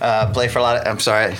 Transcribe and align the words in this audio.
Uh, 0.00 0.32
play 0.32 0.48
for 0.48 0.60
a 0.60 0.62
lot 0.62 0.76
of. 0.76 0.86
I'm 0.86 1.00
sorry. 1.00 1.36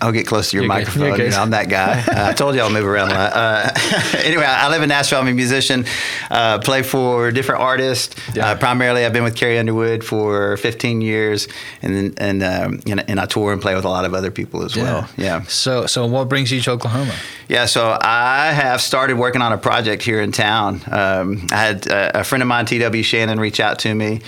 I'll 0.00 0.12
get 0.12 0.26
close 0.26 0.50
to 0.50 0.56
your 0.56 0.64
You're 0.64 0.68
microphone. 0.68 1.16
Good. 1.16 1.26
You 1.26 1.30
know, 1.30 1.42
I'm 1.42 1.50
that 1.50 1.68
guy. 1.68 2.04
Uh, 2.10 2.28
I 2.28 2.32
told 2.32 2.54
you 2.54 2.60
I'll 2.60 2.70
move 2.70 2.86
around 2.86 3.12
a 3.12 3.14
lot. 3.14 3.32
Uh, 3.34 3.70
anyway, 4.24 4.44
I 4.44 4.68
live 4.68 4.82
in 4.82 4.88
Nashville. 4.88 5.20
I'm 5.20 5.28
a 5.28 5.32
musician. 5.32 5.84
Uh, 6.30 6.58
play 6.58 6.82
for 6.82 7.30
different 7.30 7.60
artists. 7.60 8.16
Yeah. 8.34 8.50
Uh, 8.50 8.58
primarily, 8.58 9.04
I've 9.04 9.12
been 9.12 9.22
with 9.22 9.36
Carrie 9.36 9.58
Underwood 9.58 10.02
for 10.02 10.56
15 10.56 11.00
years, 11.00 11.46
and 11.82 12.18
and, 12.20 12.42
um, 12.42 12.80
and 12.86 13.08
and 13.08 13.20
I 13.20 13.26
tour 13.26 13.52
and 13.52 13.62
play 13.62 13.74
with 13.74 13.84
a 13.84 13.88
lot 13.88 14.04
of 14.04 14.12
other 14.14 14.30
people 14.30 14.64
as 14.64 14.76
well. 14.76 15.08
Yeah. 15.16 15.42
So, 15.42 15.86
so 15.86 16.06
what 16.06 16.28
brings 16.28 16.50
you 16.50 16.60
to 16.60 16.70
Oklahoma? 16.72 17.14
Yeah, 17.48 17.66
so 17.66 17.96
I 18.00 18.52
have 18.52 18.80
started 18.80 19.18
working 19.18 19.42
on 19.42 19.52
a 19.52 19.58
project 19.58 20.02
here 20.02 20.20
in 20.20 20.32
town. 20.32 20.80
Um, 20.90 21.46
I 21.52 21.56
had 21.56 21.90
uh, 21.90 22.12
a 22.14 22.24
friend 22.24 22.42
of 22.42 22.48
mine, 22.48 22.66
T.W. 22.66 23.02
Shannon, 23.02 23.38
reach 23.40 23.60
out 23.60 23.78
to 23.80 23.94
me. 23.94 24.20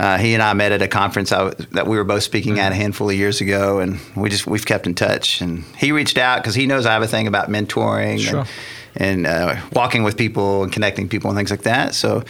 Uh, 0.00 0.16
he 0.16 0.32
and 0.32 0.42
I 0.42 0.54
met 0.54 0.72
at 0.72 0.80
a 0.80 0.88
conference 0.88 1.30
I, 1.30 1.50
that 1.72 1.86
we 1.86 1.98
were 1.98 2.04
both 2.04 2.22
speaking 2.22 2.58
at 2.58 2.72
a 2.72 2.74
handful 2.74 3.10
of 3.10 3.16
years 3.16 3.42
ago, 3.42 3.80
and 3.80 4.00
we 4.16 4.30
just 4.30 4.46
we've 4.46 4.64
kept 4.64 4.86
in 4.86 4.94
touch. 4.94 5.42
And 5.42 5.62
he 5.76 5.92
reached 5.92 6.16
out 6.16 6.42
because 6.42 6.54
he 6.54 6.64
knows 6.64 6.86
I 6.86 6.92
have 6.94 7.02
a 7.02 7.06
thing 7.06 7.26
about 7.26 7.50
mentoring 7.50 8.18
Sure. 8.18 8.46
and, 8.96 9.26
and 9.26 9.26
uh, 9.26 9.56
walking 9.74 10.02
with 10.02 10.16
people 10.16 10.62
and 10.62 10.72
connecting 10.72 11.06
people 11.06 11.28
and 11.28 11.36
things 11.36 11.50
like 11.50 11.64
that. 11.64 11.94
So, 11.94 12.24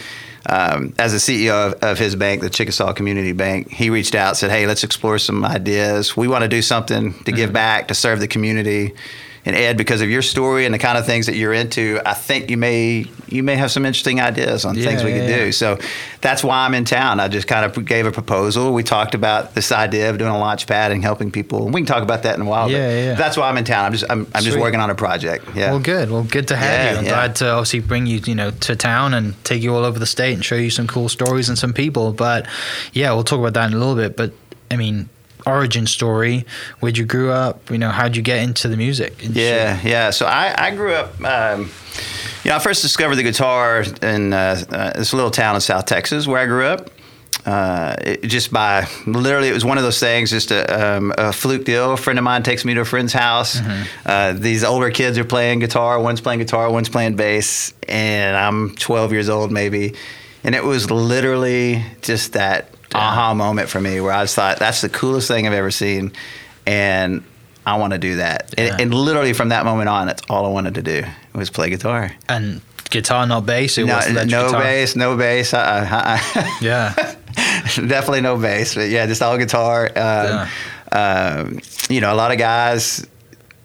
um, 0.49 0.93
as 0.99 1.13
the 1.13 1.17
CEO 1.19 1.71
of, 1.71 1.81
of 1.81 1.97
his 1.97 2.13
bank, 2.17 2.41
the 2.41 2.49
Chickasaw 2.49 2.91
Community 2.91 3.31
Bank, 3.31 3.71
he 3.71 3.89
reached 3.89 4.15
out, 4.15 4.35
said, 4.35 4.51
"Hey, 4.51 4.67
let's 4.67 4.83
explore 4.83 5.17
some 5.17 5.45
ideas. 5.45 6.17
We 6.17 6.27
want 6.27 6.41
to 6.41 6.49
do 6.49 6.61
something 6.61 7.13
to 7.23 7.31
give 7.31 7.53
back, 7.53 7.87
to 7.87 7.95
serve 7.95 8.19
the 8.19 8.27
community." 8.27 8.93
And 9.43 9.55
Ed, 9.55 9.75
because 9.75 10.01
of 10.01 10.09
your 10.09 10.21
story 10.21 10.65
and 10.65 10.73
the 10.73 10.77
kind 10.77 10.99
of 10.99 11.05
things 11.07 11.25
that 11.25 11.35
you're 11.35 11.53
into, 11.53 11.99
I 12.05 12.13
think 12.13 12.51
you 12.51 12.57
may 12.57 13.05
you 13.27 13.41
may 13.41 13.55
have 13.55 13.71
some 13.71 13.85
interesting 13.87 14.21
ideas 14.21 14.65
on 14.65 14.75
things 14.75 14.85
Yeah, 15.01 15.05
we 15.05 15.11
could 15.13 15.23
yeah, 15.23 15.29
yeah. 15.29 15.45
do. 15.45 15.51
So 15.51 15.79
that's 16.19 16.43
why 16.43 16.63
I'm 16.65 16.75
in 16.75 16.85
town. 16.85 17.19
I 17.19 17.27
just 17.27 17.47
kind 17.47 17.65
of 17.65 17.85
gave 17.85 18.05
a 18.05 18.11
proposal. 18.11 18.71
We 18.71 18.83
talked 18.83 19.15
about 19.15 19.55
this 19.55 19.71
idea 19.71 20.11
of 20.11 20.19
doing 20.19 20.29
a 20.29 20.37
launch 20.37 20.67
pad 20.67 20.91
and 20.91 21.01
helping 21.01 21.31
people. 21.31 21.65
We 21.65 21.81
can 21.81 21.85
talk 21.87 22.03
about 22.03 22.21
that 22.23 22.35
in 22.35 22.41
a 22.41 22.45
while. 22.45 22.69
Yeah, 22.69 23.03
yeah. 23.03 23.13
That's 23.15 23.35
why 23.35 23.49
I'm 23.49 23.57
in 23.57 23.63
town. 23.65 23.85
I'm 23.85 23.91
just 23.93 24.05
I'm, 24.11 24.27
I'm 24.35 24.43
just 24.43 24.59
working 24.59 24.79
on 24.79 24.91
a 24.91 24.95
project. 24.95 25.45
Yeah. 25.55 25.71
Well, 25.71 25.79
good. 25.79 26.11
Well, 26.11 26.23
good 26.23 26.47
to 26.49 26.55
have 26.55 26.69
Yeah, 26.71 26.91
you. 26.91 26.97
I'm 26.99 27.05
yeah. 27.05 27.09
glad 27.11 27.35
to 27.37 27.49
obviously 27.49 27.79
bring 27.79 28.05
you, 28.05 28.19
you 28.25 28.35
know, 28.35 28.51
to 28.51 28.75
town 28.75 29.15
and 29.15 29.33
take 29.43 29.63
you 29.63 29.73
all 29.73 29.83
over 29.85 29.97
the 29.97 30.05
state 30.05 30.33
and 30.35 30.45
show 30.45 30.55
you 30.55 30.69
some 30.69 30.85
cool 30.85 31.09
stories 31.09 31.49
and 31.49 31.57
some 31.57 31.73
people. 31.73 32.13
But 32.13 32.45
yeah, 32.93 33.11
we'll 33.13 33.23
talk 33.23 33.39
about 33.39 33.53
that 33.55 33.67
in 33.71 33.73
a 33.75 33.79
little 33.79 33.95
bit. 33.95 34.15
But 34.15 34.33
I 34.69 34.75
mean, 34.75 35.09
origin 35.45 35.87
story, 35.87 36.45
where'd 36.79 36.97
you 36.97 37.05
grew 37.05 37.31
up? 37.31 37.69
You 37.69 37.77
know, 37.77 37.89
how'd 37.89 38.15
you 38.15 38.21
get 38.21 38.43
into 38.43 38.67
the 38.67 38.77
music? 38.77 39.15
Yeah, 39.21 39.79
yeah. 39.83 40.09
So 40.09 40.25
I, 40.25 40.53
I 40.57 40.75
grew 40.75 40.93
up. 40.93 41.21
Um, 41.23 41.71
you 42.43 42.49
know, 42.49 42.55
I 42.55 42.59
first 42.59 42.81
discovered 42.81 43.15
the 43.15 43.23
guitar 43.23 43.83
in 44.01 44.33
uh, 44.33 44.63
uh, 44.69 44.93
this 44.93 45.13
little 45.13 45.31
town 45.31 45.55
in 45.55 45.61
South 45.61 45.85
Texas 45.85 46.25
where 46.27 46.41
I 46.41 46.45
grew 46.45 46.65
up. 46.65 46.89
Uh, 47.45 47.95
it, 48.01 48.23
just 48.23 48.51
by 48.53 48.87
literally, 49.07 49.47
it 49.47 49.53
was 49.53 49.65
one 49.65 49.77
of 49.77 49.83
those 49.83 49.99
things, 49.99 50.29
just 50.29 50.51
a, 50.51 50.97
um, 50.97 51.13
a 51.17 51.33
fluke 51.33 51.65
deal. 51.65 51.93
A 51.93 51.97
friend 51.97 52.19
of 52.19 52.23
mine 52.23 52.43
takes 52.43 52.63
me 52.65 52.73
to 52.75 52.81
a 52.81 52.85
friend's 52.85 53.13
house. 53.13 53.59
Uh, 54.05 54.33
these 54.33 54.63
older 54.63 54.91
kids 54.91 55.17
are 55.17 55.23
playing 55.23 55.59
guitar. 55.59 55.99
One's 55.99 56.21
playing 56.21 56.39
guitar, 56.39 56.71
one's 56.71 56.89
playing 56.89 57.15
bass, 57.15 57.73
and 57.87 58.35
I'm 58.37 58.75
12 58.75 59.11
years 59.11 59.29
old 59.29 59.51
maybe. 59.51 59.95
And 60.43 60.53
it 60.55 60.63
was 60.63 60.91
literally 60.91 61.83
just 62.01 62.33
that 62.33 62.69
aha 62.93 63.33
moment 63.33 63.69
for 63.69 63.79
me 63.81 63.99
where 64.01 64.11
I 64.11 64.23
just 64.23 64.35
thought, 64.35 64.59
that's 64.59 64.81
the 64.81 64.89
coolest 64.89 65.27
thing 65.27 65.47
I've 65.47 65.53
ever 65.53 65.71
seen. 65.71 66.11
And 66.65 67.23
I 67.65 67.77
want 67.77 67.93
to 67.93 67.99
do 67.99 68.17
that. 68.17 68.53
Yeah. 68.57 68.71
And, 68.73 68.81
and 68.81 68.93
literally 68.93 69.33
from 69.33 69.49
that 69.49 69.65
moment 69.65 69.89
on, 69.89 70.07
that's 70.07 70.21
all 70.29 70.45
I 70.45 70.49
wanted 70.49 70.75
to 70.75 70.81
do 70.81 71.03
was 71.33 71.49
play 71.49 71.69
guitar. 71.69 72.11
And 72.29 72.61
guitar, 72.89 73.25
not 73.27 73.45
bass. 73.45 73.77
It 73.77 73.85
No, 73.85 73.95
was 73.97 74.09
no 74.13 74.47
guitar. 74.47 74.61
bass, 74.61 74.95
no 74.95 75.17
bass. 75.17 75.53
Uh, 75.53 75.87
uh, 75.89 76.57
Yeah. 76.61 76.93
definitely 77.75 78.21
no 78.21 78.37
bass, 78.37 78.75
but 78.75 78.89
yeah, 78.89 79.05
just 79.05 79.21
all 79.21 79.37
guitar. 79.37 79.89
Um, 79.95 80.47
um, 80.91 81.59
you 81.89 82.01
know, 82.01 82.13
a 82.13 82.15
lot 82.15 82.31
of 82.31 82.37
guys 82.37 83.05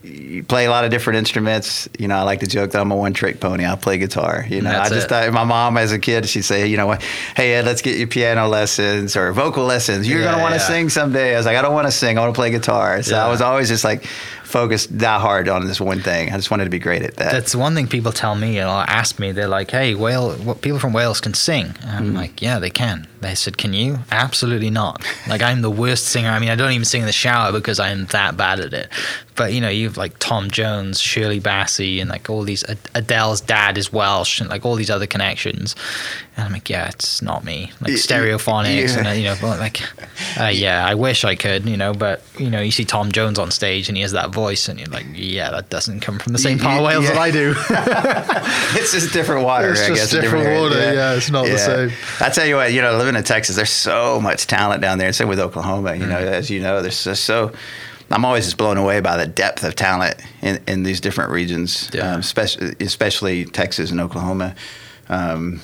you 0.06 0.44
play 0.44 0.66
a 0.66 0.70
lot 0.70 0.84
of 0.84 0.90
different 0.90 1.18
instruments. 1.18 1.88
You 1.98 2.06
know, 2.08 2.16
I 2.16 2.22
like 2.22 2.40
to 2.40 2.46
joke 2.46 2.70
that 2.72 2.80
I'm 2.80 2.90
a 2.92 2.96
one 2.96 3.12
trick 3.12 3.40
pony. 3.40 3.66
I 3.66 3.74
play 3.76 3.98
guitar. 3.98 4.46
You 4.48 4.60
know, 4.62 4.70
That's 4.70 4.90
I 4.90 4.94
just 4.94 5.06
it. 5.06 5.08
thought 5.08 5.32
my 5.32 5.44
mom 5.44 5.76
as 5.76 5.90
a 5.92 5.98
kid, 5.98 6.28
she'd 6.28 6.42
say, 6.42 6.66
you 6.66 6.76
know, 6.76 6.86
what, 6.86 7.02
hey 7.34 7.54
Ed, 7.54 7.64
let's 7.64 7.82
get 7.82 7.98
you 7.98 8.06
piano 8.06 8.46
lessons 8.48 9.16
or 9.16 9.32
vocal 9.32 9.64
lessons. 9.64 10.08
You're 10.08 10.20
Yeah, 10.20 10.30
gonna 10.32 10.42
want 10.42 10.54
to 10.54 10.60
yeah. 10.60 10.66
sing 10.68 10.88
someday. 10.90 11.34
I 11.34 11.36
was 11.38 11.46
like, 11.46 11.56
I 11.56 11.62
don't 11.62 11.74
want 11.74 11.86
to 11.88 11.92
sing. 11.92 12.18
I 12.18 12.20
want 12.20 12.34
to 12.34 12.38
play 12.38 12.50
guitar. 12.50 13.02
So 13.02 13.16
Yeah. 13.16 13.26
I 13.26 13.28
was 13.28 13.40
always 13.40 13.68
just 13.68 13.82
like 13.84 14.04
focused 14.46 14.98
that 14.98 15.20
hard 15.20 15.48
on 15.48 15.66
this 15.66 15.80
one 15.80 16.00
thing. 16.00 16.32
I 16.32 16.36
just 16.36 16.50
wanted 16.50 16.64
to 16.64 16.70
be 16.70 16.78
great 16.78 17.02
at 17.02 17.16
that. 17.16 17.32
That's 17.32 17.54
one 17.54 17.74
thing 17.74 17.88
people 17.88 18.12
tell 18.12 18.34
me 18.36 18.58
or 18.60 18.66
ask 18.66 19.18
me. 19.18 19.32
They're 19.32 19.48
like, 19.48 19.70
"Hey, 19.70 19.94
Wales, 19.94 20.38
what 20.40 20.62
people 20.62 20.78
from 20.78 20.92
Wales 20.92 21.20
can 21.20 21.34
sing." 21.34 21.74
And 21.82 21.90
I'm 21.90 22.04
Mm-hmm. 22.06 22.16
like, 22.16 22.40
"Yeah, 22.42 22.58
they 22.58 22.70
can." 22.70 23.06
They 23.20 23.34
said, 23.34 23.58
"Can 23.58 23.72
you?" 23.72 23.98
Absolutely 24.10 24.70
not. 24.70 25.04
Like 25.28 25.42
I'm 25.42 25.62
the 25.62 25.70
worst 25.70 26.06
singer. 26.06 26.30
I 26.30 26.38
mean, 26.38 26.50
I 26.50 26.54
don't 26.54 26.72
even 26.72 26.84
sing 26.84 27.00
in 27.00 27.06
the 27.06 27.12
shower 27.12 27.50
because 27.52 27.80
I'm 27.80 28.06
that 28.06 28.36
bad 28.36 28.60
at 28.60 28.72
it. 28.72 28.88
But 29.34 29.52
you 29.52 29.60
know, 29.60 29.68
you've 29.68 29.96
like 29.96 30.18
Tom 30.18 30.50
Jones, 30.50 31.00
Shirley 31.00 31.40
Bassey, 31.40 32.00
and 32.00 32.08
like 32.08 32.30
all 32.30 32.42
these 32.42 32.64
Ad- 32.64 32.78
Adele's 32.94 33.40
dad 33.40 33.76
is 33.76 33.92
Welsh, 33.92 34.40
and 34.40 34.48
like 34.48 34.64
all 34.64 34.76
these 34.76 34.90
other 34.90 35.06
connections. 35.06 35.74
And 36.36 36.44
I'm 36.46 36.52
like, 36.52 36.70
"Yeah, 36.70 36.88
it's 36.88 37.20
not 37.20 37.42
me." 37.44 37.72
Like 37.80 37.94
stereophonics, 37.94 38.94
yeah. 38.96 39.06
and 39.08 39.18
you 39.20 39.24
know, 39.24 39.56
like, 39.58 39.80
uh, 40.38 40.46
yeah, 40.46 40.86
I 40.86 40.94
wish 40.94 41.24
I 41.24 41.34
could, 41.34 41.68
you 41.68 41.76
know, 41.76 41.92
but 41.92 42.22
you 42.38 42.48
know, 42.50 42.60
you 42.60 42.70
see 42.70 42.84
Tom 42.84 43.10
Jones 43.12 43.38
on 43.38 43.50
stage 43.50 43.88
and 43.88 43.96
he 43.96 44.02
has 44.02 44.12
that 44.12 44.30
voice, 44.36 44.68
and 44.68 44.78
you're 44.78 44.88
like, 44.98 45.06
"Yeah, 45.14 45.50
that 45.50 45.70
doesn't 45.70 46.00
come 46.00 46.18
from 46.20 46.32
the 46.32 46.38
same 46.38 46.58
Y- 46.58 46.64
part 46.64 46.76
of 46.78 46.82
y- 46.84 46.88
Wales 46.90 47.04
yeah. 47.04 47.12
that 47.14 47.20
I 47.20 47.30
do." 47.32 47.54
it's 48.78 48.92
just 48.92 49.12
different 49.12 49.42
water. 49.44 49.70
It's 49.72 49.82
I 49.82 49.88
just 49.88 50.00
guess, 50.00 50.12
a 50.12 50.20
different 50.20 50.46
area. 50.46 50.60
water, 50.60 50.78
yeah, 50.94 51.14
it's 51.16 51.30
not 51.30 51.46
the 51.46 51.58
same. 51.58 51.90
I 52.20 52.28
tell 52.30 52.46
you 52.46 52.56
what, 52.56 52.72
you 52.72 52.82
know, 52.82 52.96
living 52.96 53.16
in 53.16 53.24
Texas, 53.24 53.56
there's 53.56 53.70
so 53.70 54.20
much 54.20 54.46
talent 54.46 54.80
down 54.82 54.98
there. 54.98 55.08
And 55.08 55.16
same 55.16 55.28
with 55.28 55.40
Oklahoma. 55.40 55.94
You 55.96 56.06
know, 56.06 56.16
Mm. 56.20 56.30
as 56.38 56.50
you 56.50 56.60
know, 56.60 56.82
there's 56.82 57.02
just 57.02 57.24
so. 57.24 57.52
I'm 58.10 58.24
always 58.24 58.44
just 58.44 58.56
blown 58.56 58.76
away 58.76 59.00
by 59.00 59.16
the 59.16 59.26
depth 59.26 59.64
of 59.64 59.74
talent 59.74 60.14
in, 60.40 60.60
in 60.68 60.84
these 60.84 61.00
different 61.00 61.30
regions, 61.30 61.90
Yeah. 61.92 62.12
um, 62.12 62.20
especially, 62.20 62.74
especially 62.78 63.44
Texas 63.46 63.90
and 63.90 64.00
Oklahoma. 64.00 64.54
Um, 65.08 65.60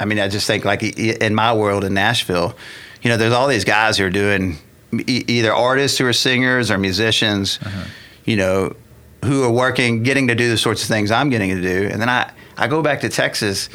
I 0.00 0.06
mean, 0.06 0.18
I 0.18 0.28
just 0.28 0.46
think 0.46 0.64
like 0.64 0.82
in 0.98 1.34
my 1.34 1.52
world 1.52 1.84
in 1.84 1.92
Nashville, 1.92 2.56
you 3.02 3.10
know, 3.10 3.18
there's 3.18 3.34
all 3.34 3.46
these 3.46 3.64
guys 3.64 3.98
who 3.98 4.06
are 4.06 4.10
doing 4.24 4.56
e- 5.06 5.24
either 5.28 5.52
artists 5.52 5.98
who 5.98 6.06
are 6.06 6.12
singers 6.14 6.70
or 6.70 6.78
musicians, 6.78 7.58
Uh-huh. 7.62 7.84
You 8.24 8.36
know, 8.36 8.74
who 9.24 9.44
are 9.44 9.50
working, 9.50 10.02
getting 10.02 10.28
to 10.28 10.34
do 10.34 10.48
the 10.48 10.58
sorts 10.58 10.82
of 10.82 10.88
things 10.88 11.10
I'm 11.10 11.30
getting 11.30 11.50
to 11.50 11.62
do. 11.62 11.88
And 11.90 12.00
then 12.00 12.08
I, 12.08 12.32
I 12.56 12.66
go 12.66 12.82
back 12.82 13.00
to 13.00 13.08
Texas 13.08 13.68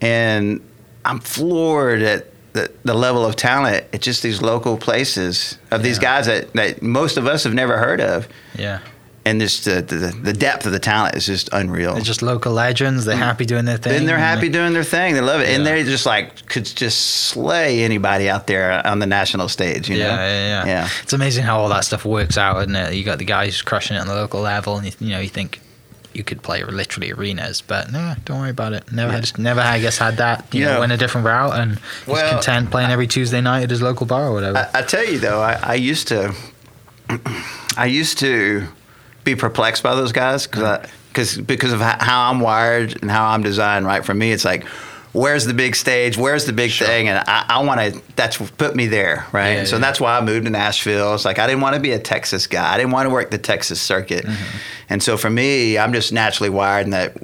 and 0.00 0.60
I'm 1.04 1.20
floored 1.20 2.02
at 2.02 2.26
the, 2.52 2.70
the 2.84 2.94
level 2.94 3.24
of 3.24 3.36
talent 3.36 3.86
at 3.92 4.02
just 4.02 4.22
these 4.22 4.42
local 4.42 4.76
places 4.76 5.58
of 5.70 5.82
these 5.82 5.98
guys 5.98 6.26
that, 6.26 6.52
that 6.52 6.82
most 6.82 7.16
of 7.16 7.26
us 7.26 7.44
have 7.44 7.54
never 7.54 7.78
heard 7.78 8.00
of. 8.00 8.28
yeah. 8.56 8.80
And 9.24 9.40
just 9.40 9.64
the, 9.64 9.80
the 9.82 10.16
the 10.22 10.32
depth 10.32 10.66
of 10.66 10.72
the 10.72 10.78
talent 10.80 11.14
is 11.14 11.26
just 11.26 11.48
unreal. 11.52 11.94
They're 11.94 12.02
just 12.02 12.22
local 12.22 12.52
legends. 12.52 13.04
They're 13.04 13.16
happy 13.16 13.44
doing 13.44 13.64
their 13.64 13.76
thing. 13.78 13.92
and 13.98 14.08
they're 14.08 14.18
happy 14.18 14.48
doing 14.48 14.72
their 14.72 14.82
thing. 14.84 15.14
They 15.14 15.20
love 15.20 15.40
it, 15.40 15.48
and 15.48 15.64
they 15.64 15.84
just 15.84 16.06
like 16.06 16.46
could 16.46 16.64
just 16.64 16.98
slay 17.28 17.82
anybody 17.84 18.28
out 18.28 18.46
there 18.48 18.84
on 18.86 18.98
the 18.98 19.06
national 19.06 19.48
stage. 19.48 19.88
You 19.88 19.96
Yeah, 19.96 20.08
know? 20.08 20.14
yeah, 20.22 20.48
yeah, 20.48 20.66
yeah. 20.66 20.88
It's 21.02 21.12
amazing 21.12 21.44
how 21.44 21.58
all 21.60 21.68
that 21.68 21.84
stuff 21.84 22.04
works 22.04 22.36
out, 22.36 22.58
isn't 22.62 22.74
it? 22.74 22.94
You 22.94 23.04
got 23.04 23.18
the 23.18 23.24
guys 23.24 23.62
crushing 23.62 23.96
it 23.96 24.00
on 24.00 24.08
the 24.08 24.14
local 24.14 24.40
level, 24.40 24.76
and 24.76 24.86
you, 24.86 24.92
you 24.98 25.10
know 25.12 25.20
you 25.20 25.28
think 25.28 25.60
you 26.14 26.22
could 26.24 26.42
play 26.42 26.62
literally 26.62 27.10
arenas, 27.10 27.62
but 27.62 27.90
no, 27.90 28.14
don't 28.26 28.40
worry 28.40 28.50
about 28.50 28.74
it. 28.74 28.92
Never, 28.92 29.12
had, 29.12 29.38
never, 29.38 29.60
I 29.62 29.78
guess, 29.80 29.96
had 29.96 30.18
that. 30.18 30.44
You 30.52 30.60
Yeah. 30.64 30.72
know, 30.74 30.80
went 30.80 30.92
a 30.92 30.98
different 30.98 31.26
route 31.26 31.58
and 31.58 31.80
was 32.06 32.20
content 32.28 32.70
playing 32.70 32.90
every 32.90 33.06
Tuesday 33.06 33.40
night 33.40 33.62
at 33.62 33.70
his 33.70 33.80
local 33.80 34.04
bar 34.04 34.26
or 34.28 34.32
whatever. 34.34 34.58
I, 34.74 34.80
I 34.80 34.82
tell 34.82 35.06
you 35.06 35.18
though, 35.18 35.40
I, 35.40 35.54
I 35.62 35.74
used 35.76 36.08
to, 36.08 36.34
I 37.76 37.86
used 37.86 38.18
to 38.18 38.66
be 39.24 39.34
perplexed 39.34 39.82
by 39.82 39.94
those 39.94 40.12
guys 40.12 40.46
because 40.46 40.88
because 41.08 41.38
because 41.38 41.72
of 41.72 41.80
how 41.80 42.30
I'm 42.30 42.40
wired 42.40 43.00
and 43.02 43.10
how 43.10 43.26
I'm 43.28 43.42
designed. 43.42 43.86
Right 43.86 44.04
for 44.04 44.14
me, 44.14 44.32
it's 44.32 44.44
like. 44.44 44.64
Where's 45.14 45.44
the 45.44 45.52
big 45.52 45.76
stage? 45.76 46.16
Where's 46.16 46.46
the 46.46 46.54
big 46.54 46.72
thing? 46.72 47.06
And 47.06 47.22
I, 47.28 47.44
I 47.46 47.62
want 47.62 47.80
to. 47.80 48.02
That's 48.16 48.40
what 48.40 48.56
put 48.56 48.74
me 48.74 48.86
there, 48.86 49.26
right? 49.30 49.56
Yeah, 49.56 49.64
so 49.64 49.76
yeah. 49.76 49.80
that's 49.80 50.00
why 50.00 50.16
I 50.16 50.24
moved 50.24 50.46
to 50.46 50.50
Nashville. 50.50 51.12
It's 51.14 51.26
like 51.26 51.38
I 51.38 51.46
didn't 51.46 51.60
want 51.60 51.74
to 51.74 51.82
be 51.82 51.90
a 51.90 51.98
Texas 51.98 52.46
guy. 52.46 52.72
I 52.72 52.78
didn't 52.78 52.92
want 52.92 53.06
to 53.06 53.12
work 53.12 53.30
the 53.30 53.36
Texas 53.36 53.78
circuit. 53.78 54.24
Mm-hmm. 54.24 54.58
And 54.88 55.02
so 55.02 55.18
for 55.18 55.28
me, 55.28 55.76
I'm 55.76 55.92
just 55.92 56.14
naturally 56.14 56.48
wired 56.48 56.86
in 56.86 56.92
that, 56.92 57.14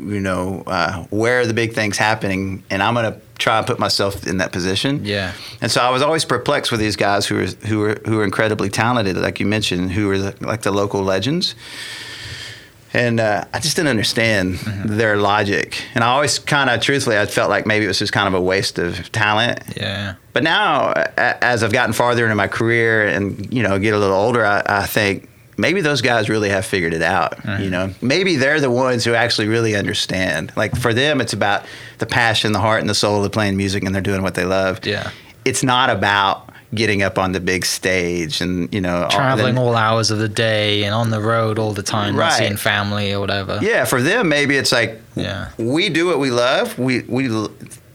you 0.00 0.20
know, 0.20 0.62
uh, 0.66 1.04
where 1.10 1.40
are 1.40 1.46
the 1.46 1.54
big 1.54 1.72
things 1.74 1.98
happening, 1.98 2.62
and 2.70 2.82
I'm 2.82 2.94
gonna 2.94 3.20
try 3.38 3.58
and 3.58 3.66
put 3.66 3.78
myself 3.78 4.26
in 4.26 4.38
that 4.38 4.50
position. 4.52 5.04
Yeah. 5.04 5.32
And 5.60 5.70
so 5.70 5.80
I 5.80 5.90
was 5.90 6.02
always 6.02 6.24
perplexed 6.24 6.70
with 6.72 6.80
these 6.80 6.96
guys 6.96 7.26
who 7.26 7.38
are 7.40 7.46
who 7.66 7.82
are 7.84 8.00
who 8.06 8.18
are 8.20 8.24
incredibly 8.24 8.68
talented, 8.70 9.16
like 9.16 9.38
you 9.40 9.46
mentioned, 9.46 9.92
who 9.92 10.10
are 10.10 10.18
the, 10.18 10.34
like 10.40 10.62
the 10.62 10.72
local 10.72 11.02
legends. 11.02 11.54
And 12.94 13.20
uh, 13.20 13.44
I 13.52 13.58
just 13.60 13.76
didn't 13.76 13.90
understand 13.90 14.54
Mm-hmm. 14.54 14.96
their 14.96 15.18
logic. 15.18 15.82
And 15.94 16.02
I 16.02 16.08
always 16.08 16.38
kind 16.38 16.70
of, 16.70 16.80
truthfully, 16.80 17.18
I 17.18 17.26
felt 17.26 17.50
like 17.50 17.66
maybe 17.66 17.84
it 17.84 17.88
was 17.88 17.98
just 17.98 18.12
kind 18.14 18.26
of 18.26 18.32
a 18.34 18.40
waste 18.40 18.78
of 18.78 19.12
talent. 19.12 19.60
yeah. 19.76 20.14
But 20.32 20.42
now, 20.42 20.92
as 21.18 21.62
I've 21.62 21.72
gotten 21.72 21.92
farther 21.92 22.24
into 22.24 22.34
my 22.34 22.48
career 22.48 23.06
and 23.06 23.52
you 23.52 23.62
know 23.62 23.78
get 23.78 23.92
a 23.92 23.98
little 23.98 24.16
older, 24.16 24.44
I, 24.44 24.62
I 24.66 24.86
think 24.86 25.28
maybe 25.58 25.82
those 25.82 26.00
guys 26.00 26.30
really 26.30 26.48
have 26.48 26.64
figured 26.64 26.94
it 26.94 27.02
out. 27.02 27.36
Mm-hmm. 27.38 27.62
You 27.64 27.70
know, 27.70 27.90
maybe 28.00 28.36
they're 28.36 28.60
the 28.60 28.70
ones 28.70 29.04
who 29.04 29.12
actually 29.14 29.48
really 29.48 29.74
understand. 29.76 30.52
Like 30.56 30.74
for 30.76 30.94
them, 30.94 31.20
it's 31.20 31.34
about 31.34 31.64
the 31.98 32.06
passion, 32.06 32.52
the 32.52 32.60
heart, 32.60 32.80
and 32.80 32.88
the 32.88 32.94
soul 32.94 33.22
of 33.22 33.30
playing 33.32 33.56
music, 33.58 33.84
and 33.84 33.94
they're 33.94 34.00
doing 34.00 34.22
what 34.22 34.34
they 34.34 34.44
love. 34.46 34.86
Yeah. 34.86 35.10
It's 35.44 35.62
not 35.62 35.90
about 35.90 36.48
getting 36.74 37.02
up 37.02 37.16
on 37.18 37.32
the 37.32 37.40
big 37.40 37.64
stage 37.64 38.42
and 38.42 38.72
you 38.74 38.80
know 38.80 39.04
all- 39.04 39.10
Traveling 39.10 39.54
then- 39.54 39.64
all 39.64 39.74
hours 39.74 40.10
of 40.10 40.18
the 40.18 40.28
day 40.28 40.84
and 40.84 40.94
on 40.94 41.08
the 41.10 41.20
road 41.20 41.58
all 41.58 41.72
the 41.72 41.82
time, 41.82 42.14
Right. 42.14 42.32
seeing 42.32 42.56
family 42.56 43.12
or 43.12 43.20
whatever. 43.20 43.58
Yeah, 43.62 43.84
for 43.86 44.02
them, 44.02 44.28
maybe 44.28 44.56
it's 44.56 44.70
like 44.70 45.00
Yeah. 45.16 45.48
we 45.56 45.88
do 45.88 46.06
what 46.06 46.18
we 46.18 46.30
love. 46.30 46.78
We 46.78 47.04
we 47.08 47.26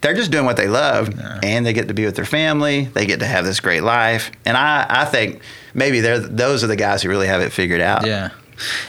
they're 0.02 0.16
just 0.16 0.32
doing 0.32 0.46
what 0.46 0.58
they 0.58 0.68
love, 0.68 1.14
Yeah. 1.16 1.40
and 1.44 1.66
they 1.66 1.72
get 1.74 1.88
to 1.88 1.94
be 1.94 2.04
with 2.04 2.16
their 2.16 2.26
family. 2.26 2.90
They 2.94 3.06
get 3.06 3.20
to 3.20 3.26
have 3.28 3.46
this 3.46 3.60
great 3.60 3.84
life, 3.84 4.32
and 4.44 4.58
I 4.58 4.86
I 4.90 5.06
think 5.06 5.42
maybe 5.74 6.00
they're 6.00 6.20
those 6.20 6.64
are 6.64 6.68
the 6.68 6.76
guys 6.76 7.04
who 7.04 7.10
really 7.10 7.28
have 7.28 7.42
it 7.42 7.52
figured 7.52 7.82
out. 7.82 8.06
Yeah. 8.06 8.32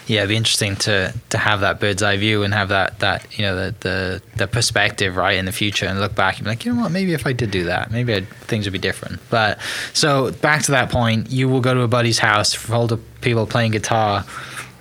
Yeah, 0.06 0.18
it'd 0.18 0.28
be 0.28 0.36
interesting 0.36 0.76
to 0.76 1.14
to 1.30 1.38
have 1.38 1.60
that 1.60 1.80
bird's 1.80 2.02
eye 2.02 2.16
view 2.16 2.42
and 2.42 2.52
have 2.52 2.68
that 2.68 2.98
that 2.98 3.26
you 3.38 3.44
know 3.44 3.56
the 3.56 3.74
the, 3.80 4.22
the 4.36 4.46
perspective 4.46 5.16
right 5.16 5.36
in 5.36 5.46
the 5.46 5.52
future 5.52 5.86
and 5.86 5.98
look 6.00 6.14
back 6.14 6.36
and 6.36 6.44
be 6.44 6.50
like, 6.50 6.64
you 6.64 6.72
know 6.72 6.82
what, 6.82 6.92
maybe 6.92 7.14
if 7.14 7.26
I 7.26 7.32
did 7.32 7.50
do 7.50 7.64
that, 7.64 7.90
maybe 7.90 8.14
I'd, 8.14 8.28
things 8.28 8.66
would 8.66 8.72
be 8.72 8.78
different. 8.78 9.20
But 9.30 9.58
so 9.92 10.32
back 10.32 10.62
to 10.64 10.72
that 10.72 10.90
point, 10.90 11.30
you 11.30 11.48
will 11.48 11.62
go 11.62 11.74
to 11.74 11.80
a 11.80 11.88
buddy's 11.88 12.18
house 12.18 12.52
for 12.52 12.74
older 12.74 12.98
people 13.20 13.46
playing 13.46 13.72
guitar. 13.72 14.24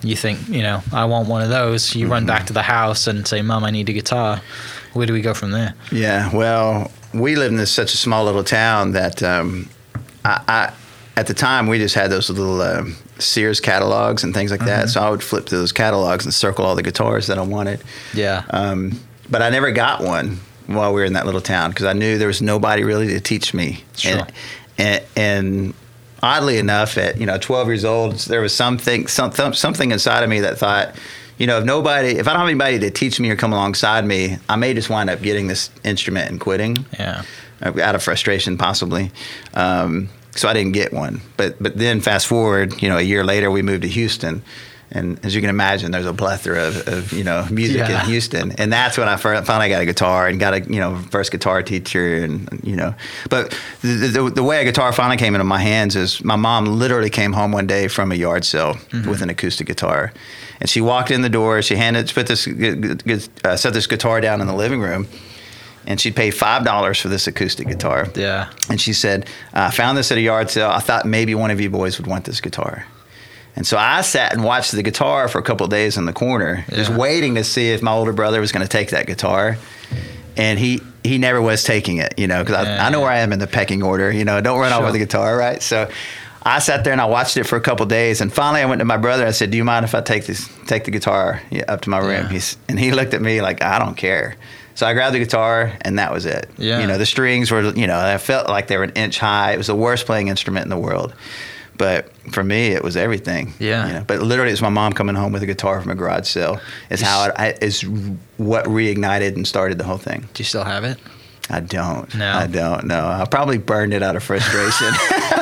You 0.02 0.18
think, 0.18 0.50
you 0.50 0.62
know, 0.62 0.82
I 0.92 1.06
want 1.06 1.30
one 1.30 1.42
of 1.42 1.50
those. 1.50 1.96
You 1.96 2.08
run 2.08 2.26
back 2.26 2.48
to 2.48 2.54
the 2.54 2.62
house 2.62 3.08
and 3.08 3.26
say, 3.26 3.42
"Mom, 3.42 3.64
I 3.64 3.72
need 3.72 3.88
a 3.88 3.94
guitar." 3.94 4.42
Where 4.92 5.08
do 5.08 5.14
we 5.14 5.22
go 5.22 5.34
from 5.34 5.52
there? 5.52 5.74
Yeah, 5.92 6.30
well, 6.36 6.92
we 7.14 7.36
live 7.36 7.52
in 7.52 7.58
this 7.58 7.72
such 7.72 7.94
a 7.94 7.98
small 7.98 8.26
little 8.26 8.44
town 8.44 8.92
that 8.92 9.24
um, 9.24 9.70
I, 10.26 10.42
I, 10.48 10.74
at 11.16 11.28
the 11.28 11.34
time, 11.34 11.68
we 11.68 11.78
just 11.78 11.96
had 11.96 12.10
those 12.10 12.30
little 12.30 12.62
um, 12.62 12.96
Sears 13.20 13.60
catalogs 13.60 14.24
and 14.24 14.34
things 14.34 14.50
like 14.50 14.62
that. 14.62 14.90
So 14.90 15.02
I 15.02 15.10
would 15.10 15.24
flip 15.24 15.48
through 15.48 15.60
those 15.60 15.72
catalogs 15.72 16.26
and 16.26 16.34
circle 16.34 16.66
all 16.66 16.76
the 16.76 16.84
guitars 16.84 17.28
that 17.28 17.38
I 17.38 17.44
wanted. 17.44 17.84
Yeah. 18.14 18.44
Um, 18.50 19.00
but 19.30 19.42
I 19.42 19.50
never 19.50 19.72
got 19.72 20.02
one 20.04 20.40
while 20.68 20.92
we 20.94 21.02
were 21.02 21.06
in 21.06 21.14
that 21.14 21.26
little 21.26 21.42
town 21.42 21.70
because 21.70 21.86
I 21.86 21.94
knew 21.94 22.18
there 22.18 22.28
was 22.28 22.42
nobody 22.42 22.84
really 22.84 23.08
to 23.08 23.20
teach 23.20 23.54
me. 23.54 23.84
Sure. 23.96 24.20
And, 24.20 24.34
and, 24.78 25.04
and 25.16 25.74
oddly 26.24 26.58
enough, 26.58 26.98
at 26.98 27.20
you 27.20 27.28
know 27.28 27.38
12 27.38 27.68
years 27.68 27.86
old, 27.86 28.14
there 28.22 28.42
was 28.42 28.56
something 28.56 29.08
something 29.08 29.54
something 29.54 29.92
inside 29.92 30.24
of 30.24 30.30
me 30.30 30.40
that 30.40 30.58
thought, 30.58 30.96
you 31.38 31.46
know, 31.46 31.60
if 31.60 31.66
nobody, 31.66 32.10
if 32.10 32.28
I 32.28 32.32
don't 32.32 32.40
have 32.40 32.50
anybody 32.50 32.80
to 32.80 32.90
teach 32.90 33.20
me 33.20 33.30
or 33.30 33.36
come 33.36 33.54
alongside 33.54 34.06
me, 34.06 34.38
I 34.50 34.56
may 34.56 34.74
just 34.74 34.90
wind 34.90 35.12
up 35.12 35.22
getting 35.22 35.48
this 35.48 35.70
instrument 35.84 36.32
and 36.32 36.40
quitting 36.40 36.86
yeah. 36.98 37.24
uh, 37.62 37.80
out 37.82 37.94
of 37.94 38.02
frustration, 38.02 38.58
possibly. 38.58 39.12
Um, 39.54 40.10
so 40.36 40.48
I 40.48 40.54
didn't 40.54 40.74
get 40.74 40.94
one. 40.94 41.22
But 41.38 41.62
but 41.62 41.78
then 41.78 42.02
fast 42.02 42.28
forward, 42.28 42.82
you 42.82 42.90
know, 42.90 42.98
a 42.98 43.02
year 43.02 43.24
later, 43.24 43.50
we 43.52 43.62
moved 43.62 43.82
to 43.84 43.88
Houston. 43.90 44.44
And 44.96 45.18
as 45.26 45.34
you 45.34 45.42
can 45.42 45.50
imagine, 45.50 45.90
there's 45.92 46.06
a 46.06 46.14
plethora 46.14 46.68
of, 46.68 46.88
of 46.88 47.14
you 47.14 47.24
know 47.24 47.48
music 47.50 47.78
Yeah. 47.78 48.02
in 48.04 48.06
Houston, 48.12 48.52
and 48.60 48.72
that's 48.72 48.96
when 48.96 49.10
I 49.10 49.16
finally 49.16 49.70
got 49.70 49.82
a 49.82 49.88
guitar 49.88 50.28
and 50.28 50.40
got 50.40 50.54
a 50.54 50.60
you 50.62 50.80
know 50.80 51.00
first 51.10 51.32
guitar 51.32 51.64
teacher, 51.64 52.18
and 52.24 52.48
you 52.64 52.76
know. 52.76 52.94
But 53.28 53.58
the, 53.82 53.88
the, 54.14 54.30
the 54.30 54.44
way 54.44 54.62
a 54.62 54.64
guitar 54.66 54.94
finally 54.94 55.18
came 55.18 55.34
into 55.34 55.46
my 55.46 55.58
hands 55.60 55.96
is 55.96 56.24
my 56.24 56.36
mom 56.36 56.66
literally 56.68 57.10
came 57.10 57.34
home 57.34 57.52
one 57.52 57.66
day 57.66 57.88
from 57.88 58.12
a 58.12 58.16
yard 58.16 58.46
sale 58.46 58.78
with 59.08 59.24
an 59.24 59.32
acoustic 59.32 59.66
guitar, 59.66 60.14
and 60.60 60.70
she 60.70 60.80
walked 60.80 61.10
in 61.10 61.24
the 61.24 61.30
door. 61.30 61.64
She 61.64 61.76
handed 61.76 62.14
put 62.14 62.28
this 62.28 62.48
uh, 63.44 63.56
set 63.58 63.74
this 63.74 63.88
guitar 63.88 64.22
down 64.22 64.42
in 64.42 64.48
the 64.48 64.54
living 64.56 64.80
room, 64.80 65.08
and 65.86 66.00
she'd 66.00 66.16
pay 66.16 66.32
five 66.32 66.64
dollars 66.64 67.00
for 67.00 67.10
this 67.10 67.28
acoustic 67.28 67.68
guitar. 67.68 68.08
Yeah. 68.16 68.50
And 68.70 68.80
she 68.80 68.94
said, 68.94 69.28
I 69.54 69.72
found 69.72 69.98
this 69.98 70.12
at 70.12 70.18
a 70.18 70.22
yard 70.22 70.50
sale. 70.50 70.70
I 70.70 70.80
thought 70.80 71.06
maybe 71.06 71.36
one 71.36 71.52
of 71.52 71.60
you 71.62 71.70
boys 71.70 71.98
would 71.98 72.08
want 72.08 72.26
this 72.26 72.42
guitar. 72.42 72.86
And 73.56 73.68
so 73.68 73.78
I 73.78 74.02
sat 74.02 74.34
and 74.34 74.44
watched 74.44 74.72
the 74.72 74.82
guitar 74.82 75.28
for 75.28 75.38
a 75.38 75.44
couple 75.44 75.64
of 75.66 75.70
days 75.70 75.96
in 75.98 76.06
the 76.06 76.14
corner, 76.14 76.66
just 76.72 76.90
waiting 76.92 77.36
to 77.36 77.44
see 77.44 77.70
if 77.70 77.84
my 77.84 77.92
older 77.92 78.12
brother 78.12 78.40
was 78.42 78.52
going 78.52 78.66
to 78.66 78.70
take 78.70 78.90
that 78.90 79.06
guitar. 79.06 79.58
And 80.36 80.58
he, 80.58 80.82
he 81.04 81.20
never 81.20 81.40
was 81.40 81.64
taking 81.64 81.98
it, 81.98 82.16
you 82.18 82.26
know, 82.26 82.44
because 82.44 82.66
Yeah, 82.66 82.84
I, 82.84 82.88
I 82.88 82.90
know 82.90 82.98
yeah. 83.00 83.04
where 83.04 83.12
I 83.14 83.20
am 83.20 83.32
in 83.32 83.38
the 83.38 83.46
pecking 83.46 83.84
order, 83.84 84.12
you 84.12 84.26
know, 84.26 84.42
don't 84.42 84.60
run 84.60 84.72
off 84.72 84.80
Sure. 84.80 84.86
with 84.86 84.94
the 84.94 85.00
guitar, 85.00 85.38
right? 85.38 85.62
So 85.62 85.88
I 86.42 86.58
sat 86.58 86.84
there 86.84 86.94
and 86.94 87.00
I 87.02 87.06
watched 87.06 87.38
it 87.38 87.44
for 87.44 87.56
a 87.56 87.62
couple 87.62 87.84
of 87.84 87.90
days. 87.90 88.20
And 88.22 88.34
finally 88.34 88.62
I 88.62 88.66
went 88.66 88.80
to 88.80 88.86
my 88.86 88.98
brother. 88.98 89.22
and 89.22 89.30
I 89.30 89.34
said, 89.34 89.52
Do 89.52 89.58
you 89.58 89.64
mind 89.64 89.86
if 89.86 89.94
I 89.94 90.02
take 90.02 90.26
this, 90.26 90.50
take 90.66 90.86
the 90.86 90.92
guitar 90.92 91.40
up 91.68 91.82
to 91.82 91.92
my 91.92 92.00
room? 92.00 92.10
Yeah. 92.26 92.30
He's, 92.30 92.58
and 92.68 92.80
he 92.80 92.92
looked 92.92 93.14
at 93.14 93.22
me 93.22 93.44
like, 93.44 93.62
I 93.62 93.78
don't 93.78 93.96
care. 93.96 94.36
So 94.76 94.88
I 94.88 94.94
grabbed 94.94 95.16
the 95.16 95.20
guitar 95.20 95.74
and 95.82 96.00
that 96.00 96.12
was 96.12 96.26
it. 96.26 96.50
Yeah. 96.58 96.80
You 96.80 96.88
know, 96.88 96.98
the 96.98 97.06
strings 97.06 97.52
were, 97.52 97.62
you 97.74 97.88
know, 97.88 98.00
I 98.00 98.18
felt 98.18 98.50
like 98.50 98.68
they 98.68 98.78
were 98.78 98.84
an 98.84 98.94
inch 98.94 99.20
high. 99.20 99.54
It 99.54 99.58
was 99.58 99.68
the 99.68 99.76
worst 99.76 100.06
playing 100.06 100.30
instrument 100.30 100.66
in 100.66 100.70
the 100.70 100.78
world. 100.78 101.14
But 101.78 102.12
for 102.32 102.44
me, 102.44 102.68
it 102.68 102.84
was 102.84 102.96
everything. 102.96 103.54
Yeah. 103.60 103.88
You 103.88 103.94
know? 103.94 104.04
But 104.06 104.22
literally, 104.22 104.52
it 104.52 104.54
was 104.54 104.62
my 104.62 104.70
mom 104.70 104.94
coming 104.94 105.16
home 105.16 105.32
with 105.34 105.44
a 105.44 105.48
guitar 105.48 105.82
from 105.82 105.92
a 105.92 105.96
garage 105.96 106.28
sale. 106.28 106.60
Is 106.90 107.02
how 107.02 107.26
it 107.26 107.34
I, 107.38 107.56
is 107.62 107.82
what 108.38 108.66
reignited 108.66 109.36
and 109.36 109.48
started 109.48 109.78
the 109.78 109.84
whole 109.84 109.98
thing. 109.98 110.22
Do 110.34 110.42
you 110.42 110.46
still 110.46 110.64
have 110.64 110.84
it? 110.84 110.98
I 111.50 111.60
don't. 111.60 112.14
No. 112.16 112.32
I 112.32 112.48
don't 112.48 112.86
know. 112.86 113.06
I 113.06 113.26
probably 113.26 113.58
burned 113.58 113.94
it 113.94 114.02
out 114.02 114.16
of 114.16 114.24
frustration. 114.24 114.88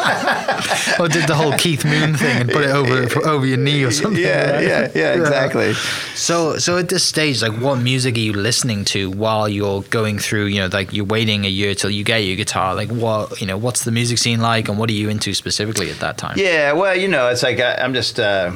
or 1.00 1.08
did 1.08 1.28
the 1.28 1.36
whole 1.36 1.54
Keith 1.58 1.84
Moon 1.86 2.16
thing 2.16 2.42
and 2.42 2.50
put 2.50 2.64
it 2.64 2.70
over 2.70 3.08
over 3.28 3.46
your 3.46 3.58
knee 3.58 3.84
or 3.84 3.92
something? 3.92 4.22
yeah, 4.22 4.52
right? 4.56 4.64
yeah, 4.64 4.92
yeah, 4.96 5.14
exactly. 5.14 5.74
So, 6.16 6.58
so 6.58 6.78
at 6.78 6.90
this 6.90 7.04
stage, 7.04 7.42
like, 7.42 7.54
what 7.60 7.76
music 7.78 8.16
are 8.16 8.20
you 8.20 8.34
listening 8.34 8.86
to 8.86 9.10
while 9.10 9.48
you're 9.50 9.82
going 9.84 10.20
through? 10.20 10.46
You 10.46 10.62
know, 10.62 10.70
like 10.72 10.94
you're 10.94 11.06
waiting 11.06 11.46
a 11.46 11.50
year 11.50 11.76
till 11.76 11.90
you 11.90 12.04
get 12.04 12.20
your 12.20 12.36
guitar. 12.36 12.76
Like, 12.76 12.90
what 12.90 13.40
you 13.42 13.48
know, 13.48 13.58
what's 13.58 13.84
the 13.84 13.92
music 13.92 14.18
scene 14.18 14.42
like, 14.42 14.70
and 14.70 14.78
what 14.78 14.90
are 14.90 14.94
you 14.94 15.10
into 15.10 15.34
specifically 15.34 15.90
at 15.90 16.00
that 16.00 16.18
time? 16.18 16.38
Yeah, 16.38 16.74
well, 16.74 16.96
you 16.96 17.08
know, 17.08 17.30
it's 17.30 17.44
like 17.44 17.60
I, 17.60 17.76
I'm 17.76 17.94
just. 17.94 18.20
Uh, 18.20 18.52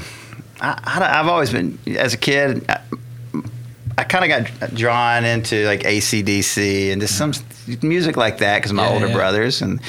I, 0.61 0.79
I, 0.83 1.19
I've 1.19 1.27
always 1.27 1.51
been 1.51 1.77
as 1.97 2.13
a 2.13 2.17
kid. 2.17 2.65
I, 2.69 2.79
I 3.97 4.03
kind 4.03 4.29
of 4.29 4.59
got 4.59 4.73
drawn 4.75 5.23
into 5.23 5.65
like 5.65 5.81
ACDC 5.83 6.91
and 6.91 7.01
just 7.01 7.17
some 7.17 7.31
music 7.81 8.17
like 8.17 8.39
that 8.39 8.57
because 8.57 8.73
my 8.73 8.83
Yeah, 8.87 8.93
older 8.93 9.07
yeah. 9.07 9.13
brothers 9.13 9.61
and 9.61 9.79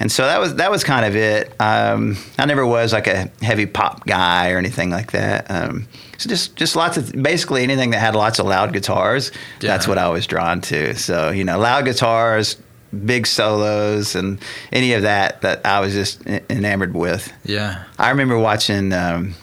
and 0.00 0.10
so 0.10 0.24
that 0.24 0.40
was 0.40 0.56
that 0.56 0.70
was 0.70 0.84
kind 0.84 1.04
of 1.04 1.16
it. 1.16 1.52
Um, 1.60 2.16
I 2.38 2.46
never 2.46 2.66
was 2.66 2.92
like 2.92 3.06
a 3.06 3.30
heavy 3.42 3.66
pop 3.66 4.06
guy 4.06 4.50
or 4.50 4.58
anything 4.58 4.90
like 4.90 5.12
that. 5.12 5.50
Um, 5.50 5.86
so 6.18 6.28
just 6.28 6.56
just 6.56 6.76
lots 6.76 6.96
of 6.96 7.12
basically 7.12 7.62
anything 7.62 7.90
that 7.90 7.98
had 8.00 8.14
lots 8.14 8.38
of 8.38 8.46
loud 8.46 8.72
guitars. 8.72 9.30
That's 9.60 9.86
what 9.88 9.98
I 9.98 10.08
was 10.08 10.26
drawn 10.26 10.60
to. 10.62 10.94
So 10.94 11.30
you 11.30 11.44
know, 11.44 11.58
loud 11.58 11.84
guitars, 11.84 12.56
big 13.04 13.26
solos, 13.26 14.14
and 14.14 14.38
any 14.72 14.92
of 14.92 15.02
that 15.02 15.42
that 15.42 15.64
I 15.64 15.80
was 15.80 15.92
just 15.92 16.24
enamored 16.26 16.94
with. 16.94 17.32
Yeah. 17.44 17.84
I 17.98 18.10
remember 18.10 18.38
watching 18.38 18.92
um, 18.92 19.34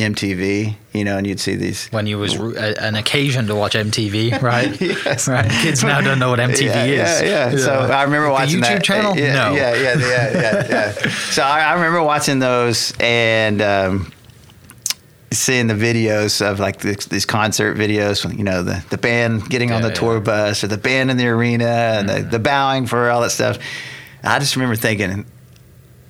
MTV, 0.00 0.74
you 0.92 1.04
know, 1.04 1.16
and 1.16 1.26
you'd 1.26 1.40
see 1.40 1.54
these. 1.56 1.88
When 1.88 2.06
you 2.06 2.18
was 2.18 2.34
a, 2.38 2.82
an 2.82 2.94
occasion 2.94 3.46
to 3.46 3.54
watch 3.54 3.74
MTV, 3.74 4.40
right? 4.42 4.80
Yes. 4.80 5.28
Right. 5.28 5.50
Kids 5.50 5.82
now 5.84 6.00
don't 6.00 6.18
know 6.18 6.30
what 6.30 6.38
MTV 6.38 6.62
yeah, 6.66 6.84
is. 6.84 7.22
Yeah, 7.22 7.50
yeah. 7.50 7.56
So 7.56 7.72
I 7.72 8.02
remember 8.02 8.26
The 8.26 8.32
watching 8.32 8.58
YouTube 8.60 8.62
that. 8.62 8.84
channel. 8.84 9.16
Yeah, 9.16 9.34
no. 9.34 9.54
Yeah, 9.54 9.74
yeah, 9.74 9.98
yeah, 9.98 10.32
yeah, 10.32 10.66
yeah. 10.68 10.92
so 11.30 11.42
I, 11.42 11.60
I 11.60 11.72
remember 11.74 12.02
watching 12.02 12.38
those, 12.38 12.92
and 13.00 13.60
um, 13.62 14.12
seeing 15.32 15.68
the 15.68 15.74
videos 15.74 16.44
of 16.44 16.58
like 16.58 16.80
this, 16.80 17.06
these 17.06 17.24
concert 17.24 17.76
videos, 17.76 18.36
you 18.36 18.42
know, 18.44 18.62
the, 18.62 18.84
the 18.90 18.98
band 18.98 19.48
getting 19.48 19.70
on 19.72 19.82
Yeah, 19.82 19.88
the 19.88 19.94
tour 19.94 20.20
bus 20.20 20.64
or 20.64 20.66
the 20.66 20.78
band 20.78 21.10
in 21.10 21.16
the 21.16 21.28
arena 21.28 21.64
and 21.64 22.08
the, 22.08 22.22
the 22.22 22.38
bowing 22.38 22.86
for 22.86 23.10
all 23.10 23.20
that 23.20 23.30
stuff. 23.30 23.58
I 24.24 24.38
just 24.38 24.56
remember 24.56 24.76
thinking, 24.76 25.24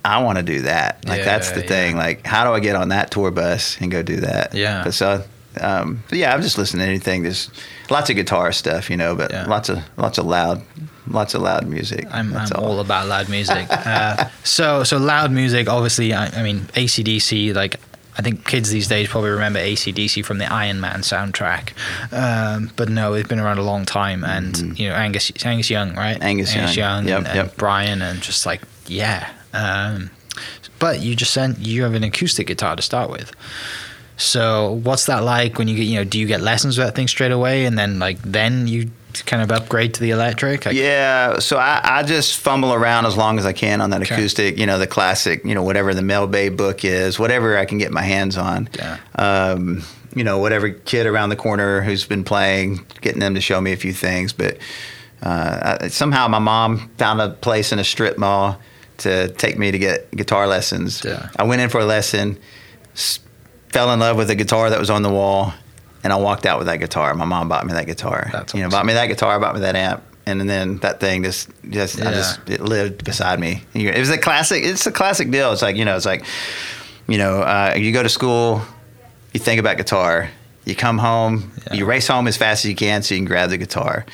I 0.03 0.21
want 0.23 0.37
to 0.37 0.43
do 0.43 0.61
that. 0.61 1.05
Like 1.07 1.19
Yeah, 1.19 1.25
that's 1.25 1.51
the 1.51 1.61
thing. 1.61 1.95
yeah. 1.95 2.01
Like, 2.01 2.25
how 2.25 2.43
do 2.45 2.51
I 2.53 2.59
get 2.59 2.75
on 2.75 2.89
that 2.89 3.11
tour 3.11 3.31
bus 3.31 3.77
and 3.79 3.91
go 3.91 4.01
do 4.01 4.17
that? 4.21 4.53
Yeah. 4.55 4.83
But 4.83 4.93
so, 4.93 5.23
um, 5.59 6.03
but 6.09 6.17
yeah, 6.17 6.33
I'm 6.33 6.41
just 6.41 6.57
listening 6.57 6.85
to 6.85 6.89
anything. 6.89 7.23
There's 7.23 7.49
lots 7.89 8.09
of 8.09 8.15
guitar 8.15 8.51
stuff, 8.51 8.89
you 8.89 8.97
know, 8.97 9.15
but 9.15 9.31
Yeah. 9.31 9.45
lots 9.45 9.69
of 9.69 9.79
lots 9.97 10.17
of 10.17 10.25
loud, 10.25 10.63
lots 11.07 11.33
of 11.33 11.41
loud 11.41 11.67
music. 11.67 12.07
I'm, 12.11 12.35
I'm 12.35 12.47
all. 12.55 12.79
about 12.79 13.07
loud 13.07 13.29
music. 13.29 13.67
Uh, 13.69 14.29
so 14.43 14.83
so 14.83 14.97
loud 14.97 15.31
music, 15.31 15.67
obviously. 15.69 16.13
I, 16.13 16.27
I 16.39 16.41
mean 16.43 16.61
ACDC. 16.75 17.53
Like 17.53 17.79
I 18.17 18.21
think 18.21 18.45
kids 18.45 18.69
these 18.71 18.87
days 18.87 19.07
probably 19.07 19.29
remember 19.31 19.59
ACDC 19.59 20.23
from 20.25 20.37
the 20.37 20.51
Iron 20.51 20.79
Man 20.81 21.01
soundtrack. 21.01 21.73
Um, 22.11 22.71
but 22.75 22.89
no, 22.89 23.13
it's 23.13 23.27
been 23.29 23.39
around 23.39 23.57
a 23.57 23.63
long 23.63 23.85
time, 23.85 24.23
and 24.23 24.77
you 24.79 24.89
know 24.89 24.95
Angus 24.95 25.31
Angus 25.45 25.69
Young, 25.69 25.95
right? 25.95 26.15
Mm-hmm. 26.15 26.23
Angus 26.23 26.55
Young. 26.75 27.07
Yep, 27.07 27.17
and, 27.19 27.27
and. 27.39 27.51
Brian, 27.57 28.01
and 28.01 28.21
just 28.21 28.45
like 28.45 28.61
yeah. 28.87 29.29
Um, 29.53 30.09
but 30.79 31.01
you 31.01 31.15
just 31.15 31.33
sent 31.33 31.59
you 31.59 31.83
have 31.83 31.93
an 31.93 32.03
acoustic 32.03 32.47
guitar 32.47 32.75
to 32.75 32.81
start 32.81 33.09
with. 33.09 33.31
So 34.17 34.73
what's 34.83 35.05
that 35.07 35.23
like 35.23 35.57
when 35.57 35.67
you 35.67 35.75
get 35.75 35.83
you 35.83 35.95
know 35.97 36.03
do 36.03 36.19
you 36.19 36.27
get 36.27 36.41
lessons 36.41 36.77
with 36.77 36.85
that 36.87 36.95
thing 36.95 37.07
straight 37.07 37.31
away 37.31 37.65
and 37.65 37.77
then 37.77 37.97
like 37.99 38.21
then 38.21 38.67
you 38.67 38.91
kind 39.25 39.41
of 39.43 39.51
upgrade 39.51 39.93
to 39.95 39.99
the 39.99 40.11
electric? 40.11 40.65
Like, 40.65 40.75
Yeah, 40.75 41.39
so 41.39 41.57
I, 41.57 41.81
I 41.83 42.03
just 42.03 42.37
fumble 42.37 42.73
around 42.73 43.05
as 43.05 43.17
long 43.17 43.37
as 43.39 43.45
I 43.45 43.51
can 43.53 43.81
on 43.81 43.89
that 43.89 44.01
Okay. 44.03 44.13
acoustic, 44.15 44.57
you 44.57 44.65
know, 44.65 44.77
the 44.79 44.87
classic, 44.87 45.43
you 45.43 45.53
know, 45.53 45.63
whatever 45.63 45.93
the 45.93 46.01
Mel 46.01 46.27
Bay 46.27 46.49
book 46.49 46.85
is, 46.85 47.19
whatever 47.19 47.57
I 47.57 47.65
can 47.65 47.77
get 47.77 47.91
my 47.91 48.03
hands 48.03 48.37
on. 48.37 48.69
Yeah. 48.77 48.97
Um, 49.15 49.83
you 50.15 50.23
know, 50.23 50.39
whatever 50.39 50.69
kid 50.69 51.07
around 51.07 51.29
the 51.29 51.35
corner 51.35 51.81
who's 51.81 52.05
been 52.05 52.23
playing, 52.23 52.85
getting 53.01 53.19
them 53.19 53.33
to 53.35 53.41
show 53.41 53.59
me 53.59 53.71
a 53.73 53.77
few 53.77 53.91
things. 53.93 54.31
But 54.33 54.57
uh, 55.23 55.77
I, 55.81 55.87
somehow 55.89 56.27
my 56.27 56.39
mom 56.39 56.89
found 56.97 57.19
a 57.21 57.29
place 57.31 57.71
in 57.71 57.79
a 57.79 57.83
strip 57.83 58.17
mall 58.17 58.59
to 59.01 59.27
take 59.29 59.57
me 59.57 59.71
to 59.71 59.77
get 59.79 60.09
guitar 60.11 60.47
lessons. 60.47 61.01
Yeah. 61.03 61.29
I 61.37 61.43
went 61.43 61.61
in 61.61 61.69
for 61.69 61.79
a 61.79 61.85
lesson, 61.85 62.37
s- 62.93 63.19
fell 63.69 63.91
in 63.93 63.99
love 63.99 64.17
with 64.17 64.29
a 64.29 64.35
guitar 64.35 64.69
that 64.69 64.79
was 64.79 64.89
on 64.89 65.01
the 65.03 65.09
wall, 65.09 65.53
and 66.03 66.11
I 66.11 66.15
walked 66.17 66.45
out 66.45 66.57
with 66.57 66.67
that 66.67 66.77
guitar. 66.79 67.13
My 67.13 67.25
mom 67.25 67.47
bought 67.49 67.65
me 67.65 67.73
that 67.73 67.85
guitar. 67.85 68.29
That's 68.31 68.53
you 68.53 68.61
know, 68.61 68.69
bought 68.69 68.85
me 68.85 68.93
that 68.93 69.07
guitar, 69.07 69.39
bought 69.39 69.55
me 69.55 69.61
that 69.61 69.75
amp, 69.75 70.03
and 70.25 70.49
then 70.49 70.77
that 70.79 70.99
thing 70.99 71.23
just, 71.23 71.49
just, 71.69 72.01
I 72.01 72.11
just, 72.11 72.49
it 72.49 72.61
lived 72.61 73.03
beside 73.03 73.39
me. 73.39 73.63
It 73.73 73.97
was 73.99 74.09
a 74.09 74.17
classic. 74.17 74.63
It's 74.63 74.85
a 74.87 74.91
classic 74.91 75.31
deal. 75.31 75.51
It's 75.53 75.61
like 75.61 75.75
you 75.75 75.85
know, 75.85 75.95
it's 75.95 76.05
like, 76.05 76.25
you 77.07 77.17
know, 77.17 77.41
uh, 77.41 77.75
you 77.77 77.91
go 77.91 78.03
to 78.03 78.09
school, 78.09 78.61
you 79.33 79.39
think 79.39 79.59
about 79.59 79.77
guitar, 79.77 80.29
you 80.65 80.75
come 80.75 80.97
home, 80.97 81.51
Yeah. 81.67 81.73
you 81.77 81.85
race 81.85 82.07
home 82.07 82.27
as 82.27 82.37
fast 82.37 82.65
as 82.65 82.69
you 82.69 82.75
can 82.75 83.01
so 83.03 83.15
you 83.15 83.19
can 83.19 83.25
grab 83.25 83.49
the 83.49 83.57
guitar. 83.57 84.05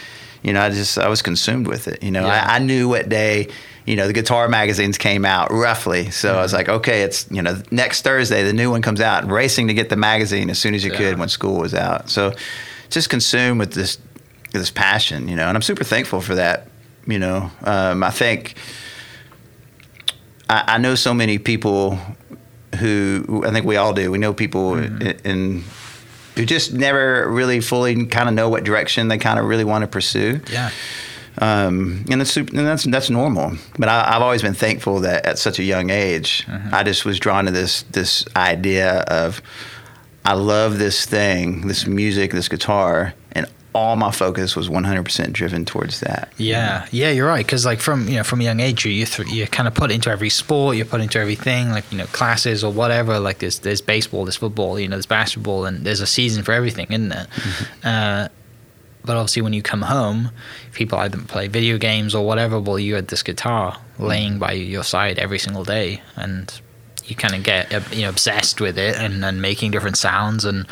You 0.43 0.53
know, 0.53 0.61
I 0.61 0.69
just, 0.69 0.97
I 0.97 1.07
was 1.09 1.21
consumed 1.21 1.67
with 1.67 1.87
it. 1.87 2.03
You 2.03 2.11
know, 2.11 2.25
Yeah. 2.25 2.45
I, 2.47 2.55
I 2.55 2.59
knew 2.59 2.87
what 2.89 3.09
day. 3.09 3.47
You 3.85 3.95
know, 3.95 4.05
the 4.07 4.13
guitar 4.13 4.47
magazines 4.49 4.97
came 4.97 5.23
out 5.23 5.49
roughly. 5.51 6.11
So 6.11 6.37
I 6.37 6.41
was 6.41 6.51
Mm-hmm. 6.51 6.57
like, 6.57 6.69
okay, 6.69 7.03
it's, 7.03 7.25
you 7.31 7.41
know, 7.41 7.61
next 7.71 8.01
Thursday, 8.01 8.43
the 8.43 8.51
new 8.53 8.69
one 8.69 8.81
comes 8.81 8.99
out, 8.99 9.23
and 9.23 9.31
racing 9.31 9.67
to 9.69 9.73
get 9.73 9.87
the 9.89 9.95
magazine 9.95 10.49
as 10.49 10.59
soon 10.59 10.75
as 10.75 10.83
you 10.83 10.91
Yeah. 10.91 10.97
could 10.97 11.19
when 11.19 11.29
school 11.29 11.59
was 11.59 11.73
out. 11.73 12.09
So 12.09 12.33
just 12.89 13.09
consumed 13.09 13.59
with 13.59 13.71
this, 13.73 13.97
this 14.51 14.69
passion, 14.71 15.27
you 15.29 15.35
know, 15.37 15.47
and 15.47 15.55
I'm 15.55 15.61
super 15.61 15.83
thankful 15.85 16.19
for 16.21 16.35
that. 16.35 16.67
You 17.05 17.17
know, 17.19 17.49
um, 17.63 18.03
I 18.03 18.09
think 18.11 18.55
I, 20.49 20.63
I 20.75 20.77
know 20.77 20.95
so 20.95 21.13
many 21.13 21.37
people 21.37 21.97
who, 22.79 23.23
who 23.27 23.45
I 23.45 23.51
think 23.51 23.65
we 23.65 23.77
all 23.77 23.93
do. 23.93 24.11
We 24.11 24.17
know 24.17 24.33
people 24.33 24.71
Mm-hmm. 24.73 25.01
in, 25.01 25.19
in 25.23 25.63
who 26.37 26.45
just 26.45 26.71
never 26.73 27.29
really 27.29 27.59
fully 27.59 28.05
kind 28.05 28.29
of 28.29 28.35
know 28.35 28.47
what 28.49 28.63
direction 28.63 29.07
they 29.09 29.17
kind 29.17 29.39
of 29.39 29.45
really 29.45 29.65
want 29.65 29.81
to 29.81 29.87
pursue. 29.87 30.39
Yeah. 30.51 30.69
Um, 31.39 32.05
and 32.09 32.19
that's 32.21 32.31
super, 32.31 32.57
and 32.57 32.65
that's 32.65 32.83
that's 32.85 33.09
normal. 33.09 33.57
But 33.77 33.89
I, 33.89 34.15
I've 34.15 34.21
always 34.21 34.41
been 34.41 34.55
thankful 34.55 35.01
that 35.01 35.25
at 35.25 35.37
such 35.37 35.59
a 35.59 35.63
young 35.63 35.89
age, 35.89 36.45
Mm-hmm. 36.47 36.73
I 36.73 36.83
just 36.83 37.05
was 37.05 37.19
drawn 37.19 37.45
to 37.45 37.51
this 37.51 37.83
this 37.91 38.25
idea 38.35 39.01
of 39.01 39.41
I 40.25 40.33
love 40.33 40.79
this 40.79 41.05
thing, 41.05 41.67
this 41.67 41.85
music, 41.87 42.31
this 42.31 42.49
guitar, 42.49 43.13
all 43.77 43.95
my 43.95 44.11
focus 44.11 44.55
was 44.55 44.69
100% 44.69 45.31
driven 45.31 45.63
towards 45.65 45.99
that. 45.99 46.33
Yeah, 46.37 46.87
yeah, 46.91 47.11
you're 47.11 47.27
right. 47.27 47.45
Because 47.45 47.65
like 47.65 47.79
from 47.79 48.07
you 48.07 48.15
know 48.15 48.23
from 48.23 48.41
a 48.41 48.43
young 48.43 48.59
age, 48.59 48.85
you 48.85 48.91
you, 48.91 49.05
th- 49.05 49.29
you 49.29 49.45
kind 49.47 49.67
of 49.67 49.73
put 49.75 49.91
into 49.91 50.09
every 50.09 50.29
sport, 50.29 50.75
you're 50.75 50.85
put 50.85 50.99
into 51.01 51.19
everything, 51.19 51.69
like 51.69 51.89
you 51.91 51.97
know 51.97 52.07
classes 52.07 52.63
or 52.63 52.71
whatever. 52.71 53.19
Like 53.19 53.39
there's 53.39 53.59
there's 53.59 53.81
baseball, 53.81 54.25
there's 54.25 54.35
football, 54.35 54.79
you 54.79 54.87
know, 54.87 54.95
there's 54.95 55.05
basketball, 55.05 55.65
and 55.65 55.85
there's 55.85 56.01
a 56.01 56.07
season 56.07 56.43
for 56.43 56.53
everything, 56.53 56.87
isn't 56.89 57.09
there? 57.09 57.27
Uh, 57.83 58.27
but 59.05 59.15
obviously, 59.15 59.43
when 59.43 59.53
you 59.53 59.61
come 59.61 59.83
home, 59.83 60.31
people 60.73 60.97
either 60.99 61.17
play 61.19 61.47
video 61.47 61.77
games 61.77 62.15
or 62.15 62.25
whatever. 62.25 62.59
Well, 62.59 62.79
you 62.79 62.95
had 62.95 63.07
this 63.07 63.23
guitar 63.23 63.79
laying 63.99 64.39
by 64.39 64.53
your 64.53 64.83
side 64.83 65.19
every 65.19 65.39
single 65.39 65.63
day, 65.63 66.01
and 66.15 66.59
you 67.05 67.15
kind 67.15 67.35
of 67.35 67.43
get 67.43 67.71
you 67.95 68.01
know 68.01 68.09
obsessed 68.09 68.59
with 68.59 68.77
it 68.77 68.95
and, 68.95 69.23
and 69.23 69.41
making 69.41 69.71
different 69.71 69.97
sounds 69.97 70.45
and. 70.45 70.65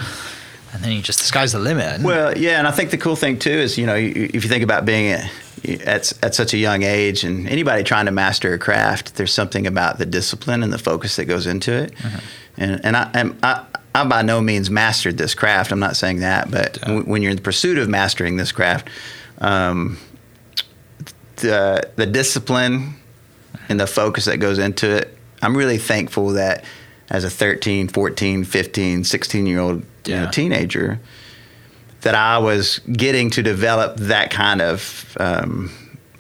And 0.76 0.84
then 0.84 0.92
you 0.92 1.02
just 1.02 1.20
the 1.20 1.26
sky's 1.26 1.54
the 1.54 1.60
limit. 1.60 2.02
Well, 2.02 2.38
yeah, 2.38 2.60
and 2.60 2.68
I 2.68 2.72
think 2.72 2.92
the 2.92 2.98
cool 2.98 3.16
thing 3.16 3.40
too 3.40 3.50
is 3.50 3.78
you 3.78 3.86
know 3.86 3.96
if 3.96 4.44
you 4.44 4.50
think 4.50 4.64
about 4.64 4.84
being 4.86 5.12
at 5.12 5.32
at, 5.86 6.14
at 6.24 6.36
such 6.36 6.54
a 6.54 6.58
young 6.58 6.84
age 6.84 7.24
and 7.24 7.48
anybody 7.48 7.84
trying 7.84 8.06
to 8.06 8.12
master 8.12 8.54
a 8.54 8.60
craft, 8.60 9.16
there's 9.16 9.34
something 9.34 9.66
about 9.66 9.98
the 9.98 10.06
discipline 10.06 10.64
and 10.64 10.72
the 10.74 10.78
focus 10.78 11.16
that 11.16 11.26
goes 11.26 11.48
into 11.48 11.72
it. 11.72 11.94
And 12.58 12.84
and 12.84 12.98
I 12.98 13.10
am 13.14 13.38
I, 13.42 13.66
I 13.94 14.04
by 14.06 14.22
no 14.22 14.42
means 14.42 14.70
mastered 14.70 15.18
this 15.18 15.34
craft. 15.34 15.72
I'm 15.72 15.80
not 15.80 15.96
saying 15.96 16.20
that, 16.20 16.52
but 16.52 16.80
w- 16.82 17.04
when 17.04 17.22
you're 17.22 17.32
in 17.32 17.38
the 17.38 17.44
pursuit 17.44 17.78
of 17.78 17.88
mastering 17.88 18.36
this 18.36 18.52
craft, 18.52 18.90
um, 19.40 19.98
the 21.38 21.90
the 21.96 22.06
discipline 22.06 22.96
and 23.70 23.80
the 23.80 23.88
focus 23.88 24.26
that 24.26 24.38
goes 24.38 24.60
into 24.60 24.90
it, 24.90 25.18
I'm 25.42 25.56
really 25.56 25.78
thankful 25.78 26.30
that 26.30 26.66
as 27.10 27.24
a 27.24 27.30
13, 27.30 27.88
14, 27.88 28.44
15, 28.44 29.04
16 29.04 29.46
year 29.46 29.60
old 29.60 29.86
you 30.06 30.14
Yeah. 30.14 30.26
know, 30.26 30.32
teenager, 30.32 31.00
that 32.02 32.16
I 32.16 32.38
was 32.38 32.80
getting 32.92 33.30
to 33.32 33.42
develop 33.44 33.98
that 33.98 34.30
kind 34.32 34.62
of 34.62 35.18
um, 35.20 35.72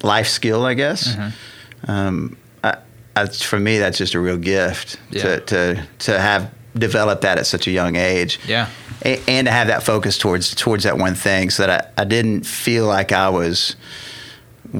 life 0.01 0.27
skill, 0.27 0.65
I 0.65 0.73
guess. 0.73 1.09
Mm-hmm. 1.15 1.91
Um, 1.91 2.37
I, 2.63 2.77
I, 3.15 3.25
for 3.27 3.59
me, 3.59 3.77
that's 3.79 3.97
just 3.97 4.13
a 4.15 4.19
real 4.19 4.37
gift 4.37 4.97
Yeah. 5.11 5.21
to, 5.21 5.39
to 5.41 5.83
to 5.99 6.19
have 6.19 6.51
developed 6.75 7.21
that 7.21 7.37
at 7.37 7.45
such 7.45 7.67
a 7.67 7.71
young 7.71 7.95
age. 7.95 8.39
Yeah. 8.47 8.67
A- 9.05 9.21
and 9.29 9.45
to 9.47 9.51
have 9.51 9.67
that 9.67 9.83
focus 9.83 10.17
towards 10.17 10.55
towards 10.55 10.83
that 10.85 10.97
one 10.97 11.13
thing, 11.15 11.49
so 11.51 11.67
that 11.67 11.93
I, 11.97 12.01
I 12.01 12.05
didn't 12.05 12.45
feel 12.45 12.87
like 12.87 13.11
I 13.11 13.29
was 13.29 13.75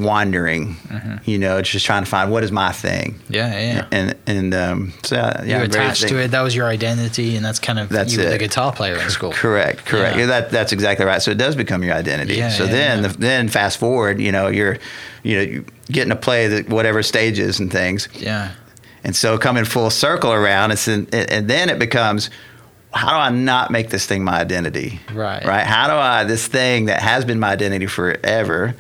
wandering. 0.04 0.76
You 1.26 1.40
know, 1.40 1.62
just 1.62 1.86
trying 1.86 2.04
to 2.04 2.10
find 2.10 2.32
what 2.32 2.44
is 2.44 2.52
my 2.52 2.72
thing. 2.72 3.14
Mm-hmm. 3.14 3.34
Yeah, 3.34 3.60
yeah. 3.60 3.88
And 3.92 4.16
and 4.28 4.54
um, 4.54 4.94
so 5.04 5.16
yeah, 5.16 5.44
you 5.44 5.56
I'm 5.56 5.62
attached 5.64 6.08
to 6.08 6.20
it. 6.20 6.32
That 6.32 6.42
was 6.42 6.56
your 6.56 6.68
identity, 6.68 7.36
and 7.36 7.46
that's 7.46 7.60
kind 7.60 7.80
of 7.80 7.90
That's 7.90 8.14
you 8.14 8.20
were 8.20 8.30
the 8.30 8.36
it. 8.36 8.40
guitar 8.40 8.72
player 8.72 8.96
in 8.96 9.10
school. 9.10 9.32
Correct, 9.32 9.86
correct. 9.86 10.18
Yeah. 10.18 10.26
That 10.28 10.52
that's 10.52 10.72
exactly 10.72 11.06
right. 11.06 11.22
So 11.22 11.32
it 11.32 11.38
does 11.38 11.56
become 11.56 11.84
your 11.84 11.94
identity. 11.94 12.36
Yeah, 12.36 12.50
so 12.50 12.66
yeah, 12.66 12.72
then, 12.72 13.04
yeah. 13.04 13.08
The, 13.10 13.18
then 13.18 13.48
fast 13.50 13.78
forward, 13.78 14.20
you 14.20 14.32
know, 14.32 14.48
you're, 14.48 14.78
you 15.24 15.36
know, 15.38 15.42
you 15.44 15.66
getting 15.88 16.10
to 16.10 16.16
play 16.16 16.48
the 16.48 16.64
whatever 16.74 17.04
stages 17.04 17.60
and 17.60 17.72
things, 17.72 18.10
Yeah, 18.14 18.52
and 19.04 19.16
so 19.16 19.38
coming 19.38 19.66
full 19.66 19.90
circle 19.90 20.32
around, 20.32 20.72
it's 20.72 20.88
in, 20.88 21.08
and 21.14 21.48
then 21.48 21.70
it 21.70 21.80
becomes, 21.80 22.30
how 22.94 23.10
do 23.10 23.16
I 23.16 23.30
not 23.30 23.72
make 23.72 23.90
this 23.90 24.06
thing 24.06 24.24
my 24.24 24.40
identity? 24.40 25.00
Right. 25.14 25.46
Right. 25.46 25.66
How 25.66 25.88
do 25.88 25.94
I 25.94 26.24
this 26.24 26.48
thing 26.48 26.86
that 26.86 27.02
has 27.02 27.26
been 27.26 27.40
my 27.40 27.52
identity 27.52 27.88
forever, 27.88 28.76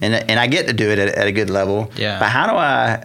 and 0.00 0.14
and 0.14 0.38
I 0.40 0.46
get 0.46 0.66
to 0.66 0.72
do 0.72 0.90
it 0.90 0.98
at, 0.98 1.08
at 1.08 1.26
a 1.26 1.32
good 1.32 1.50
level. 1.50 1.90
Yeah. 1.96 2.18
But 2.18 2.28
how 2.28 2.46
do 2.46 2.52
I, 2.56 3.04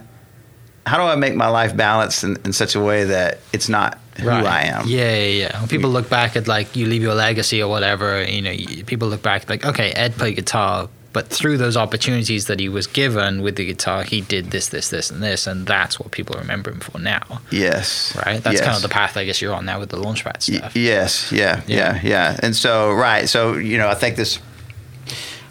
how 0.86 0.96
do 0.98 1.04
I 1.04 1.16
make 1.16 1.34
my 1.34 1.48
life 1.48 1.76
balanced 1.76 2.24
in, 2.24 2.36
in 2.44 2.52
such 2.52 2.74
a 2.74 2.80
way 2.80 3.04
that 3.04 3.38
it's 3.52 3.68
not 3.68 3.98
who 4.20 4.28
right. 4.28 4.44
I 4.44 4.62
am? 4.66 4.86
Yeah, 4.86 5.14
yeah, 5.16 5.46
yeah. 5.48 5.60
When 5.60 5.68
people 5.68 5.90
look 5.90 6.08
back 6.10 6.36
at 6.36 6.46
like 6.46 6.76
you 6.76 6.86
leave 6.86 7.02
your 7.02 7.14
legacy 7.14 7.62
or 7.62 7.68
whatever, 7.68 8.22
you 8.22 8.42
know, 8.42 8.54
people 8.86 9.08
look 9.08 9.22
back 9.22 9.48
like, 9.48 9.64
okay, 9.64 9.90
Ed 9.92 10.14
played 10.16 10.36
guitar, 10.36 10.88
but 11.12 11.28
through 11.28 11.58
those 11.58 11.76
opportunities 11.76 12.46
that 12.48 12.58
he 12.60 12.68
was 12.68 12.86
given 12.86 13.40
with 13.42 13.54
the 13.56 13.64
guitar, 13.64 14.02
he 14.02 14.20
did 14.20 14.50
this, 14.50 14.68
this, 14.68 14.90
this, 14.90 15.10
and 15.10 15.22
this, 15.22 15.46
and 15.46 15.64
that's 15.66 15.98
what 15.98 16.10
people 16.10 16.36
remember 16.38 16.70
him 16.72 16.80
for 16.80 16.98
now, 16.98 17.40
Yes. 17.52 18.16
right? 18.26 18.42
That's 18.42 18.60
kind 18.60 18.74
of 18.76 18.82
the 18.82 18.88
path 18.88 19.16
I 19.16 19.24
guess 19.24 19.40
you're 19.40 19.54
on 19.54 19.64
now 19.64 19.78
with 19.80 19.90
the 19.90 19.96
Launchpad 19.96 20.48
Y- 20.50 20.58
stuff. 20.58 20.74
yes, 20.76 21.30
yeah, 21.32 21.62
Yeah. 21.68 21.94
yeah, 21.94 22.00
yeah, 22.02 22.36
And 22.42 22.54
so, 22.56 22.92
right, 22.92 23.28
so 23.28 23.54
you 23.54 23.78
know, 23.78 23.88
I 23.88 23.94
think 23.94 24.16
this. 24.16 24.38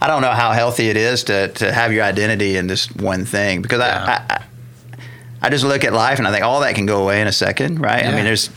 I 0.03 0.07
don't 0.07 0.21
know 0.21 0.31
how 0.31 0.51
healthy 0.51 0.89
it 0.89 0.97
is 0.97 1.23
to 1.25 1.47
to 1.47 1.71
have 1.71 1.93
your 1.93 2.03
identity 2.03 2.57
in 2.57 2.67
this 2.67 2.87
one 2.95 3.25
thing 3.25 3.61
because 3.61 3.79
Yeah. 3.79 4.23
I, 4.29 4.33
I 4.35 4.39
I 5.45 5.49
just 5.49 5.65
look 5.65 5.83
at 5.83 5.91
life 5.93 6.19
and 6.19 6.27
I 6.27 6.31
think 6.31 6.43
all 6.45 6.61
that 6.61 6.73
can 6.75 6.85
go 6.85 7.01
away 7.03 7.19
in 7.21 7.27
a 7.27 7.31
second, 7.31 7.79
right? 7.81 8.05
I 8.05 8.11
mean, 8.15 8.23
there's 8.23 8.49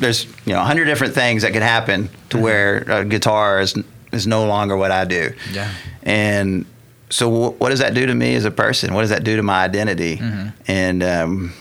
there's 0.00 0.26
you 0.46 0.52
know 0.54 0.60
a 0.60 0.64
hundred 0.64 0.84
different 0.86 1.14
things 1.14 1.42
that 1.42 1.52
could 1.52 1.62
happen 1.62 2.08
to 2.30 2.38
where 2.38 2.78
a 2.88 3.04
guitar 3.04 3.60
is 3.60 3.74
is 4.12 4.26
no 4.26 4.46
longer 4.46 4.76
what 4.76 4.90
I 4.90 5.04
do. 5.04 5.32
Yeah. 5.52 5.70
And 6.02 6.64
so, 7.10 7.28
wh- 7.30 7.60
what 7.60 7.70
does 7.70 7.78
that 7.80 7.94
do 7.94 8.04
to 8.06 8.14
me 8.14 8.34
as 8.34 8.44
a 8.44 8.50
person? 8.50 8.92
What 8.94 9.00
does 9.02 9.10
that 9.10 9.24
do 9.24 9.36
to 9.36 9.42
my 9.42 9.64
identity? 9.64 10.16
Mm-hmm. 10.18 10.48
And 10.68 11.02
um, 11.02 11.52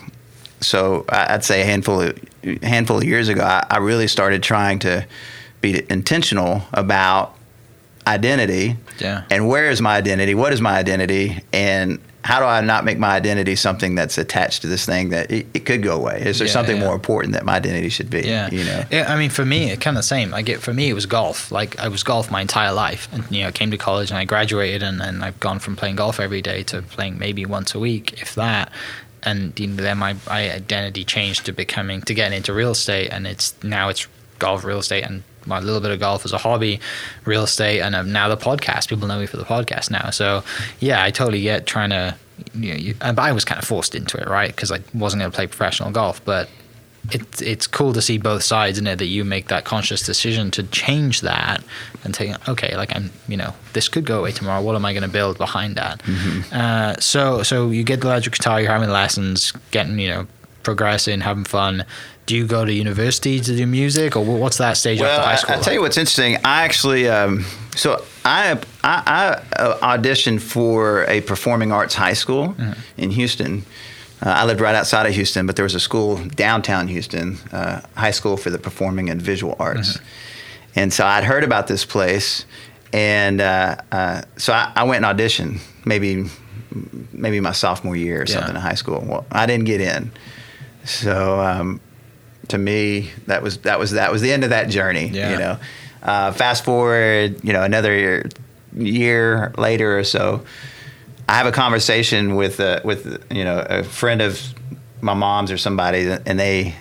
so, 0.61 1.05
I- 1.09 1.33
I'd 1.35 1.43
say 1.45 1.61
a 1.61 1.65
handful 1.65 2.01
of 2.01 2.17
handful 2.63 2.97
of 2.97 3.03
years 3.03 3.29
ago, 3.29 3.43
I, 3.43 3.65
I 3.69 3.77
really 3.77 4.07
started 4.07 4.43
trying 4.43 4.79
to 4.79 5.05
be 5.61 5.83
intentional 5.89 6.63
about 6.73 7.34
identity. 8.07 8.77
Yeah. 8.99 9.23
And 9.29 9.47
where 9.47 9.69
is 9.69 9.81
my 9.81 9.95
identity? 9.95 10.35
What 10.35 10.53
is 10.53 10.61
my 10.61 10.77
identity? 10.77 11.39
And 11.53 11.99
how 12.23 12.39
do 12.39 12.45
I 12.45 12.59
not 12.61 12.85
make 12.85 12.97
my 12.97 13.09
identity 13.15 13.55
something 13.55 13.93
that's 13.93 14.17
attached 14.17 14.61
to 14.63 14.67
this 14.67 14.83
thing 14.85 15.09
that 15.09 15.29
it, 15.29 15.45
it 15.53 15.65
could 15.65 15.83
go 15.83 15.95
away? 15.95 16.23
Is 16.25 16.39
there 16.39 16.47
Yeah, 16.47 16.53
something 16.53 16.77
yeah. 16.77 16.83
more 16.83 16.95
important 16.95 17.33
that 17.33 17.45
my 17.45 17.55
identity 17.55 17.89
should 17.89 18.09
be? 18.09 18.21
Yeah, 18.21 18.49
You 18.49 18.63
know. 18.63 18.83
Yeah, 18.91 19.13
I 19.13 19.15
mean, 19.17 19.29
for 19.29 19.45
me, 19.45 19.69
it 19.69 19.79
kind 19.79 19.95
of 19.95 19.99
the 19.99 20.07
same. 20.07 20.33
I 20.33 20.41
get 20.41 20.59
for 20.61 20.73
me, 20.73 20.89
it 20.89 20.93
was 20.93 21.05
golf. 21.05 21.51
Like 21.51 21.77
I 21.77 21.87
was 21.87 22.01
golf 22.03 22.31
my 22.31 22.41
entire 22.41 22.73
life, 22.73 23.07
and 23.11 23.23
you 23.31 23.43
know, 23.43 23.49
I 23.49 23.51
came 23.51 23.69
to 23.71 23.77
college 23.77 24.09
and 24.09 24.17
I 24.17 24.25
graduated, 24.25 24.81
and, 24.81 25.01
and 25.01 25.23
I've 25.23 25.39
gone 25.39 25.59
from 25.59 25.75
playing 25.75 25.97
golf 25.97 26.19
every 26.19 26.41
day 26.41 26.63
to 26.63 26.81
playing 26.81 27.19
maybe 27.19 27.45
once 27.45 27.75
a 27.75 27.79
week, 27.79 28.19
if 28.21 28.33
that. 28.35 28.71
And 29.21 29.59
you 29.59 29.67
know, 29.67 29.75
then 29.83 29.97
my, 29.99 30.15
my 30.27 30.51
identity 30.51 31.03
changed 31.03 31.45
to 31.45 31.51
becoming 31.53 32.01
to 32.03 32.13
getting 32.15 32.37
into 32.37 32.53
real 32.53 32.71
estate, 32.71 33.09
and 33.11 33.27
it's 33.27 33.53
now 33.63 33.89
it's 33.89 34.07
golf, 34.39 34.63
real 34.63 34.79
estate, 34.79 35.03
and 35.03 35.21
my 35.45 35.59
little 35.59 35.81
bit 35.81 35.91
of 35.91 35.99
golf 35.99 36.25
as 36.25 36.33
a 36.33 36.37
hobby, 36.37 36.79
real 37.25 37.43
estate, 37.43 37.81
and 37.81 37.95
um, 37.95 38.11
now 38.11 38.27
the 38.27 38.37
podcast. 38.37 38.89
People 38.89 39.07
know 39.07 39.19
me 39.19 39.25
for 39.25 39.37
the 39.37 39.43
podcast 39.43 39.91
now. 39.91 40.09
So 40.09 40.43
yeah, 40.79 41.03
I 41.03 41.11
totally 41.11 41.41
get 41.41 41.65
trying 41.65 41.91
to. 41.91 42.15
You 42.53 42.71
know, 42.71 42.77
you, 42.77 42.95
and 42.99 43.17
I 43.17 43.31
was 43.31 43.45
kind 43.45 43.61
of 43.61 43.65
forced 43.65 43.95
into 43.95 44.17
it, 44.17 44.27
right? 44.27 44.53
Because 44.53 44.69
I 44.69 44.79
wasn't 44.93 45.21
going 45.21 45.31
to 45.31 45.35
play 45.35 45.47
professional 45.47 45.91
golf, 45.91 46.23
but 46.25 46.49
it's 47.11 47.41
it's 47.41 47.67
cool 47.67 47.93
to 47.93 48.01
see 48.01 48.17
both 48.17 48.43
sides 48.43 48.77
in 48.77 48.87
it 48.87 48.97
that 48.97 49.05
you 49.05 49.23
make 49.23 49.47
that 49.47 49.63
conscious 49.63 50.01
decision 50.01 50.51
to 50.51 50.63
change 50.63 51.21
that 51.21 51.63
and 52.03 52.13
take 52.13 52.49
okay 52.49 52.75
like 52.75 52.95
I'm 52.95 53.11
you 53.27 53.37
know 53.37 53.53
this 53.73 53.87
could 53.87 54.05
go 54.05 54.19
away 54.19 54.31
tomorrow 54.31 54.61
what 54.61 54.75
am 54.75 54.85
I 54.85 54.93
going 54.93 55.03
to 55.03 55.09
build 55.09 55.37
behind 55.37 55.75
that 55.75 56.01
uh, 56.51 56.95
so 56.99 57.43
so 57.43 57.69
you 57.69 57.83
get 57.83 58.01
the 58.01 58.07
electric 58.07 58.35
guitar 58.35 58.59
you're 58.59 58.71
having 58.71 58.89
lessons 58.89 59.51
getting 59.71 59.99
you 59.99 60.09
know 60.09 60.27
progressing 60.65 61.21
having 61.21 61.45
fun 61.45 61.85
do 62.25 62.35
you 62.35 62.45
go 62.47 62.65
to 62.65 62.73
university 62.73 63.39
to 63.39 63.55
do 63.55 63.65
music 63.67 64.15
or 64.15 64.25
what's 64.25 64.57
that 64.57 64.75
stage 64.77 64.99
Well, 64.99 65.09
after 65.11 65.25
high 65.27 65.33
I, 65.33 65.35
school 65.35 65.55
I 65.55 65.59
tell 65.59 65.73
you 65.75 65.81
what's 65.81 65.97
interesting. 65.97 66.37
I 66.43 66.63
actually, 66.63 67.07
um, 67.07 67.45
so 67.75 68.03
I, 68.25 68.53
I, 68.83 69.03
I 69.55 69.61
uh, 69.61 69.97
auditioned 69.97 70.41
for 70.41 71.05
a 71.07 71.21
performing 71.21 71.71
arts 71.71 71.93
high 71.93 72.13
school 72.13 72.49
Mm-hmm. 72.57 72.73
in 73.01 73.11
Houston. 73.11 73.63
Uh, 74.25 74.29
I 74.41 74.45
lived 74.45 74.59
right 74.59 74.73
outside 74.73 75.05
of 75.05 75.13
Houston, 75.13 75.45
but 75.45 75.55
there 75.55 75.63
was 75.63 75.75
a 75.75 75.79
school 75.79 76.17
downtown 76.35 76.87
Houston, 76.87 77.37
uh, 77.51 77.81
high 77.95 78.11
school 78.11 78.37
for 78.37 78.49
the 78.49 78.57
performing 78.57 79.09
and 79.11 79.21
visual 79.21 79.55
arts. 79.59 79.97
Mm-hmm. 79.97 80.79
And 80.79 80.91
so 80.93 81.05
I'd 81.05 81.25
heard 81.25 81.43
about 81.43 81.67
this 81.67 81.85
place, 81.85 82.45
and 82.91 83.39
uh, 83.39 83.75
uh, 83.91 84.21
so 84.37 84.51
I, 84.51 84.71
I 84.75 84.83
went 84.85 85.05
and 85.05 85.19
auditioned. 85.19 85.59
Maybe, 85.85 86.25
maybe 87.13 87.39
my 87.39 87.51
sophomore 87.51 87.95
year 87.95 88.21
or 88.21 88.25
Yeah. 88.25 88.33
something 88.35 88.55
in 88.55 88.61
high 88.61 88.73
school. 88.75 89.03
Well, 89.07 89.25
I 89.31 89.45
didn't 89.45 89.65
get 89.65 89.79
in. 89.81 90.11
So 90.85 91.39
um, 91.39 91.81
to 92.49 92.57
me, 92.57 93.11
that 93.27 93.41
was 93.41 93.57
that 93.59 93.79
was 93.79 93.91
that 93.91 94.11
was 94.11 94.21
the 94.21 94.31
end 94.31 94.43
of 94.43 94.51
that 94.51 94.69
journey. 94.69 95.07
Yeah. 95.09 95.31
You 95.31 95.37
know, 95.39 95.57
uh, 96.03 96.31
fast 96.31 96.63
forward, 96.63 97.43
you 97.43 97.53
know, 97.53 97.63
another 97.63 97.95
year, 97.97 98.29
year 98.75 99.53
later 99.57 99.97
or 99.97 100.03
so, 100.03 100.45
I 101.27 101.33
have 101.33 101.47
a 101.47 101.51
conversation 101.51 102.35
with 102.35 102.59
uh, 102.59 102.81
with 102.83 103.25
you 103.31 103.43
know 103.43 103.65
a 103.67 103.83
friend 103.83 104.21
of 104.21 104.41
my 105.01 105.13
mom's 105.13 105.51
or 105.51 105.57
somebody, 105.57 106.07
and 106.25 106.39
they 106.39 106.75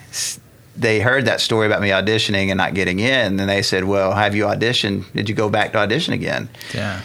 they 0.77 1.01
heard 1.01 1.25
that 1.27 1.41
story 1.41 1.67
about 1.67 1.81
me 1.81 1.89
auditioning 1.89 2.49
and 2.49 2.59
not 2.59 2.75
getting 2.75 2.99
in, 2.99 3.41
and 3.41 3.49
they 3.49 3.63
said, 3.63 3.85
"Well, 3.85 4.13
have 4.13 4.35
you 4.35 4.45
auditioned? 4.45 5.11
Did 5.15 5.29
you 5.29 5.35
go 5.35 5.49
back 5.49 5.73
to 5.73 5.79
audition 5.79 6.13
again?" 6.13 6.49
yeah 6.75 7.01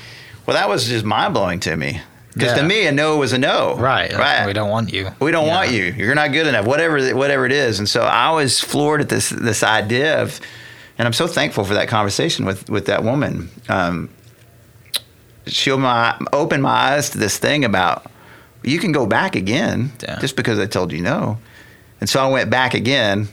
Well, 0.46 0.56
that 0.56 0.68
was 0.68 0.88
just 0.88 1.06
mind 1.06 1.34
blowing 1.34 1.60
to 1.62 1.78
me 1.78 2.02
because 2.34 2.50
Yeah. 2.52 2.62
to 2.62 2.64
me, 2.64 2.86
a 2.88 2.92
no 2.92 3.18
was 3.18 3.34
a 3.34 3.38
no. 3.38 3.76
right 3.78 4.12
right. 4.14 4.46
we 4.46 4.54
don't 4.54 4.70
want 4.70 4.94
you 4.94 5.12
We 5.20 5.32
don't 5.32 5.48
Yeah. 5.48 5.56
want 5.56 5.72
you. 5.72 5.84
You're 5.98 6.16
not 6.16 6.32
good 6.32 6.48
enough. 6.48 6.66
Whatever 6.66 7.00
whatever 7.16 7.46
it 7.46 7.52
is. 7.52 7.80
And 7.80 7.88
so 7.90 8.02
I 8.04 8.30
was 8.32 8.60
floored 8.60 9.02
at 9.02 9.10
this 9.10 9.30
this 9.30 9.64
idea 9.64 10.22
of, 10.22 10.40
and 10.98 11.06
I'm 11.08 11.14
so 11.14 11.28
thankful 11.28 11.64
for 11.66 11.74
that 11.74 11.88
conversation 11.88 12.46
with 12.46 12.70
with 12.70 12.86
that 12.86 13.04
woman. 13.04 13.50
Um, 13.68 14.10
she 15.48 15.72
my 15.76 16.16
opened 16.32 16.62
my 16.64 16.70
eyes 16.94 17.10
to 17.12 17.18
this 17.18 17.38
thing 17.38 17.66
about 17.66 18.06
you 18.64 18.78
can 18.80 18.92
go 18.92 19.06
back 19.06 19.36
again 19.36 19.92
Yeah. 20.02 20.20
just 20.20 20.36
because 20.36 20.60
I 20.60 20.66
told 20.66 20.92
you 20.92 21.02
no. 21.02 21.38
And 22.02 22.10
so 22.10 22.22
I 22.24 22.28
went 22.30 22.50
back 22.50 22.74
again, 22.76 23.28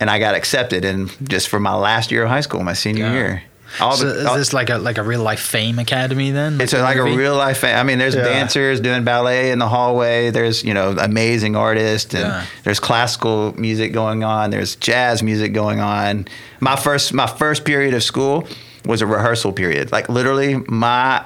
and 0.00 0.10
I 0.10 0.18
got 0.18 0.34
accepted. 0.34 0.84
And 0.84 1.10
just 1.28 1.48
for 1.48 1.58
my 1.60 1.74
last 1.74 2.10
year 2.10 2.24
of 2.24 2.28
high 2.30 2.40
school, 2.42 2.62
my 2.62 2.72
senior 2.74 3.10
year. 3.10 3.42
All 3.80 3.92
so 3.96 4.04
the- 4.06 4.20
is 4.20 4.26
all- 4.26 4.36
this 4.36 4.52
like 4.52 4.70
a 4.70 4.78
like 4.78 4.98
a 4.98 5.02
real 5.02 5.22
life 5.22 5.40
fame 5.40 5.78
academy 5.78 6.30
then 6.30 6.60
it's 6.60 6.72
the 6.72 6.80
like 6.82 6.96
a 6.96 7.02
real 7.02 7.34
life. 7.36 7.58
Fa- 7.58 7.74
I 7.74 7.82
mean, 7.82 7.98
there's 7.98 8.14
Yeah. 8.14 8.24
dancers 8.24 8.80
doing 8.80 9.04
ballet 9.04 9.50
in 9.50 9.58
the 9.58 9.68
hallway. 9.68 10.30
There's 10.30 10.62
you 10.64 10.74
know 10.74 10.90
amazing 10.98 11.56
artists, 11.56 12.14
and 12.14 12.24
Yeah. 12.24 12.42
there's 12.64 12.80
classical 12.80 13.54
music 13.58 13.92
going 13.92 14.22
on. 14.24 14.50
There's 14.50 14.76
jazz 14.76 15.22
music 15.22 15.52
going 15.52 15.80
on. 15.80 16.26
My 16.60 16.76
first 16.76 17.12
my 17.12 17.26
first 17.26 17.64
period 17.64 17.94
of 17.94 18.02
school 18.02 18.46
was 18.84 19.02
a 19.02 19.06
rehearsal 19.06 19.52
period. 19.52 19.92
Like 19.92 20.08
literally, 20.08 20.56
my 20.68 21.22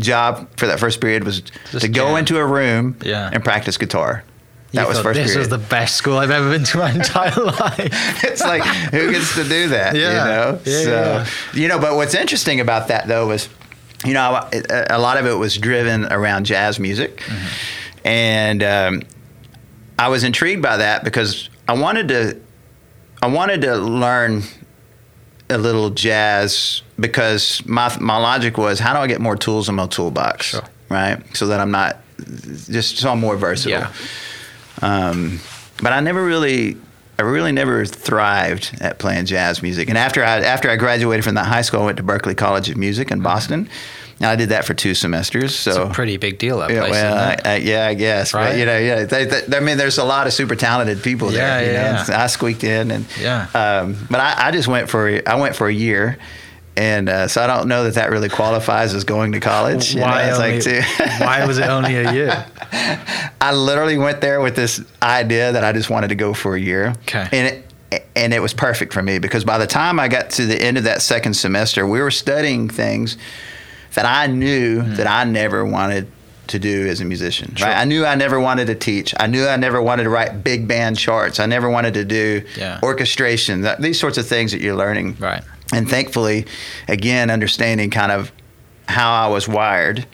job 0.00 0.48
for 0.56 0.66
that 0.66 0.80
first 0.80 1.00
period 1.00 1.22
was 1.24 1.42
Just 1.70 1.82
to 1.82 1.88
go 1.88 2.08
jam. 2.08 2.16
into 2.16 2.38
a 2.38 2.44
room 2.44 2.96
Yeah. 3.02 3.28
and 3.32 3.44
practice 3.44 3.76
guitar. 3.76 4.24
You 4.72 4.80
That 4.80 4.88
was 4.88 4.96
thought 4.98 5.02
first 5.04 5.16
this 5.18 5.26
period. 5.34 5.38
was 5.38 5.48
the 5.48 5.58
best 5.68 5.96
school 5.96 6.16
I've 6.18 6.30
ever 6.30 6.50
been 6.50 6.64
to 6.64 6.78
my 6.78 6.90
entire 6.94 7.34
life 7.44 8.24
it's 8.24 8.40
like 8.42 8.62
who 8.64 9.10
gets 9.12 9.34
to 9.36 9.44
do 9.44 9.68
that? 9.68 9.94
Yeah. 9.94 10.08
You 10.10 10.30
know. 10.30 10.60
Yeah, 10.64 10.82
so 10.82 10.90
yeah. 10.90 11.26
you 11.62 11.68
know, 11.68 11.78
but 11.78 11.94
what's 11.96 12.14
interesting 12.14 12.60
about 12.60 12.88
that 12.88 13.06
though 13.06 13.28
was, 13.28 13.48
you 14.04 14.14
know, 14.14 14.48
a 14.52 14.86
a 14.90 14.98
lot 14.98 15.18
of 15.18 15.26
it 15.26 15.34
was 15.34 15.56
driven 15.58 16.10
around 16.12 16.44
jazz 16.46 16.78
music, 16.78 17.18
Mm-hmm. 17.18 18.06
and 18.08 18.62
um, 18.62 19.02
I 19.98 20.08
was 20.08 20.24
intrigued 20.24 20.62
by 20.62 20.78
that 20.78 21.04
because 21.04 21.48
I 21.68 21.74
wanted 21.74 22.08
to, 22.08 22.40
I 23.22 23.26
wanted 23.28 23.60
to 23.62 23.76
learn 23.76 24.42
a 25.50 25.58
little 25.58 25.90
jazz 25.90 26.82
because 26.98 27.62
my 27.66 27.94
my 28.00 28.16
logic 28.16 28.56
was 28.58 28.78
how 28.80 28.94
do 28.94 29.00
I 29.00 29.06
get 29.06 29.20
more 29.20 29.36
tools 29.36 29.68
in 29.68 29.74
my 29.74 29.86
toolbox, 29.86 30.46
Sure. 30.46 30.62
right? 30.88 31.22
So 31.36 31.46
that 31.48 31.60
I'm 31.60 31.70
not 31.70 31.98
just 32.70 32.96
so 32.98 33.12
I'm 33.12 33.20
more 33.20 33.36
versatile. 33.36 33.80
Yeah. 33.80 33.92
Um, 34.82 35.40
but 35.82 35.92
I 35.92 36.00
never 36.00 36.24
really, 36.24 36.76
I 37.18 37.22
really 37.22 37.52
never 37.52 37.86
thrived 37.86 38.78
at 38.80 38.98
playing 38.98 39.26
jazz 39.26 39.62
music. 39.62 39.88
And 39.88 39.96
after 39.96 40.22
I 40.22 40.40
after 40.40 40.68
I 40.68 40.76
graduated 40.76 41.24
from 41.24 41.34
that 41.36 41.46
high 41.46 41.62
school, 41.62 41.82
I 41.82 41.84
went 41.86 41.96
to 41.98 42.02
Berklee 42.02 42.36
College 42.36 42.68
of 42.68 42.76
Music 42.76 43.10
in 43.10 43.20
Boston. 43.20 43.68
And 44.18 44.26
I 44.30 44.36
did 44.36 44.50
that 44.50 44.64
for 44.64 44.74
two 44.74 44.94
semesters. 44.94 45.52
So. 45.52 45.70
It's 45.70 45.78
a 45.78 45.92
pretty 45.92 46.16
big 46.16 46.38
deal 46.38 46.58
that 46.58 46.70
yeah, 46.70 46.88
well, 46.88 47.16
I. 47.16 47.36
I, 47.44 47.56
yeah, 47.56 47.86
I 47.86 47.94
guess. 47.94 48.32
Right? 48.34 48.50
But, 48.50 48.58
you 48.58 48.66
know, 48.66 48.78
yeah. 48.78 49.04
They, 49.04 49.24
they, 49.24 49.56
I 49.56 49.60
mean, 49.60 49.78
there's 49.78 49.98
a 49.98 50.04
lot 50.04 50.28
of 50.28 50.32
super 50.32 50.54
talented 50.54 51.02
people 51.02 51.32
Yeah, 51.32 51.58
there. 51.58 51.66
You 51.66 51.72
yeah, 51.72 51.92
know, 51.92 52.04
yeah. 52.08 52.22
I 52.22 52.26
squeaked 52.28 52.62
in, 52.62 52.92
and 52.92 53.06
Yeah. 53.20 53.48
Um, 53.52 54.06
but 54.08 54.20
I, 54.20 54.48
I 54.48 54.50
just 54.52 54.68
went 54.68 54.88
for 54.88 55.20
I 55.26 55.34
went 55.34 55.56
for 55.56 55.66
a 55.66 55.72
year. 55.74 56.18
And 56.76 57.08
uh, 57.08 57.28
so 57.28 57.42
I 57.42 57.46
don't 57.46 57.68
know 57.68 57.84
that 57.84 57.94
that 57.94 58.10
really 58.10 58.30
qualifies 58.30 58.94
as 58.94 59.04
going 59.04 59.32
to 59.32 59.40
college. 59.40 59.94
you 59.94 60.00
know, 60.00 60.06
why, 60.06 60.22
it's 60.22 60.38
only, 60.66 60.80
like 60.80 61.20
why 61.20 61.44
was 61.46 61.58
it 61.58 61.66
only 61.68 61.96
a 61.96 62.12
year? 62.12 62.46
I 63.40 63.52
literally 63.52 63.98
went 63.98 64.20
there 64.20 64.40
with 64.40 64.56
this 64.56 64.80
idea 65.02 65.52
that 65.52 65.64
I 65.64 65.72
just 65.72 65.90
wanted 65.90 66.08
to 66.08 66.14
go 66.14 66.32
for 66.32 66.54
a 66.56 66.60
year. 66.60 66.94
Okay. 67.02 67.28
And 67.32 67.56
it, 67.92 68.04
and 68.16 68.32
it 68.32 68.40
was 68.40 68.54
perfect 68.54 68.94
for 68.94 69.02
me 69.02 69.18
because 69.18 69.44
by 69.44 69.58
the 69.58 69.66
time 69.66 70.00
I 70.00 70.08
got 70.08 70.30
to 70.30 70.46
the 70.46 70.60
end 70.62 70.78
of 70.78 70.84
that 70.84 71.02
second 71.02 71.34
semester, 71.34 71.86
we 71.86 72.00
were 72.00 72.10
studying 72.10 72.70
things 72.70 73.18
that 73.94 74.06
I 74.06 74.26
knew 74.28 74.80
Hmm. 74.80 74.94
that 74.94 75.06
I 75.06 75.24
never 75.24 75.66
wanted 75.66 76.06
to 76.46 76.58
do 76.58 76.86
as 76.88 77.00
a 77.00 77.04
musician. 77.04 77.54
Right? 77.60 77.76
I 77.76 77.84
knew 77.84 78.06
I 78.06 78.14
never 78.14 78.40
wanted 78.40 78.66
to 78.68 78.74
teach. 78.74 79.14
I 79.20 79.26
knew 79.26 79.46
I 79.46 79.56
never 79.56 79.80
wanted 79.82 80.04
to 80.04 80.10
write 80.10 80.42
big 80.42 80.66
band 80.66 80.98
charts. 80.98 81.38
I 81.38 81.46
never 81.46 81.68
wanted 81.68 81.94
to 81.94 82.04
do 82.06 82.42
Yeah. 82.56 82.80
orchestration. 82.82 83.66
These 83.78 84.00
sorts 84.00 84.16
of 84.18 84.26
things 84.26 84.52
that 84.52 84.60
you're 84.62 84.74
learning. 84.74 85.16
Right. 85.20 85.42
And 85.72 85.88
thankfully, 85.88 86.46
again, 86.88 87.30
understanding 87.30 87.90
kind 87.90 88.12
of 88.12 88.30
how 88.88 89.12
I 89.12 89.28
was 89.28 89.48
wired 89.48 90.06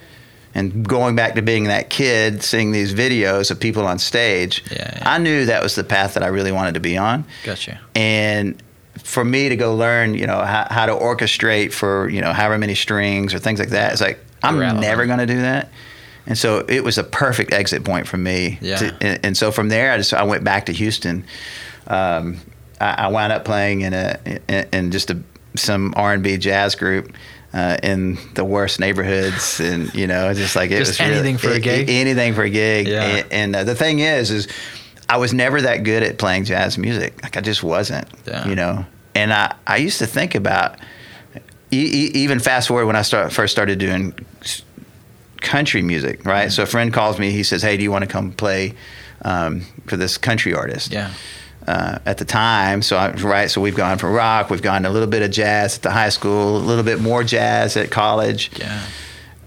and 0.55 0.87
going 0.87 1.15
back 1.15 1.35
to 1.35 1.41
being 1.41 1.65
that 1.65 1.89
kid, 1.89 2.41
seeing 2.43 2.71
these 2.71 2.93
videos 2.93 3.51
of 3.51 3.59
people 3.59 3.85
on 3.85 3.99
stage, 3.99 4.63
Yeah, 4.71 4.91
yeah. 4.95 5.03
I 5.13 5.17
knew 5.19 5.45
that 5.45 5.61
was 5.61 5.75
the 5.75 5.83
path 5.83 6.15
that 6.15 6.23
I 6.23 6.27
really 6.27 6.51
wanted 6.51 6.73
to 6.73 6.79
be 6.79 6.97
on. 6.97 7.25
Gotcha. 7.43 7.79
And 7.93 8.61
for 9.03 9.23
me 9.23 9.49
to 9.49 9.55
go 9.55 9.75
learn, 9.75 10.15
you 10.15 10.25
know, 10.25 10.39
how, 10.39 10.65
how 10.69 10.85
to 10.87 10.93
orchestrate 10.93 11.71
for, 11.71 12.09
you 12.09 12.21
know, 12.21 12.33
however 12.33 12.57
many 12.57 12.73
strings 12.75 13.33
or 13.33 13.39
things 13.39 13.59
like 13.59 13.69
that, 13.69 13.91
it's 13.91 14.01
like, 14.01 14.19
I'm 14.41 14.55
Irrelevant. 14.55 14.81
never 14.81 15.05
going 15.05 15.19
to 15.19 15.25
do 15.27 15.41
that. 15.41 15.69
And 16.25 16.37
so 16.37 16.65
it 16.67 16.83
was 16.83 16.97
a 16.97 17.03
perfect 17.03 17.53
exit 17.53 17.83
point 17.83 18.07
for 18.07 18.17
me. 18.17 18.57
Yeah. 18.61 18.75
to- 18.77 18.97
and, 19.01 19.25
and 19.25 19.37
so 19.37 19.51
from 19.51 19.69
there, 19.69 19.91
I 19.91 19.97
just 19.97 20.13
I 20.13 20.23
went 20.23 20.43
back 20.43 20.65
to 20.67 20.71
Houston. 20.73 21.25
Um, 21.87 22.37
I, 22.81 23.05
I 23.05 23.07
wound 23.09 23.33
up 23.33 23.45
playing 23.45 23.81
in 23.81 23.93
a 23.93 24.19
in, 24.47 24.67
in 24.73 24.91
just 24.91 25.09
a 25.11 25.21
some 25.55 25.93
R 25.97 26.13
and 26.13 26.23
B 26.23 26.37
jazz 26.37 26.75
group. 26.75 27.13
Uh, 27.51 27.77
in 27.81 28.15
the 28.35 28.45
worst 28.45 28.79
neighborhoods, 28.79 29.59
and 29.59 29.91
you 29.95 30.05
know, 30.05 30.31
just 30.35 30.55
like 30.55 30.69
it 30.69 30.77
Just 30.77 30.91
was 30.91 30.99
really- 30.99 31.13
anything 31.15 31.37
for 31.39 31.49
a 31.49 31.59
gig? 31.59 31.89
anything 31.89 32.35
for 32.35 32.43
a 32.43 32.49
gig. 32.51 32.87
Yeah. 32.87 33.01
And, 33.03 33.33
and 33.33 33.55
uh, 33.55 33.63
the 33.63 33.73
thing 33.73 33.97
is, 33.97 34.29
is 34.29 34.47
I 35.09 35.17
was 35.17 35.33
never 35.33 35.59
that 35.59 35.77
good 35.77 36.03
at 36.03 36.19
playing 36.19 36.43
jazz 36.43 36.77
music. 36.77 37.19
Like 37.23 37.37
I 37.37 37.41
just 37.41 37.63
wasn't. 37.63 38.07
Yeah. 38.27 38.47
You 38.47 38.53
know, 38.53 38.85
and 39.15 39.33
I 39.33 39.55
I 39.65 39.77
used 39.77 39.97
to 39.97 40.05
think 40.05 40.35
about 40.35 40.77
e- 41.71 41.77
e- 42.11 42.11
even 42.19 42.37
fast 42.37 42.67
forward 42.67 42.85
when 42.85 42.95
I 42.95 43.01
start 43.01 43.33
first 43.33 43.51
started 43.51 43.79
doing 43.79 44.13
country 45.41 45.81
music, 45.81 46.25
right? 46.25 46.49
Mm. 46.49 46.51
So 46.51 46.63
a 46.63 46.67
friend 46.67 46.93
calls 46.93 47.17
me. 47.17 47.31
He 47.31 47.41
says, 47.41 47.63
"Hey, 47.63 47.77
do 47.77 47.81
you 47.83 47.91
want 47.91 48.03
to 48.03 48.07
come 48.07 48.31
play 48.31 48.75
um, 49.23 49.61
for 49.87 49.97
this 49.97 50.19
country 50.19 50.53
artist?" 50.53 50.91
Yeah. 50.91 51.11
Uh, 51.69 51.99
at 52.05 52.17
the 52.17 52.25
time. 52.25 52.81
So 52.81 52.97
I, 52.97 53.11
right, 53.11 53.49
so 53.49 53.61
we've 53.61 53.75
gone 53.75 53.97
from 53.99 54.11
rock, 54.13 54.49
we've 54.49 54.61
gone 54.61 54.85
a 54.85 54.89
little 54.89 55.07
bit 55.07 55.21
of 55.21 55.31
jazz 55.31 55.75
at 55.77 55.83
the 55.83 55.91
high 55.91 56.09
school, 56.09 56.57
a 56.57 56.65
little 56.65 56.83
bit 56.83 56.99
more 56.99 57.23
jazz 57.23 57.77
at 57.77 57.91
college, 57.91 58.49
Yeah. 58.57 58.81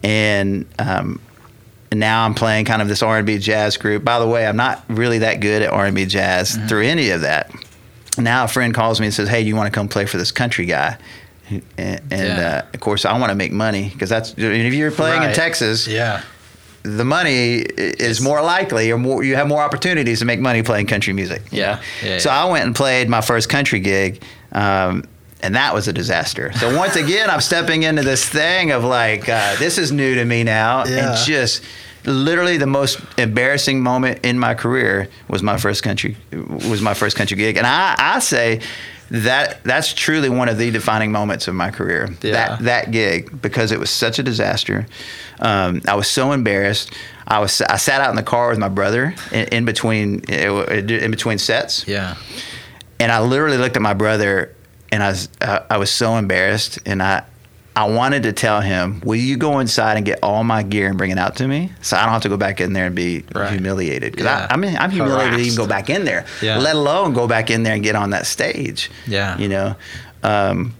and 0.03 0.67
um, 0.79 1.21
and 1.91 2.01
now 2.01 2.25
I'm 2.25 2.35
playing 2.35 2.65
kind 2.65 2.81
of 2.81 2.89
this 2.89 3.03
R&B 3.03 3.39
jazz 3.39 3.77
group. 3.77 4.03
By 4.05 4.19
the 4.19 4.27
way, 4.27 4.47
I'm 4.47 4.57
not 4.57 4.83
really 4.89 5.19
that 5.19 5.41
good 5.41 5.61
at 5.63 5.71
R&B 5.71 6.07
jazz 6.07 6.57
through 6.69 6.85
any 6.85 7.11
of 7.11 7.21
that. 7.21 7.51
Now 8.17 8.45
a 8.45 8.49
friend 8.49 8.73
calls 8.73 9.01
me 9.01 9.07
and 9.07 9.15
says, 9.15 9.29
"Hey, 9.29 9.41
you 9.43 9.57
want 9.57 9.67
to 9.67 9.75
come 9.79 9.89
play 9.89 10.07
for 10.07 10.17
this 10.19 10.31
country 10.33 10.65
guy?" 10.67 10.97
And, 11.51 11.63
and 11.77 12.01
Yeah. 12.11 12.63
uh, 12.65 12.67
of 12.73 12.81
course, 12.81 13.05
I 13.05 13.19
want 13.19 13.31
to 13.31 13.35
make 13.35 13.53
money 13.53 13.91
because 13.93 14.09
that's 14.09 14.33
if 14.39 14.73
you're 14.75 14.91
playing 14.91 15.23
in 15.23 15.35
Texas, 15.35 15.87
Yeah. 15.87 16.23
The 16.85 17.05
money 17.05 17.59
is 17.59 18.21
more 18.21 18.42
likely 18.42 18.90
or 18.90 18.99
more 18.99 19.23
you 19.23 19.37
have 19.37 19.47
more 19.49 19.62
opportunities 19.62 20.18
to 20.18 20.25
make 20.25 20.40
money 20.40 20.62
playing 20.62 20.87
country 20.87 21.12
music. 21.12 21.42
Yeah. 21.51 21.81
Yeah, 22.05 22.18
So. 22.18 22.31
I 22.31 22.45
went 22.47 22.64
and 22.66 22.75
played 22.75 23.09
my 23.09 23.21
first 23.21 23.49
country 23.49 23.81
gig. 23.81 24.23
Um, 24.53 25.05
and 25.45 25.57
that 25.57 25.75
was 25.75 25.88
a 25.88 25.92
disaster. 25.92 26.53
So 26.55 26.77
once 26.85 26.95
again, 26.97 27.29
I'm 27.31 27.40
stepping 27.40 27.83
into 27.83 28.03
this 28.03 28.29
thing 28.29 28.71
of 28.71 28.85
like, 28.85 29.29
uh, 29.29 29.57
this 29.57 29.77
is 29.79 29.90
new 29.90 30.14
to 30.14 30.25
me 30.25 30.45
now, 30.45 30.85
Yeah. 30.87 31.09
and 31.16 31.27
just 31.27 31.62
literally 32.05 32.57
the 32.59 32.66
most 32.66 33.01
embarrassing 33.18 33.81
moment 33.81 34.21
in 34.25 34.38
my 34.38 34.55
career 34.55 35.09
was 35.29 35.42
my 35.42 35.57
first 35.57 35.83
country 35.85 36.16
was 36.33 36.81
my 36.81 36.95
first 36.95 37.16
country 37.16 37.37
gig, 37.37 37.57
and 37.57 37.66
I, 37.66 37.95
I 37.99 38.18
say 38.21 38.61
that 39.12 39.62
that's 39.62 39.92
truly 39.92 40.29
one 40.31 40.48
of 40.48 40.57
the 40.59 40.70
defining 40.70 41.12
moments 41.12 41.46
of 41.46 41.55
my 41.55 41.70
career. 41.70 42.09
Yeah. 42.22 42.33
That 42.33 42.59
that 42.64 42.90
gig 42.90 43.40
because 43.42 43.70
it 43.70 43.79
was 43.79 43.90
such 43.90 44.18
a 44.18 44.22
disaster. 44.22 44.87
Um, 45.38 45.83
I 45.87 45.94
was 45.94 46.09
so 46.09 46.33
embarrassed. 46.33 46.92
I 47.29 47.38
was 47.38 47.61
I 47.62 47.77
sat 47.77 48.01
out 48.01 48.11
in 48.11 48.16
the 48.16 48.22
car 48.22 48.48
with 48.48 48.59
my 48.59 48.68
brother 48.68 49.14
in, 49.31 49.46
in 49.48 49.64
between 49.64 50.20
in 50.31 51.11
between 51.11 51.38
sets, 51.38 51.87
Yeah. 51.87 52.16
and 52.98 53.12
I 53.12 53.20
literally 53.20 53.59
looked 53.59 53.77
at 53.77 53.83
my 53.83 53.94
brother, 53.94 54.55
and 54.90 55.03
I 55.03 55.09
was 55.11 55.29
I, 55.40 55.61
I 55.70 55.77
was 55.77 55.90
so 55.92 56.16
embarrassed, 56.16 56.79
and 56.87 57.03
I. 57.03 57.25
I 57.75 57.85
wanted 57.89 58.25
to 58.25 58.33
tell 58.35 58.61
him, 58.61 59.01
"Will 59.05 59.17
you 59.17 59.37
go 59.39 59.59
inside 59.59 59.97
and 59.97 60.05
get 60.05 60.19
all 60.23 60.45
my 60.45 60.63
gear 60.63 60.89
and 60.89 60.99
bring 60.99 61.11
it 61.11 61.19
out 61.19 61.37
to 61.37 61.49
me, 61.49 61.73
so 61.81 61.97
I 61.97 62.03
don't 62.03 62.13
have 62.13 62.23
to 62.23 62.29
go 62.29 62.37
back 62.37 62.61
in 62.61 62.75
there 62.75 62.85
and 62.87 62.95
be 62.95 63.25
Right. 63.35 63.51
humiliated? 63.51 64.13
Because 64.13 64.27
Yeah. 64.27 64.47
I, 64.51 64.55
I 64.55 64.57
mean, 64.59 64.77
I'm 64.79 64.91
humiliated 64.91 65.39
to 65.39 65.41
even 65.45 65.57
go 65.57 65.67
back 65.67 65.89
in 65.89 66.05
there, 66.05 66.27
Yeah. 66.43 66.59
let 66.59 66.77
alone 66.77 67.15
go 67.15 67.27
back 67.27 67.51
in 67.51 67.63
there 67.63 67.73
and 67.75 67.83
get 67.83 67.97
on 67.97 68.11
that 68.11 68.27
stage. 68.27 68.91
Yeah. 69.07 69.39
you 69.39 69.49
know. 69.49 69.77
Um, 70.23 70.75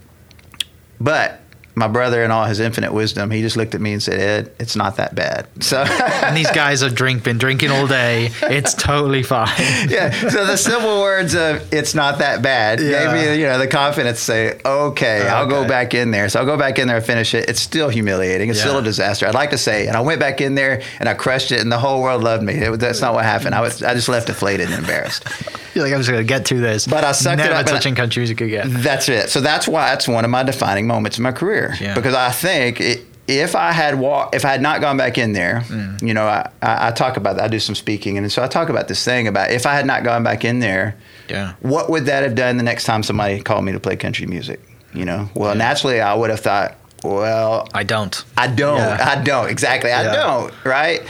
but 1.01 1.41
my 1.75 1.87
brother, 1.87 2.23
in 2.23 2.31
all 2.31 2.45
his 2.45 2.59
infinite 2.59 2.93
wisdom, 2.93 3.31
he 3.31 3.41
just 3.41 3.57
looked 3.57 3.73
at 3.75 3.81
me 3.81 3.93
and 3.93 4.01
said, 4.03 4.19
"Ed, 4.19 4.51
it's 4.59 4.75
not 4.75 4.97
that 4.97 5.15
bad." 5.15 5.47
So. 5.63 5.83
And 6.23 6.37
these 6.37 6.51
guys 6.51 6.79
have 6.81 6.95
drink 6.95 7.23
been 7.23 7.37
drinking 7.37 7.69
all 7.71 7.85
day. 7.85 8.29
It's 8.43 8.73
totally 8.73 9.23
fine. 9.23 9.49
yeah. 9.89 10.09
So 10.29 10.45
the 10.45 10.55
simple 10.55 11.01
words 11.01 11.35
of 11.35 11.71
"it's 11.73 11.93
not 11.93 12.19
that 12.19 12.41
bad" 12.41 12.79
Yeah. 12.79 13.13
gave 13.13 13.13
me, 13.35 13.39
you 13.41 13.45
know, 13.45 13.57
the 13.59 13.67
confidence 13.67 14.19
to 14.19 14.23
say, 14.23 14.59
"Okay, 14.65 15.27
I'll 15.27 15.47
go 15.47 15.67
back 15.67 15.93
in 15.93 16.11
there." 16.11 16.29
So 16.29 16.39
I'll 16.39 16.45
go 16.45 16.57
back 16.57 16.79
in 16.79 16.87
there 16.87 16.97
and 16.97 17.05
finish 17.05 17.33
it. 17.33 17.49
It's 17.49 17.59
still 17.59 17.89
humiliating. 17.89 18.49
It's 18.49 18.59
still 18.59 18.77
a 18.77 18.81
disaster. 18.83 19.27
I'd 19.27 19.33
like 19.33 19.49
to 19.51 19.57
say, 19.57 19.87
and 19.87 19.97
I 19.97 20.01
went 20.01 20.19
back 20.19 20.39
in 20.39 20.55
there 20.55 20.81
and 20.99 21.09
I 21.09 21.13
crushed 21.13 21.51
it, 21.51 21.59
and 21.59 21.71
the 21.71 21.77
whole 21.79 22.01
world 22.01 22.23
loved 22.23 22.43
me. 22.43 22.53
It, 22.53 22.79
that's 22.79 23.01
not 23.01 23.13
what 23.13 23.25
happened. 23.25 23.53
I 23.55 23.61
was, 23.61 23.83
I 23.83 23.93
just 23.93 24.07
left 24.09 24.27
deflated 24.27 24.67
and 24.69 24.79
embarrassed. 24.79 25.25
You're 25.73 25.83
like, 25.83 25.93
I'm 25.93 25.99
just 25.99 26.09
gonna 26.09 26.23
get 26.23 26.45
through 26.47 26.61
this. 26.61 26.85
But 26.87 27.03
I 27.03 27.11
sucked 27.13 27.39
it 27.39 27.43
Never 27.43 27.53
up 27.55 27.59
and 27.61 27.69
I- 27.69 27.71
touching 27.71 27.95
country 27.95 28.21
music 28.21 28.41
again. 28.41 28.71
That's 28.81 29.09
it. 29.09 29.29
So 29.29 29.41
that's 29.41 29.67
why 29.67 29.93
it's 29.93 30.07
one 30.07 30.23
of 30.25 30.31
my 30.31 30.43
defining 30.43 30.87
moments 30.87 31.17
in 31.17 31.23
my 31.23 31.31
career. 31.31 31.75
Yeah. 31.81 31.95
Because 31.95 32.13
I 32.13 32.29
think 32.31 32.79
it, 32.79 33.05
if 33.27 33.55
I 33.55 33.71
had 33.71 33.97
walked, 33.99 34.35
if 34.35 34.43
I 34.45 34.49
had 34.49 34.61
not 34.61 34.81
gone 34.81 34.97
back 34.97 35.17
in 35.17 35.33
there, 35.33 35.61
Mm. 35.67 36.01
you 36.01 36.13
know, 36.13 36.25
I, 36.25 36.49
I, 36.61 36.87
I 36.87 36.91
talk 36.91 37.15
about 37.17 37.37
that. 37.37 37.45
I 37.45 37.47
do 37.47 37.59
some 37.59 37.73
speaking, 37.75 38.17
and 38.17 38.29
so 38.31 38.43
I 38.43 38.47
talk 38.47 38.67
about 38.69 38.87
this 38.89 39.03
thing 39.05 39.27
about 39.27 39.49
if 39.51 39.65
I 39.65 39.73
had 39.73 39.85
not 39.85 40.03
gone 40.03 40.23
back 40.23 40.43
in 40.43 40.59
there, 40.59 40.95
Yeah. 41.29 41.53
what 41.61 41.89
would 41.89 42.05
that 42.07 42.23
have 42.23 42.35
done 42.35 42.57
the 42.57 42.63
next 42.63 42.83
time 42.83 43.01
somebody 43.01 43.41
called 43.41 43.63
me 43.63 43.71
to 43.71 43.79
play 43.79 43.95
country 43.95 44.25
music? 44.27 44.59
You 44.93 45.05
know, 45.05 45.29
well, 45.35 45.51
Yeah. 45.53 45.57
naturally, 45.59 46.01
I 46.01 46.13
would 46.13 46.29
have 46.31 46.41
thought, 46.41 46.75
well, 47.03 47.67
I 47.73 47.83
don't. 47.83 48.23
I 48.37 48.47
don't. 48.47 48.77
Yeah. 48.77 48.97
I 49.17 49.23
don't. 49.23 49.49
Exactly. 49.49 49.91
I 49.91 50.03
don't. 50.13 50.53
Right. 50.65 51.01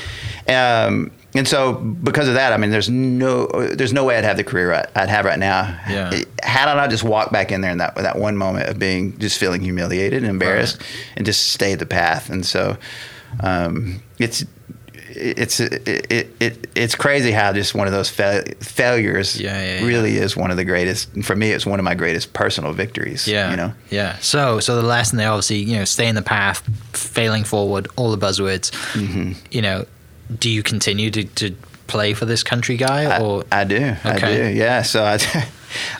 Um, 0.48 1.12
and 1.36 1.48
so 1.48 1.74
because 1.74 2.28
of 2.28 2.36
that, 2.36 2.54
I 2.54 2.58
mean, 2.58 2.70
there's 2.72 2.90
no, 2.90 3.48
there's 3.48 3.94
no 3.94 4.04
way 4.06 4.18
I'd 4.18 4.24
have 4.24 4.38
the 4.38 4.44
career 4.44 4.70
right, 4.70 4.86
I'd 4.96 5.10
have 5.10 5.26
right 5.26 5.40
now. 5.40 5.78
Yeah. 5.90 6.24
Had 6.42 6.70
I 6.70 6.76
not 6.76 6.90
just 6.90 7.04
walked 7.04 7.32
back 7.32 7.52
in 7.52 7.62
there 7.62 7.72
in 7.72 7.80
that 7.80 7.96
that 7.96 8.18
one 8.18 8.38
moment 8.38 8.70
of 8.70 8.78
being 8.80 9.18
just 9.20 9.38
feeling 9.40 9.62
humiliated 9.62 10.24
and 10.24 10.30
embarrassed, 10.30 10.82
and 11.16 11.26
just 11.26 11.50
stayed 11.52 11.80
the 11.80 11.86
path. 11.86 12.30
And 12.30 12.46
so, 12.46 12.78
um, 13.40 14.02
it's. 14.20 14.46
It's 15.16 15.60
it, 15.60 15.88
it, 15.88 16.36
it 16.40 16.70
it's 16.74 16.96
crazy 16.96 17.30
how 17.32 17.54
just 17.54 17.76
one 17.76 17.86
of 17.86 17.94
those 17.94 18.10
fa- 18.10 18.46
failures 18.62 19.40
Yeah, 19.40 19.62
yeah, 19.62 19.80
yeah. 19.80 19.86
really 19.86 20.18
is 20.18 20.36
one 20.36 20.50
of 20.50 20.58
the 20.58 20.66
greatest. 20.66 21.14
And 21.14 21.24
for 21.24 21.36
me, 21.36 21.52
it's 21.52 21.68
one 21.68 21.78
of 21.78 21.86
my 21.86 21.94
greatest 21.94 22.34
personal 22.34 22.74
victories. 22.74 23.28
Yeah. 23.28 23.52
you 23.52 23.58
know. 23.58 23.74
Yeah. 23.92 24.18
So, 24.22 24.60
so 24.60 24.76
the 24.76 24.82
lesson 24.82 25.20
there, 25.20 25.30
obviously, 25.30 25.58
you 25.58 25.76
know, 25.78 25.86
stay 25.86 26.08
in 26.08 26.16
the 26.16 26.24
path, 26.24 26.64
failing 26.98 27.44
forward, 27.44 27.88
all 27.96 28.10
the 28.10 28.18
buzzwords. 28.18 28.72
Mm-hmm. 28.94 29.34
You 29.52 29.62
know, 29.62 29.86
do 30.40 30.50
you 30.50 30.64
continue 30.64 31.12
to, 31.12 31.24
to 31.24 31.56
play 31.88 32.14
for 32.14 32.26
this 32.26 32.44
country 32.44 32.78
guy, 32.78 33.04
I, 33.04 33.22
or 33.22 33.44
I 33.52 33.64
do. 33.64 33.96
I 34.04 34.20
do. 34.20 34.50
Yeah. 34.50 34.82
So 34.82 35.04
I, 35.04 35.18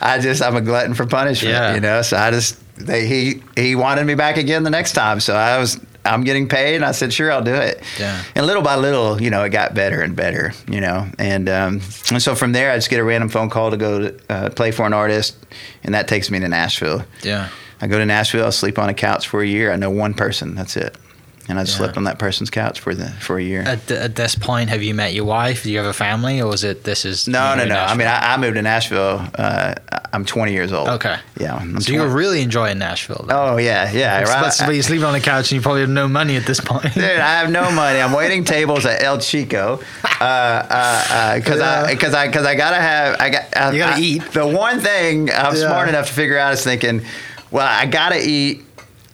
I 0.00 0.18
just 0.18 0.42
I'm 0.42 0.56
a 0.56 0.60
glutton 0.60 0.94
for 0.94 1.06
punishment. 1.06 1.54
Yeah. 1.54 1.74
You 1.74 1.80
know. 1.80 2.02
So 2.02 2.16
I 2.16 2.30
just 2.30 2.58
they 2.76 3.06
he 3.06 3.42
he 3.56 3.76
wanted 3.76 4.04
me 4.06 4.14
back 4.14 4.36
again 4.36 4.62
the 4.62 4.70
next 4.70 4.92
time. 4.92 5.20
So 5.20 5.34
I 5.34 5.58
was 5.58 5.78
I'm 6.04 6.24
getting 6.24 6.48
paid, 6.48 6.76
and 6.76 6.84
I 6.84 6.92
said 6.92 7.12
sure 7.12 7.32
I'll 7.32 7.42
do 7.42 7.54
it. 7.54 7.82
Yeah. 7.98 8.22
And 8.34 8.46
little 8.46 8.62
by 8.62 8.76
little, 8.76 9.20
you 9.20 9.30
know, 9.30 9.42
it 9.44 9.50
got 9.50 9.74
better 9.74 10.02
and 10.02 10.14
better. 10.14 10.52
You 10.68 10.80
know, 10.80 11.08
and 11.18 11.48
um, 11.48 11.80
and 12.10 12.22
so 12.22 12.34
from 12.34 12.52
there, 12.52 12.70
I 12.70 12.76
just 12.76 12.90
get 12.90 13.00
a 13.00 13.04
random 13.04 13.28
phone 13.28 13.50
call 13.50 13.70
to 13.70 13.76
go 13.76 14.10
to 14.10 14.20
uh, 14.28 14.50
play 14.50 14.70
for 14.70 14.86
an 14.86 14.92
artist, 14.92 15.36
and 15.82 15.94
that 15.94 16.08
takes 16.08 16.30
me 16.30 16.40
to 16.40 16.48
Nashville. 16.48 17.04
yeah, 17.22 17.48
I 17.80 17.86
go 17.86 17.98
to 17.98 18.06
Nashville. 18.06 18.46
I 18.46 18.50
sleep 18.50 18.78
on 18.78 18.88
a 18.88 18.94
couch 18.94 19.28
for 19.28 19.42
a 19.42 19.46
year. 19.46 19.72
I 19.72 19.76
know 19.76 19.90
one 19.90 20.14
person. 20.14 20.54
That's 20.54 20.76
it. 20.76 20.96
And 21.46 21.58
I 21.58 21.64
just 21.64 21.74
Yeah. 21.74 21.84
slept 21.84 21.98
on 21.98 22.04
that 22.04 22.18
person's 22.18 22.48
couch 22.48 22.80
for 22.80 22.94
the 22.94 23.08
for 23.20 23.36
a 23.38 23.42
year. 23.42 23.60
at, 23.62 23.86
th- 23.86 24.00
at 24.00 24.16
this 24.16 24.34
point, 24.34 24.70
have 24.70 24.82
you 24.82 24.94
met 24.94 25.12
your 25.12 25.26
wife? 25.26 25.62
Do 25.64 25.70
you 25.70 25.76
have 25.76 25.86
a 25.86 25.92
family, 25.92 26.40
or 26.40 26.54
is 26.54 26.64
it 26.64 26.84
this 26.84 27.04
is 27.04 27.28
No, 27.28 27.54
no, 27.54 27.66
no. 27.66 27.76
I 27.76 27.94
mean, 27.94 28.06
I, 28.08 28.32
I 28.32 28.36
moved 28.38 28.54
to 28.56 28.62
Nashville. 28.62 29.22
Uh, 29.34 29.74
I'm 30.14 30.24
20 30.24 30.52
years 30.52 30.72
old. 30.72 30.88
Okay. 30.88 31.16
Yeah. 31.38 31.54
I'm 31.56 31.78
so 31.82 31.92
you're 31.92 32.04
20. 32.06 32.14
really 32.18 32.40
enjoing 32.42 32.78
Nashville. 32.78 33.26
Then. 33.28 33.36
Oh 33.36 33.56
yeah, 33.58 33.90
yeah. 33.92 34.22
It's- 34.22 34.28
right. 34.60 34.66
but 34.66 34.74
you're 34.74 34.82
sleeping 34.82 35.04
on 35.04 35.12
the 35.12 35.20
couch 35.20 35.50
and 35.52 35.56
you 35.56 35.60
probably 35.60 35.82
have 35.82 35.90
no 35.90 36.08
money 36.08 36.36
at 36.36 36.46
this 36.46 36.60
point. 36.60 36.84
Dude, 36.94 37.04
I 37.04 37.38
have 37.40 37.50
no 37.50 37.70
money. 37.70 38.00
I'm 38.00 38.12
waiting 38.12 38.44
tables 38.44 38.86
at 38.86 39.02
El 39.02 39.18
Chico 39.18 39.80
because 40.02 40.20
uh, 40.22 41.34
because 41.36 41.60
I 41.60 41.90
because 41.92 42.14
I 42.14 42.26
because 42.26 42.46
I 42.46 42.54
gotta 42.54 42.76
have 42.80 43.20
I 43.20 43.28
got 43.30 43.42
I, 43.56 43.72
You 43.72 43.78
gotta 43.78 43.96
I- 43.96 44.00
eat. 44.00 44.22
The 44.32 44.46
one 44.46 44.80
thing 44.80 45.30
I'm 45.30 45.54
Yeah. 45.54 45.66
smart 45.66 45.88
enough 45.90 46.06
to 46.06 46.12
figure 46.14 46.38
out 46.38 46.54
is 46.54 46.64
thinking, 46.64 47.02
well, 47.50 47.66
I 47.68 47.86
gotta 47.86 48.18
eat. 48.26 48.62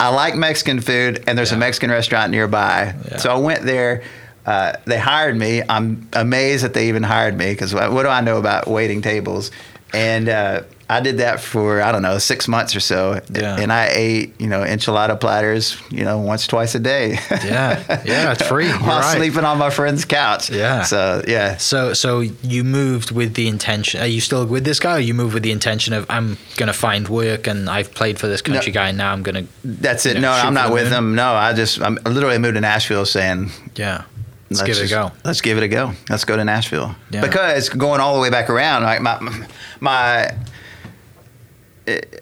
I 0.01 0.09
like 0.09 0.35
Mexican 0.35 0.81
food, 0.81 1.25
and 1.27 1.37
there's 1.37 1.53
a 1.53 1.59
Mexican 1.59 1.91
restaurant 1.91 2.31
nearby. 2.31 2.95
Yeah. 3.11 3.17
So 3.19 3.31
I 3.31 3.37
went 3.37 3.65
there. 3.65 4.03
Uh, 4.47 4.73
they 4.87 4.99
hired 4.99 5.37
me. 5.37 5.63
I'm 5.69 6.09
amazed 6.15 6.65
that 6.65 6.73
they 6.73 6.89
even 6.89 7.03
hired 7.03 7.37
me 7.37 7.53
because 7.53 7.75
what, 7.75 7.93
what 7.93 8.05
do 8.05 8.09
I 8.09 8.23
know 8.23 8.39
about 8.39 8.67
waiting 8.67 9.03
tables? 9.03 9.51
And 9.93 10.31
uh, 10.31 10.63
I 10.91 11.01
did 11.01 11.19
that 11.19 11.39
for 11.41 11.81
I 11.81 11.93
don't 11.93 12.03
know 12.03 12.19
six 12.19 12.49
months 12.49 12.75
or 12.75 12.81
so. 12.81 13.21
Yeah. 13.33 13.57
And 13.61 13.73
I 13.73 13.89
ate 13.93 14.41
you 14.41 14.49
know 14.49 14.63
enchilada 14.63 15.19
platters 15.21 15.81
you 15.91 16.05
know 16.05 16.19
once 16.19 16.47
twice 16.49 16.75
a 16.75 16.81
day. 16.81 17.19
Yeah. 17.31 18.01
Yeah, 18.11 18.33
it's 18.33 18.43
free. 18.47 18.67
You're 18.69 18.79
While 18.79 19.01
right. 19.01 19.17
sleeping 19.17 19.45
on 19.45 19.59
my 19.59 19.71
friend's 19.71 20.05
couch. 20.05 20.51
Yeah. 20.51 20.83
So 20.83 21.23
yeah. 21.29 21.57
So, 21.59 21.93
so 21.93 22.21
you 22.21 22.65
moved 22.65 23.11
with 23.13 23.35
the 23.35 23.47
intention. 23.47 24.01
Are 24.01 24.07
you 24.07 24.21
still 24.21 24.45
with 24.47 24.65
this 24.65 24.81
guy? 24.81 24.97
Or 24.97 25.01
you 25.01 25.15
moved 25.15 25.35
with 25.35 25.43
the 25.43 25.53
intention 25.53 25.93
of 25.95 26.07
I'm 26.09 26.39
gonna 26.57 26.73
find 26.73 27.07
work, 27.09 27.47
and 27.47 27.69
I've 27.71 27.93
played 27.95 28.19
for 28.19 28.27
this 28.27 28.43
country 28.43 28.73
guy. 28.73 28.89
And 28.89 28.99
now 28.99 29.13
I'm 29.13 29.23
gonna. 29.23 29.45
That's 29.63 30.07
it. 30.07 30.15
Yeah, 30.15 30.21
no, 30.23 30.33
I'm 30.33 30.55
not 30.55 30.73
with 30.73 30.85
moon. 30.85 30.91
them. 30.91 31.15
No, 31.15 31.33
I 31.35 31.53
just 31.53 31.81
I'm 31.81 31.99
I 32.05 32.09
literally 32.09 32.39
moved 32.39 32.55
to 32.55 32.61
Nashville 32.61 33.05
saying 33.07 33.51
Yeah. 33.77 34.05
Let's, 34.51 34.63
let's 34.63 34.79
give 34.79 34.85
it 34.85 34.87
a 34.87 34.95
go. 34.95 35.13
Let's 35.25 35.41
give 35.41 35.59
it 35.59 35.63
a 35.63 35.69
go. 35.69 35.93
Let's 36.09 36.25
go 36.25 36.37
to 36.37 36.45
Nashville. 36.45 36.97
Yeah. 37.11 37.21
Because 37.21 37.69
going 37.69 38.01
all 38.01 38.15
the 38.17 38.21
way 38.21 38.31
back 38.31 38.51
around, 38.51 38.83
like 38.83 39.01
my 39.01 39.47
my 39.79 40.35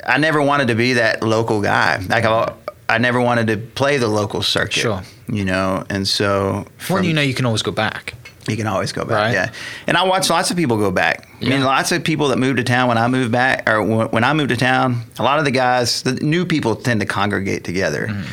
I 0.06 0.18
never 0.18 0.40
wanted 0.42 0.68
to 0.68 0.74
be 0.74 0.94
that 0.94 1.22
local 1.22 1.60
guy. 1.60 1.98
Like 2.08 2.24
I, 2.24 2.52
I 2.88 2.98
never 2.98 3.20
wanted 3.20 3.46
to 3.48 3.56
play 3.56 3.98
the 3.98 4.08
local 4.08 4.42
circuit. 4.42 4.80
Sure. 4.80 5.02
You 5.28 5.44
know, 5.44 5.84
and 5.90 6.06
so 6.08 6.66
from- 6.78 7.04
you 7.04 7.12
know, 7.12 7.20
you 7.22 7.34
can 7.34 7.44
always 7.46 7.62
go 7.62 7.72
back. 7.72 8.14
You 8.48 8.56
can 8.56 8.66
always 8.66 8.92
go 8.92 9.02
back, 9.04 9.10
Right. 9.10 9.32
yeah. 9.34 9.52
And 9.86 9.96
I 9.98 10.04
watch 10.04 10.30
lots 10.30 10.50
of 10.50 10.56
people 10.56 10.78
go 10.78 10.90
back. 10.90 11.28
Yeah. 11.38 11.48
I 11.48 11.50
mean, 11.50 11.64
lots 11.64 11.92
of 11.92 12.02
people 12.02 12.28
that 12.28 12.38
moved 12.38 12.56
to 12.56 12.64
town 12.64 12.88
when 12.88 12.96
I 12.96 13.06
moved 13.06 13.30
back, 13.30 13.68
or 13.68 13.82
wh- 13.84 14.10
when 14.10 14.24
I 14.24 14.32
moved 14.32 14.48
to 14.48 14.56
town. 14.56 15.02
A 15.18 15.22
lot 15.22 15.38
of 15.38 15.44
the 15.44 15.50
guys, 15.50 16.00
the 16.02 16.12
new 16.14 16.46
people, 16.46 16.74
tend 16.74 17.00
to 17.00 17.06
congregate 17.06 17.62
together, 17.64 18.06
Mm-hmm. 18.08 18.30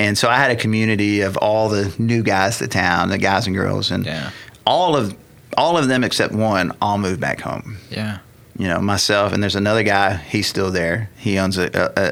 and 0.00 0.18
so 0.18 0.28
I 0.28 0.36
had 0.36 0.50
a 0.50 0.56
community 0.56 1.20
of 1.20 1.36
all 1.36 1.68
the 1.68 1.94
new 1.98 2.24
guys 2.24 2.58
to 2.58 2.66
town, 2.66 3.08
the 3.10 3.18
guys 3.18 3.46
and 3.46 3.54
girls, 3.54 3.92
and 3.92 4.04
Yeah. 4.04 4.30
all 4.66 4.96
of 4.96 5.14
all 5.56 5.78
of 5.78 5.86
them 5.86 6.02
except 6.02 6.32
one 6.34 6.72
all 6.82 6.98
moved 6.98 7.20
back 7.20 7.40
home. 7.40 7.76
Yeah. 7.88 8.18
You 8.58 8.68
know, 8.68 8.80
myself, 8.80 9.32
and 9.32 9.42
there's 9.42 9.56
another 9.56 9.82
guy. 9.82 10.16
He's 10.16 10.46
still 10.46 10.70
there. 10.70 11.08
He 11.16 11.38
owns 11.38 11.56
a, 11.58 11.70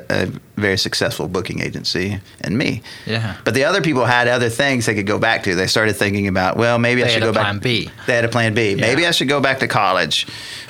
a, 0.09 0.25
a 0.25 0.27
very 0.57 0.79
successful 0.79 1.29
booking 1.29 1.61
agency, 1.61 2.19
and 2.41 2.57
me. 2.57 2.83
Yeah. 3.07 3.37
But 3.45 3.55
the 3.55 3.65
other 3.65 3.83
people 3.83 4.07
had 4.07 4.27
other 4.27 4.49
things 4.49 4.87
they 4.87 4.95
could 4.95 5.07
go 5.07 5.19
back 5.19 5.43
to. 5.45 5.55
They 5.55 5.67
started 5.67 5.95
thinking 5.97 6.29
about, 6.29 6.57
well, 6.57 6.79
maybe 6.79 7.03
I 7.03 7.07
They 7.09 7.13
should 7.15 7.23
had 7.23 7.27
go 7.27 7.31
a 7.31 7.35
back. 7.35 7.43
plan 7.45 7.59
B. 7.59 7.91
They 8.07 8.15
had 8.15 8.25
a 8.25 8.29
plan 8.29 8.55
B. 8.55 8.75
Maybe 8.75 9.07
I 9.07 9.11
should 9.11 9.29
go 9.29 9.41
back 9.41 9.59
to 9.61 9.69
college. 9.69 10.27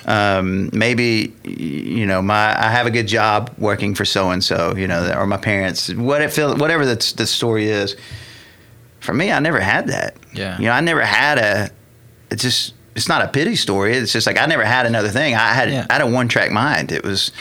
Um, 0.06 0.70
maybe 0.72 1.34
you 1.44 2.04
know, 2.06 2.20
my 2.20 2.58
I 2.58 2.68
have 2.70 2.86
a 2.86 2.90
good 2.90 3.06
job 3.06 3.54
working 3.58 3.94
for 3.94 4.04
so 4.04 4.30
and 4.30 4.42
so. 4.42 4.74
You 4.76 4.88
know, 4.88 5.12
or 5.16 5.26
my 5.26 5.36
parents. 5.36 5.92
What 5.94 6.20
it 6.20 6.32
feel, 6.32 6.56
whatever 6.56 6.84
the 6.84 6.96
the 7.16 7.26
story 7.26 7.68
is. 7.68 7.96
For 8.98 9.14
me, 9.14 9.30
I 9.32 9.38
never 9.38 9.60
had 9.60 9.86
that. 9.88 10.16
Yeah. 10.34 10.58
You 10.58 10.64
know, 10.66 10.72
I 10.72 10.80
never 10.80 11.02
had 11.04 11.38
a. 11.38 11.70
It's 12.30 12.42
just. 12.42 12.74
It's 12.96 13.08
not 13.08 13.22
a 13.22 13.28
pity 13.28 13.56
story. 13.56 13.94
It's 13.96 14.12
just 14.12 14.26
like 14.26 14.38
I 14.38 14.46
never 14.46 14.64
had 14.64 14.84
another 14.86 15.08
thing. 15.08 15.34
I 15.34 15.52
had. 15.52 15.70
Yeah. 15.70 15.86
I 15.88 15.94
had 15.94 16.02
a 16.02 16.06
one 16.06 16.28
track 16.28 16.50
mind. 16.50 16.92
It 16.92 17.04
was. 17.04 17.32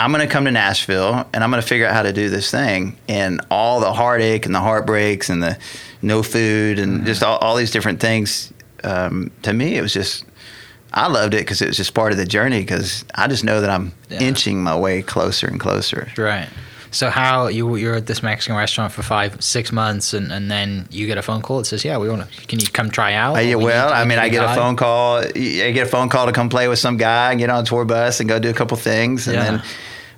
I'm 0.00 0.12
going 0.12 0.24
to 0.26 0.32
come 0.32 0.44
to 0.44 0.52
Nashville 0.52 1.26
and 1.34 1.42
I'm 1.42 1.50
going 1.50 1.60
to 1.60 1.66
figure 1.66 1.84
out 1.84 1.92
how 1.92 2.02
to 2.04 2.12
do 2.12 2.28
this 2.30 2.52
thing. 2.52 2.96
And 3.08 3.40
all 3.50 3.80
the 3.80 3.92
heartache 3.92 4.46
and 4.46 4.54
the 4.54 4.60
heartbreaks 4.60 5.28
and 5.28 5.42
the 5.42 5.58
no 6.02 6.22
food 6.22 6.78
and 6.78 7.04
just 7.04 7.24
all, 7.24 7.36
all 7.38 7.56
these 7.56 7.72
different 7.72 7.98
things. 7.98 8.52
Um, 8.84 9.32
to 9.42 9.52
me, 9.52 9.76
it 9.76 9.82
was 9.82 9.92
just, 9.92 10.24
I 10.92 11.08
loved 11.08 11.34
it 11.34 11.38
because 11.38 11.60
it 11.62 11.66
was 11.66 11.76
just 11.76 11.94
part 11.94 12.12
of 12.12 12.18
the 12.18 12.26
journey 12.26 12.60
because 12.60 13.04
I 13.16 13.26
just 13.26 13.42
know 13.42 13.60
that 13.60 13.70
I'm 13.70 13.92
Yeah. 14.08 14.20
inching 14.20 14.62
my 14.62 14.78
way 14.78 15.02
closer 15.02 15.48
and 15.48 15.58
closer. 15.58 16.06
Right. 16.16 16.48
So 16.90 17.10
how 17.10 17.48
you 17.48 17.76
you're 17.76 17.96
at 17.96 18.06
this 18.06 18.22
Mexican 18.22 18.56
restaurant 18.56 18.92
for 18.92 19.02
five 19.02 19.42
six 19.42 19.72
months 19.72 20.14
and, 20.14 20.32
and 20.32 20.50
then 20.50 20.86
you 20.90 21.06
get 21.06 21.18
a 21.18 21.22
phone 21.22 21.42
call 21.42 21.58
that 21.58 21.66
says 21.66 21.84
yeah 21.84 21.98
we 21.98 22.08
want 22.08 22.30
to 22.30 22.46
can 22.46 22.58
you 22.60 22.66
come 22.66 22.90
try 22.90 23.12
out? 23.14 23.36
Uh, 23.36 23.40
yeah, 23.40 23.56
we 23.56 23.64
well, 23.64 23.92
I 23.92 24.04
mean, 24.04 24.18
I 24.18 24.28
get 24.28 24.44
a 24.44 24.54
phone 24.54 24.76
call. 24.76 25.18
I 25.18 25.30
get 25.32 25.86
a 25.86 25.90
phone 25.90 26.08
call 26.08 26.26
to 26.26 26.32
come 26.32 26.48
play 26.48 26.66
with 26.68 26.78
some 26.78 26.96
guy 26.96 27.30
and 27.30 27.38
get 27.38 27.50
on 27.50 27.62
a 27.62 27.66
tour 27.66 27.84
bus 27.84 28.20
and 28.20 28.28
go 28.28 28.38
do 28.38 28.50
a 28.50 28.54
couple 28.54 28.76
things, 28.76 29.26
and 29.28 29.36
Yeah. 29.36 29.44
then 29.44 29.62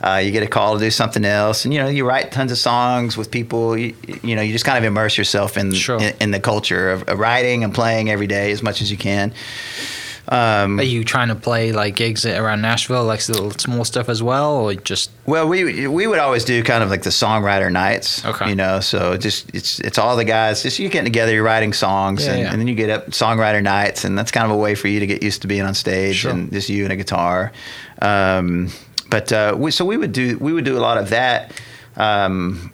uh, 0.02 0.16
you 0.16 0.30
get 0.30 0.42
a 0.42 0.46
call 0.46 0.74
to 0.74 0.80
do 0.80 0.90
something 0.90 1.24
else. 1.26 1.64
And 1.66 1.74
you 1.74 1.80
know, 1.82 1.88
you 1.88 2.06
write 2.08 2.32
tons 2.32 2.50
of 2.52 2.58
songs 2.58 3.16
with 3.18 3.30
people. 3.30 3.76
You, 3.76 3.94
you 4.22 4.34
know, 4.36 4.40
you 4.42 4.52
just 4.52 4.64
kind 4.64 4.78
of 4.78 4.84
immerse 4.84 5.18
yourself 5.18 5.58
in 5.58 5.72
Sure. 5.72 6.00
in, 6.00 6.14
in 6.20 6.30
the 6.30 6.40
culture 6.40 6.90
of, 6.90 7.02
of 7.08 7.18
writing 7.18 7.64
and 7.64 7.74
playing 7.74 8.08
every 8.10 8.26
day 8.26 8.50
as 8.52 8.62
much 8.62 8.80
as 8.80 8.90
you 8.90 8.96
can. 8.96 9.32
Um, 10.30 10.78
Are 10.78 10.84
you 10.84 11.02
trying 11.02 11.26
to 11.26 11.34
play 11.34 11.72
like 11.72 11.96
gigs 11.96 12.24
around 12.24 12.62
Nashville, 12.62 13.04
like 13.04 13.26
little 13.28 13.50
small 13.50 13.84
stuff 13.84 14.08
as 14.08 14.22
well, 14.22 14.52
or 14.58 14.74
just 14.74 15.10
Well, 15.26 15.48
we 15.48 15.88
we 15.88 16.06
would 16.06 16.20
always 16.20 16.44
do 16.44 16.62
kind 16.62 16.84
of 16.84 16.88
like 16.90 17.02
the 17.02 17.10
songwriter 17.10 17.70
nights. 17.72 18.24
Okay. 18.24 18.48
You 18.50 18.54
know, 18.54 18.78
so 18.78 19.16
just 19.16 19.52
it's 19.52 19.80
it's 19.80 19.98
all 19.98 20.16
the 20.16 20.24
guys. 20.24 20.62
Just 20.62 20.78
you 20.78 20.88
getting 20.88 21.04
together, 21.04 21.32
you're 21.32 21.42
writing 21.42 21.72
songs, 21.72 22.24
Yeah, 22.24 22.32
and, 22.32 22.40
yeah. 22.42 22.50
and 22.52 22.60
then 22.60 22.68
you 22.68 22.76
get 22.76 22.90
up 22.90 23.06
songwriter 23.08 23.60
nights, 23.60 24.04
and 24.04 24.16
that's 24.16 24.30
kind 24.30 24.44
of 24.46 24.52
a 24.52 24.56
way 24.56 24.76
for 24.76 24.86
you 24.86 25.00
to 25.00 25.06
get 25.06 25.20
used 25.22 25.42
to 25.42 25.48
being 25.48 25.62
on 25.62 25.74
stage 25.74 26.16
Sure. 26.18 26.30
and 26.30 26.52
just 26.52 26.68
you 26.68 26.84
and 26.84 26.92
a 26.92 26.96
guitar. 26.96 27.50
Um, 28.00 28.68
but 29.08 29.32
uh, 29.32 29.56
we, 29.58 29.72
so 29.72 29.84
we 29.84 29.96
would 29.96 30.12
do 30.12 30.38
we 30.38 30.52
would 30.52 30.64
do 30.64 30.78
a 30.78 30.80
lot 30.80 30.96
of 30.96 31.10
that. 31.10 31.52
Um, 31.96 32.72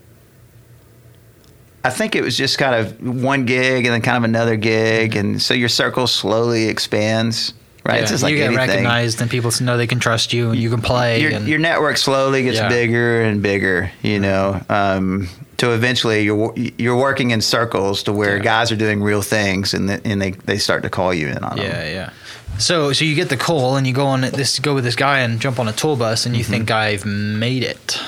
I 1.87 1.91
think 1.91 2.15
it 2.17 2.23
was 2.23 2.37
just 2.37 2.59
kind 2.59 2.75
of 2.75 3.01
one 3.25 3.45
gig 3.47 3.85
and 3.87 3.95
then 3.95 4.03
kind 4.03 4.17
of 4.17 4.25
another 4.25 4.57
gig, 4.57 5.17
and 5.17 5.41
so 5.41 5.55
your 5.55 5.69
circle 5.69 6.07
slowly 6.07 6.67
expands. 6.69 7.53
Right, 7.85 7.97
Yeah, 7.97 8.03
it's 8.03 8.11
just 8.11 8.23
like 8.25 8.33
you 8.33 8.39
get 8.39 8.47
anything 8.47 8.69
recognized 8.69 9.21
and 9.23 9.31
people 9.31 9.53
know 9.61 9.77
they 9.77 9.87
can 9.87 10.01
trust 10.01 10.33
you 10.33 10.51
and 10.51 10.59
you 10.61 10.71
can 10.71 10.83
play. 10.83 11.21
your, 11.21 11.31
and, 11.31 11.47
your 11.47 11.61
network 11.61 11.97
slowly 11.99 12.43
gets 12.43 12.57
Yeah. 12.57 12.69
bigger 12.69 13.23
and 13.23 13.41
bigger 13.41 13.93
you 14.03 14.19
know 14.19 14.61
um, 14.69 15.29
to 15.59 15.71
eventually 15.73 16.23
you're 16.23 16.53
you're 16.57 16.97
working 16.97 17.31
in 17.31 17.41
circles 17.41 18.03
to 18.03 18.13
where 18.13 18.39
Yeah. 18.39 18.43
guys 18.43 18.73
are 18.73 18.77
doing 18.77 19.01
real 19.05 19.23
things 19.23 19.73
and 19.73 19.89
th- 19.89 20.01
and 20.05 20.21
they, 20.21 20.33
they 20.33 20.59
start 20.59 20.83
to 20.83 20.91
call 20.91 21.15
you 21.15 21.29
in 21.29 21.39
on 21.45 21.57
yeah, 21.59 21.63
them 21.63 21.73
Yeah, 21.87 21.93
yeah. 21.95 22.59
So 22.59 22.93
so 22.93 23.05
you 23.05 23.15
get 23.15 23.29
the 23.29 23.37
call 23.37 23.77
and 23.77 23.87
you 23.87 23.93
go 23.93 24.07
on 24.07 24.23
this 24.23 24.59
go 24.59 24.75
with 24.75 24.83
this 24.83 24.97
guy 24.97 25.21
and 25.21 25.39
jump 25.41 25.61
on 25.61 25.69
a 25.69 25.73
tour 25.73 25.97
bus 25.97 26.27
and 26.27 26.35
you 26.37 26.43
Mm-hmm. 26.43 26.53
think 26.53 26.71
I've 26.73 27.07
made 27.07 27.63
it, 27.63 28.01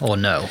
or 0.00 0.16
no? 0.16 0.48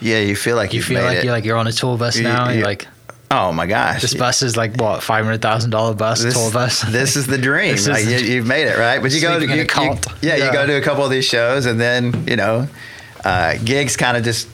Yeah 0.00 0.18
you 0.20 0.36
feel 0.36 0.56
like 0.56 0.72
You 0.72 0.82
feel 0.82 1.02
like 1.02 1.18
it. 1.18 1.24
you're 1.24 1.32
like 1.32 1.44
you're 1.44 1.56
on 1.56 1.66
a 1.66 1.72
tour 1.72 1.96
bus 1.98 2.18
now. 2.18 2.48
you- 2.48 2.56
You're 2.58 2.66
like 2.66 2.86
oh 3.30 3.52
my 3.52 3.66
gosh 3.66 4.02
this 4.02 4.14
bus 4.14 4.40
is 4.42 4.56
like 4.56 4.76
what 4.80 5.02
five 5.02 5.24
hundred 5.24 5.42
thousand 5.42 5.70
dollar 5.70 5.94
bus 5.94 6.22
this, 6.22 6.34
tour 6.34 6.50
bus. 6.52 6.82
this 6.92 7.16
is 7.16 7.26
the 7.26 7.38
dream 7.38 7.74
is 7.74 7.88
like 7.88 8.04
the 8.04 8.12
you, 8.22 8.34
you've 8.34 8.46
made 8.46 8.66
it 8.66 8.78
right 8.78 9.02
but 9.02 9.10
you 9.12 9.20
go 9.20 9.36
in 9.36 9.42
you, 9.42 9.48
you- 9.56 9.64
yeah, 9.64 10.36
Yeah. 10.36 10.46
you 10.46 10.52
go 10.52 10.66
to 10.66 10.74
a 10.76 10.80
couple 10.80 11.04
of 11.04 11.10
these 11.10 11.24
shows 11.24 11.66
and 11.66 11.80
then 11.80 12.24
you 12.28 12.36
know 12.36 12.68
uh, 13.24 13.56
gigs 13.64 13.96
kind 13.96 14.16
of 14.16 14.22
just 14.22 14.46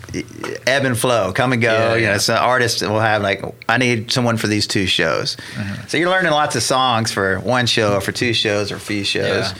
ebb 0.66 0.86
and 0.86 0.96
flow, 0.98 1.30
come 1.34 1.52
and 1.52 1.60
go. 1.60 1.72
Yeah, 1.72 1.94
you 1.96 2.06
know, 2.06 2.12
yeah. 2.12 2.16
so 2.18 2.34
artists 2.36 2.80
will 2.80 3.00
have 3.00 3.20
like, 3.20 3.42
I 3.68 3.76
need 3.76 4.10
someone 4.10 4.38
for 4.38 4.46
these 4.46 4.66
two 4.66 4.86
shows. 4.86 5.36
Mm-hmm. 5.56 5.88
So 5.88 5.98
you're 5.98 6.08
learning 6.08 6.30
lots 6.32 6.56
of 6.56 6.62
songs 6.62 7.12
for 7.12 7.38
one 7.40 7.66
show 7.66 7.96
or 7.96 8.00
for 8.00 8.12
two 8.12 8.32
shows 8.32 8.72
or 8.72 8.76
a 8.76 8.80
few 8.80 9.04
shows. 9.04 9.50
Yeah. 9.50 9.58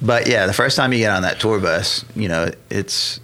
But 0.00 0.28
yeah, 0.28 0.46
the 0.46 0.54
first 0.54 0.78
time 0.78 0.94
you 0.94 0.98
get 1.00 1.10
on 1.10 1.22
that 1.22 1.40
tour 1.40 1.60
bus, 1.60 2.06
you 2.16 2.26
know, 2.28 2.52
it's 2.70 3.20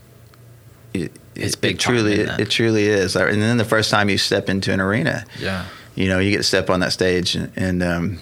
it, 0.93 1.11
It's 1.43 1.57
big 1.57 1.77
it 1.77 1.81
truly 1.81 2.13
time, 2.13 2.21
it, 2.21 2.25
isn't 2.29 2.41
it? 2.41 2.43
it 2.43 2.51
truly 2.51 2.87
is. 2.87 3.17
And 3.17 3.41
then 3.43 3.57
the 3.59 3.65
first 3.65 3.91
time 3.91 4.09
you 4.09 4.19
step 4.19 4.49
into 4.49 4.73
an 4.73 4.81
arena, 4.81 5.25
yeah. 5.39 5.67
you 5.95 6.09
know, 6.09 6.19
you 6.19 6.31
get 6.31 6.39
to 6.39 6.43
step 6.43 6.71
on 6.71 6.81
that 6.81 6.93
stage 6.93 7.35
and, 7.35 7.53
and 7.57 7.83
um, 7.83 8.19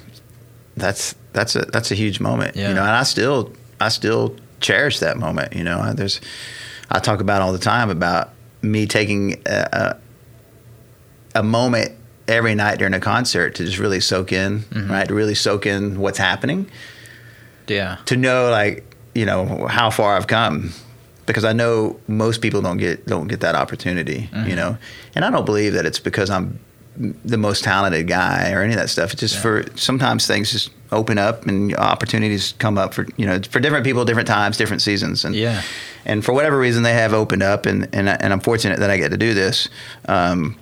that's 0.77 1.15
that's 1.33 1.57
a 1.57 1.61
that's 1.73 1.91
a 1.91 1.95
huge 1.95 2.21
moment. 2.21 2.57
Yeah. 2.57 2.69
You 2.69 2.75
know, 2.75 2.83
and 2.83 2.91
I 2.91 3.03
still 3.03 3.53
I 3.81 3.89
still 3.91 4.37
cherish 4.61 4.99
that 5.01 5.17
moment. 5.19 5.55
You 5.55 5.65
know, 5.65 5.93
there's 5.93 6.21
I 6.91 6.99
talk 7.01 7.21
about 7.21 7.43
all 7.43 7.53
the 7.53 7.59
time 7.59 7.91
about 7.91 8.31
me 8.63 8.87
taking 8.87 9.41
a, 9.47 9.97
a, 11.35 11.41
a 11.41 11.43
moment 11.43 11.93
every 12.27 12.55
night 12.55 12.79
during 12.79 12.95
a 12.95 13.01
concert 13.01 13.55
to 13.55 13.65
just 13.65 13.79
really 13.79 14.01
soak 14.01 14.33
in, 14.33 14.61
Mm-hmm. 14.61 14.91
right? 14.91 15.09
To 15.09 15.15
really 15.15 15.35
soak 15.35 15.65
in 15.67 15.99
what's 16.01 16.19
happening, 16.19 16.69
Yeah. 17.69 17.99
to 18.07 18.17
know 18.17 18.51
like 18.51 18.85
you 19.15 19.27
know 19.27 19.67
how 19.69 19.91
far 19.91 20.17
I've 20.17 20.27
come. 20.27 20.73
Because 21.29 21.45
I 21.45 21.53
know 21.53 22.01
most 22.09 22.41
people 22.43 22.61
don't 22.61 22.79
get 22.79 23.07
don't 23.07 23.29
get 23.29 23.41
that 23.41 23.55
opportunity, 23.55 24.29
Mm-hmm. 24.33 24.49
you 24.51 24.57
know, 24.57 24.77
and 25.15 25.25
I 25.25 25.31
don't 25.31 25.47
believe 25.47 25.75
that 25.75 25.87
it's 25.87 26.01
because 26.01 26.29
I'm 26.31 26.59
the 27.25 27.37
most 27.39 27.63
talented 27.63 28.09
guy 28.09 28.51
or 28.51 28.61
any 28.63 28.73
of 28.73 28.79
that 28.81 28.91
stuff. 28.91 29.13
It's 29.13 29.21
just 29.21 29.37
Yeah. 29.37 29.41
for 29.43 29.65
sometimes 29.77 30.27
things 30.27 30.51
just 30.51 30.71
open 30.91 31.17
up 31.19 31.47
and 31.47 31.73
opportunities 31.77 32.55
come 32.59 32.77
up 32.77 32.93
for 32.95 33.07
you 33.17 33.25
know 33.27 33.39
for 33.51 33.61
different 33.61 33.85
people, 33.85 34.05
different 34.05 34.27
times, 34.27 34.57
different 34.57 34.83
seasons, 34.83 35.25
and 35.25 35.35
Yeah. 35.37 35.63
and 36.05 36.25
for 36.25 36.33
whatever 36.33 36.59
reason 36.59 36.83
they 36.83 36.95
have 36.95 37.13
opened 37.15 37.43
up, 37.45 37.67
and 37.67 37.87
and, 37.93 38.11
I- 38.11 38.17
and 38.21 38.33
I'm 38.33 38.41
fortunate 38.41 38.81
that 38.81 38.91
I 38.91 38.97
get 38.97 39.11
to 39.13 39.17
do 39.19 39.33
this. 39.35 39.69
Um, 40.09 40.57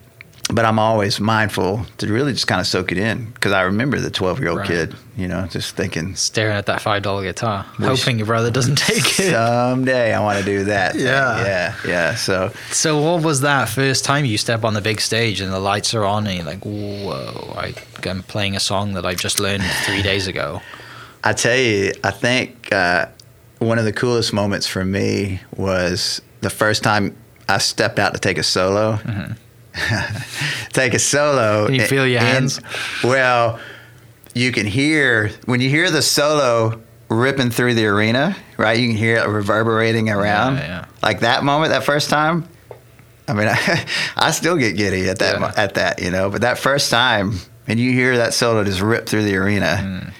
but 0.52 0.64
I'm 0.64 0.78
always 0.78 1.18
mindful 1.18 1.84
to 1.98 2.06
really 2.12 2.32
just 2.32 2.46
kind 2.46 2.60
of 2.60 2.66
soak 2.68 2.92
it 2.92 2.98
in 2.98 3.26
because 3.32 3.52
I 3.52 3.62
remember 3.62 3.98
the 3.98 4.10
12 4.10 4.38
year 4.40 4.48
old 4.50 4.58
Right. 4.60 4.68
kid, 4.68 4.94
you 5.16 5.26
know, 5.26 5.46
just 5.48 5.74
thinking 5.74 6.14
Staring 6.14 6.56
at 6.56 6.66
that 6.66 6.80
five 6.80 7.02
dollar 7.02 7.24
guitar, 7.24 7.64
hoping 7.78 8.18
your 8.18 8.26
brother 8.26 8.50
doesn't 8.50 8.76
take 8.78 9.18
it. 9.18 9.32
someday 9.32 10.14
I 10.14 10.20
want 10.20 10.38
to 10.38 10.44
do 10.44 10.64
that. 10.64 10.92
thing. 10.92 11.02
Yeah. 11.06 11.44
yeah, 11.44 11.74
yeah. 11.86 12.14
So 12.14 12.52
So 12.70 13.00
what 13.02 13.22
was 13.24 13.40
that 13.40 13.68
first 13.68 14.04
time 14.04 14.24
you 14.24 14.38
step 14.38 14.64
on 14.64 14.74
the 14.74 14.80
big 14.80 15.00
stage 15.00 15.40
and 15.40 15.52
the 15.52 15.58
lights 15.58 15.94
are 15.94 16.04
on 16.04 16.26
and 16.28 16.36
you're 16.36 16.46
like, 16.46 16.64
whoa, 16.64 17.54
I, 17.58 17.74
I'm 18.08 18.22
playing 18.22 18.54
a 18.54 18.60
song 18.60 18.94
that 18.94 19.04
I 19.04 19.14
just 19.14 19.40
learned 19.40 19.64
three 19.84 20.02
days 20.02 20.28
ago. 20.28 20.62
I 21.24 21.32
tell 21.32 21.56
you, 21.56 21.92
I 22.04 22.12
think 22.12 22.72
uh, 22.72 23.06
one 23.58 23.80
of 23.80 23.84
the 23.84 23.92
coolest 23.92 24.32
moments 24.32 24.68
for 24.68 24.84
me 24.84 25.40
was 25.56 26.22
the 26.40 26.50
first 26.50 26.84
time 26.84 27.16
I 27.48 27.58
stepped 27.58 27.98
out 27.98 28.14
to 28.14 28.20
take 28.20 28.38
a 28.38 28.44
solo. 28.44 29.00
Take 30.72 30.94
a 30.94 30.98
solo. 30.98 31.66
Can 31.66 31.74
you 31.74 31.86
feel 31.86 32.06
your 32.06 32.20
hands? 32.20 32.60
well, 33.04 33.58
you 34.34 34.52
can 34.52 34.66
hear 34.66 35.30
when 35.46 35.60
you 35.60 35.68
hear 35.68 35.90
the 35.90 36.02
solo 36.02 36.80
ripping 37.08 37.50
through 37.50 37.74
the 37.74 37.86
arena, 37.86 38.36
right? 38.56 38.78
You 38.78 38.88
can 38.88 38.96
hear 38.96 39.16
it 39.16 39.26
reverberating 39.28 40.10
around. 40.10 40.56
Yeah, 40.56 40.66
yeah. 40.66 40.84
Like 41.02 41.20
that 41.20 41.44
moment, 41.44 41.70
that 41.70 41.84
first 41.84 42.10
time. 42.10 42.48
I 43.28 43.32
mean, 43.32 43.48
I, 43.48 43.86
I 44.16 44.30
still 44.30 44.56
get 44.56 44.76
giddy 44.76 45.08
at 45.08 45.18
that 45.20 45.40
Yeah. 45.40 45.52
at 45.56 45.74
that, 45.74 46.00
you 46.02 46.10
know. 46.10 46.30
But 46.30 46.42
that 46.42 46.58
first 46.58 46.90
time, 46.90 47.34
and 47.66 47.78
you 47.80 47.92
hear 47.92 48.16
that 48.18 48.34
solo 48.34 48.62
just 48.64 48.80
rip 48.80 49.06
through 49.06 49.24
the 49.24 49.36
arena, 49.36 49.78
Mm. 49.80 50.12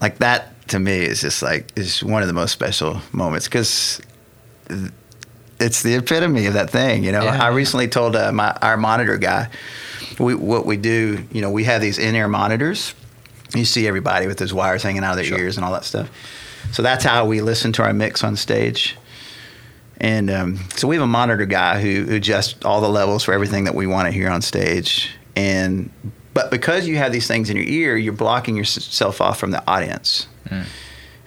like 0.00 0.18
that 0.18 0.52
to 0.68 0.78
me 0.78 0.98
is 1.04 1.20
just 1.20 1.42
like 1.42 1.70
is 1.76 2.02
one 2.02 2.22
of 2.22 2.28
the 2.28 2.34
most 2.34 2.52
special 2.52 3.00
moments 3.12 3.46
because 3.46 4.00
it's 5.60 5.82
the 5.82 5.94
epitome 5.94 6.46
of 6.46 6.54
that 6.54 6.70
thing. 6.70 7.04
You 7.04 7.12
know, 7.12 7.22
Yeah, 7.24 7.42
I 7.42 7.48
recently 7.48 7.88
told 7.88 8.16
uh, 8.16 8.32
my 8.32 8.50
our 8.62 8.76
monitor 8.76 9.16
guy, 9.16 9.48
we 10.18 10.34
what 10.34 10.66
we 10.66 10.76
do. 10.76 11.24
You 11.32 11.40
know, 11.40 11.50
we 11.50 11.64
have 11.64 11.80
these 11.80 11.98
in 11.98 12.14
ear 12.14 12.28
monitors. 12.28 12.94
You 13.54 13.64
see 13.64 13.86
everybody 13.86 14.26
with 14.26 14.38
those 14.38 14.52
wires 14.52 14.82
hanging 14.82 15.04
out 15.04 15.12
of 15.12 15.16
their 15.16 15.24
Sure. 15.24 15.38
ears 15.38 15.56
and 15.56 15.64
all 15.64 15.72
that 15.72 15.84
stuff. 15.84 16.10
So 16.72 16.82
that's 16.82 17.04
how 17.04 17.26
we 17.26 17.40
listen 17.40 17.72
to 17.72 17.82
our 17.84 17.92
mix 17.92 18.24
on 18.24 18.36
stage. 18.36 18.96
And 19.98 20.30
um, 20.30 20.58
so 20.74 20.88
we 20.88 20.96
have 20.96 21.02
a 21.02 21.06
monitor 21.06 21.46
guy 21.46 21.80
who, 21.80 22.04
who 22.04 22.16
adjusts 22.16 22.56
all 22.64 22.80
the 22.80 22.88
levels 22.88 23.22
for 23.24 23.32
everything 23.32 23.64
that 23.64 23.74
we 23.74 23.86
want 23.86 24.06
to 24.06 24.12
hear 24.12 24.28
on 24.28 24.42
stage. 24.42 25.10
And 25.36 25.90
but 26.34 26.50
because 26.50 26.86
you 26.86 26.96
have 26.96 27.12
these 27.12 27.26
things 27.26 27.48
in 27.48 27.56
your 27.56 27.64
ear, 27.64 27.96
you're 27.96 28.12
blocking 28.12 28.56
yourself 28.56 29.22
off 29.22 29.38
from 29.38 29.52
the 29.52 29.66
audience. 29.66 30.26
Mm. 30.50 30.66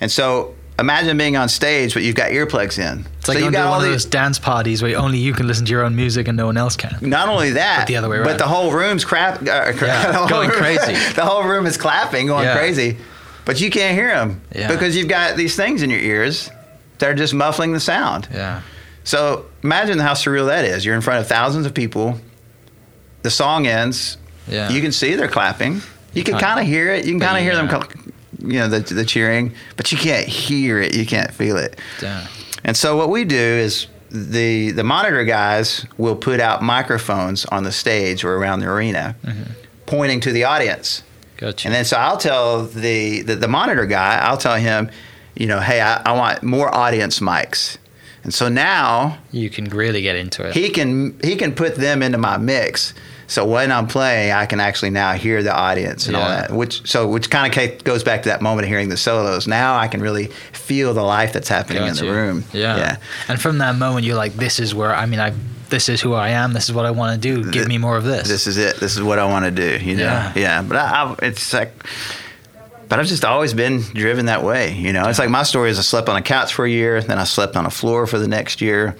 And 0.01 0.11
so 0.11 0.55
imagine 0.79 1.17
being 1.17 1.35
on 1.37 1.49
stage, 1.49 1.93
but 1.93 2.03
you've 2.03 2.15
got 2.15 2.31
earplugs 2.31 2.79
in. 2.79 3.05
It's 3.17 3.25
so 3.27 3.33
like 3.33 3.43
you 3.43 3.51
got 3.51 3.65
one 3.65 3.73
all 3.73 3.75
of 3.81 3.83
these. 3.83 4.03
those 4.03 4.05
dance 4.05 4.39
parties 4.39 4.81
where 4.81 4.97
only 4.97 5.17
you 5.19 5.33
can 5.33 5.47
listen 5.47 5.65
to 5.65 5.71
your 5.71 5.83
own 5.83 5.95
music 5.95 6.27
and 6.27 6.37
no 6.37 6.45
one 6.47 6.57
else 6.57 6.75
can. 6.75 6.97
Not 7.01 7.29
only 7.29 7.51
that, 7.51 7.81
But 7.81 7.87
the 7.87 7.97
other 7.97 8.09
way 8.09 8.17
around. 8.17 8.25
but 8.25 8.37
the 8.37 8.47
whole 8.47 8.71
room's 8.71 9.03
crap, 9.05 9.41
uh, 9.41 9.73
cra- 9.73 9.87
Yeah, 9.87 10.27
going 10.29 10.49
room- 10.49 10.57
crazy. 10.59 10.93
the 11.15 11.25
whole 11.25 11.43
room 11.43 11.65
is 11.65 11.77
clapping, 11.77 12.27
going 12.27 12.45
Yeah. 12.45 12.55
crazy. 12.57 12.97
but 13.45 13.59
you 13.59 13.69
can't 13.69 13.95
hear 13.95 14.09
them 14.09 14.41
Yeah. 14.55 14.67
because 14.67 14.95
you've 14.95 15.07
got 15.07 15.35
these 15.37 15.55
things 15.55 15.81
in 15.81 15.89
your 15.89 15.99
ears 15.99 16.49
that 16.99 17.09
are 17.09 17.15
just 17.15 17.33
muffling 17.33 17.73
the 17.73 17.79
sound. 17.79 18.27
Yeah. 18.33 18.61
So 19.03 19.45
imagine 19.63 19.97
how 19.99 20.13
surreal 20.13 20.47
that 20.47 20.65
is. 20.65 20.85
You're 20.85 20.95
in 20.95 21.01
front 21.01 21.19
of 21.21 21.27
thousands 21.27 21.65
of 21.65 21.73
people. 21.73 22.19
The 23.23 23.31
song 23.31 23.65
ends. 23.67 24.17
Yeah. 24.47 24.69
You 24.69 24.81
can 24.81 24.91
see 24.91 25.15
they're 25.15 25.27
clapping. 25.27 25.81
You 26.13 26.23
can 26.23 26.37
Kind- 26.37 26.59
of 26.59 26.65
hear 26.65 26.91
it. 26.93 27.05
You 27.05 27.11
can 27.13 27.19
kind 27.19 27.37
of 27.37 27.43
hear 27.43 27.55
them, 27.55 27.69
cl- 27.69 27.87
you 28.39 28.59
know, 28.59 28.67
the, 28.67 28.79
the 28.93 29.05
cheering, 29.05 29.53
but 29.77 29.91
you 29.91 29.97
can't 29.97 30.27
hear 30.27 30.79
it. 30.79 30.95
You 30.95 31.05
can't 31.05 31.31
feel 31.31 31.57
it. 31.57 31.79
Yeah. 32.01 32.27
And 32.63 32.75
so 32.75 32.95
what 32.97 33.09
we 33.09 33.23
do 33.25 33.37
is 33.37 33.87
the 34.11 34.71
the 34.71 34.83
monitor 34.83 35.23
guys 35.23 35.85
will 35.97 36.15
put 36.15 36.39
out 36.39 36.63
microphones 36.63 37.45
on 37.45 37.63
the 37.63 37.71
stage 37.71 38.23
or 38.23 38.35
around 38.35 38.59
the 38.59 38.67
arena, 38.67 39.15
mm-hmm. 39.23 39.51
pointing 39.85 40.19
to 40.21 40.31
the 40.31 40.43
audience. 40.43 41.03
Gotcha. 41.37 41.67
And 41.67 41.75
then 41.75 41.85
so 41.85 41.95
I'll 41.97 42.17
tell 42.17 42.65
the, 42.65 43.21
the, 43.21 43.35
the 43.35 43.47
monitor 43.47 43.85
guy, 43.85 44.17
I'll 44.17 44.37
tell 44.37 44.55
him, 44.55 44.91
you 45.35 45.47
know, 45.47 45.61
hey, 45.61 45.79
I, 45.79 46.01
I 46.05 46.11
want 46.11 46.43
more 46.43 46.73
audience 46.75 47.19
mics. 47.19 47.77
And 48.23 48.33
so 48.33 48.49
now 48.49 49.17
you 49.31 49.49
can 49.49 49.65
really 49.65 50.01
get 50.01 50.17
into 50.17 50.45
it. 50.45 50.53
he 50.53 50.69
can 50.69 51.17
he 51.23 51.37
can 51.37 51.55
put 51.55 51.75
them 51.75 52.03
into 52.03 52.17
my 52.17 52.37
mix. 52.37 52.93
So 53.29 53.45
when 53.45 53.71
I'm 53.71 53.85
playing, 53.85 54.31
I 54.31 54.47
can 54.47 54.59
actually 54.59 54.89
now 54.89 55.13
hear 55.13 55.43
the 55.43 55.55
audience 55.55 56.07
and 56.07 56.15
all 56.15 56.27
that. 56.27 56.51
Which 56.51 56.89
so 56.89 57.07
which 57.07 57.29
kind 57.29 57.55
of 57.55 57.83
goes 57.83 58.03
back 58.03 58.23
to 58.23 58.29
that 58.29 58.41
moment 58.41 58.65
of 58.65 58.69
hearing 58.69 58.89
the 58.89 58.97
solos. 58.97 59.47
Now 59.47 59.77
I 59.77 59.87
can 59.87 60.01
really 60.01 60.25
feel 60.51 60.95
the 60.95 61.03
life 61.03 61.31
that's 61.31 61.47
happening 61.47 61.85
in 61.85 61.93
the 61.93 62.11
room. 62.11 62.43
Yeah. 62.53 62.77
yeah. 62.77 62.97
And 63.27 63.39
from 63.39 63.59
that 63.59 63.75
moment, 63.75 64.03
you're 64.05 64.15
like, 64.15 64.33
this 64.33 64.59
is 64.59 64.73
where, 64.73 64.95
I 64.95 65.05
mean, 65.05 65.19
I, 65.19 65.33
this 65.69 65.89
is 65.89 66.01
who 66.01 66.15
I 66.15 66.29
am. 66.29 66.53
This 66.53 66.69
is 66.69 66.73
what 66.73 66.87
I 66.87 66.91
want 66.91 67.21
to 67.21 67.43
do. 67.43 67.51
Give 67.51 67.67
me 67.67 67.77
more 67.77 67.97
of 67.97 68.03
this. 68.03 68.27
This 68.27 68.47
is 68.47 68.57
it. 68.57 68.77
This 68.77 68.95
is 68.95 69.03
what 69.03 69.19
I 69.19 69.25
want 69.25 69.45
to 69.45 69.51
do. 69.51 69.77
You 69.85 69.95
know. 69.95 70.03
Yeah. 70.03 70.33
Yeah. 70.35 70.61
But 70.63 70.77
I, 70.77 71.03
I, 71.03 71.15
it's 71.27 71.53
like, 71.53 71.71
but 72.87 72.99
I've 72.99 73.05
just 73.05 73.23
always 73.23 73.53
been 73.53 73.81
driven 73.81 74.25
that 74.25 74.43
way. 74.43 74.73
You 74.73 74.91
know. 74.91 75.07
It's 75.07 75.19
like 75.19 75.29
my 75.29 75.43
story 75.43 75.69
is 75.69 75.77
I 75.77 75.83
slept 75.83 76.09
on 76.09 76.15
a 76.15 76.23
couch 76.23 76.51
for 76.55 76.65
a 76.65 76.69
year, 76.69 76.99
then 76.99 77.19
I 77.19 77.25
slept 77.25 77.55
on 77.55 77.67
a 77.67 77.69
floor 77.69 78.07
for 78.07 78.17
the 78.17 78.27
next 78.27 78.59
year. 78.59 78.97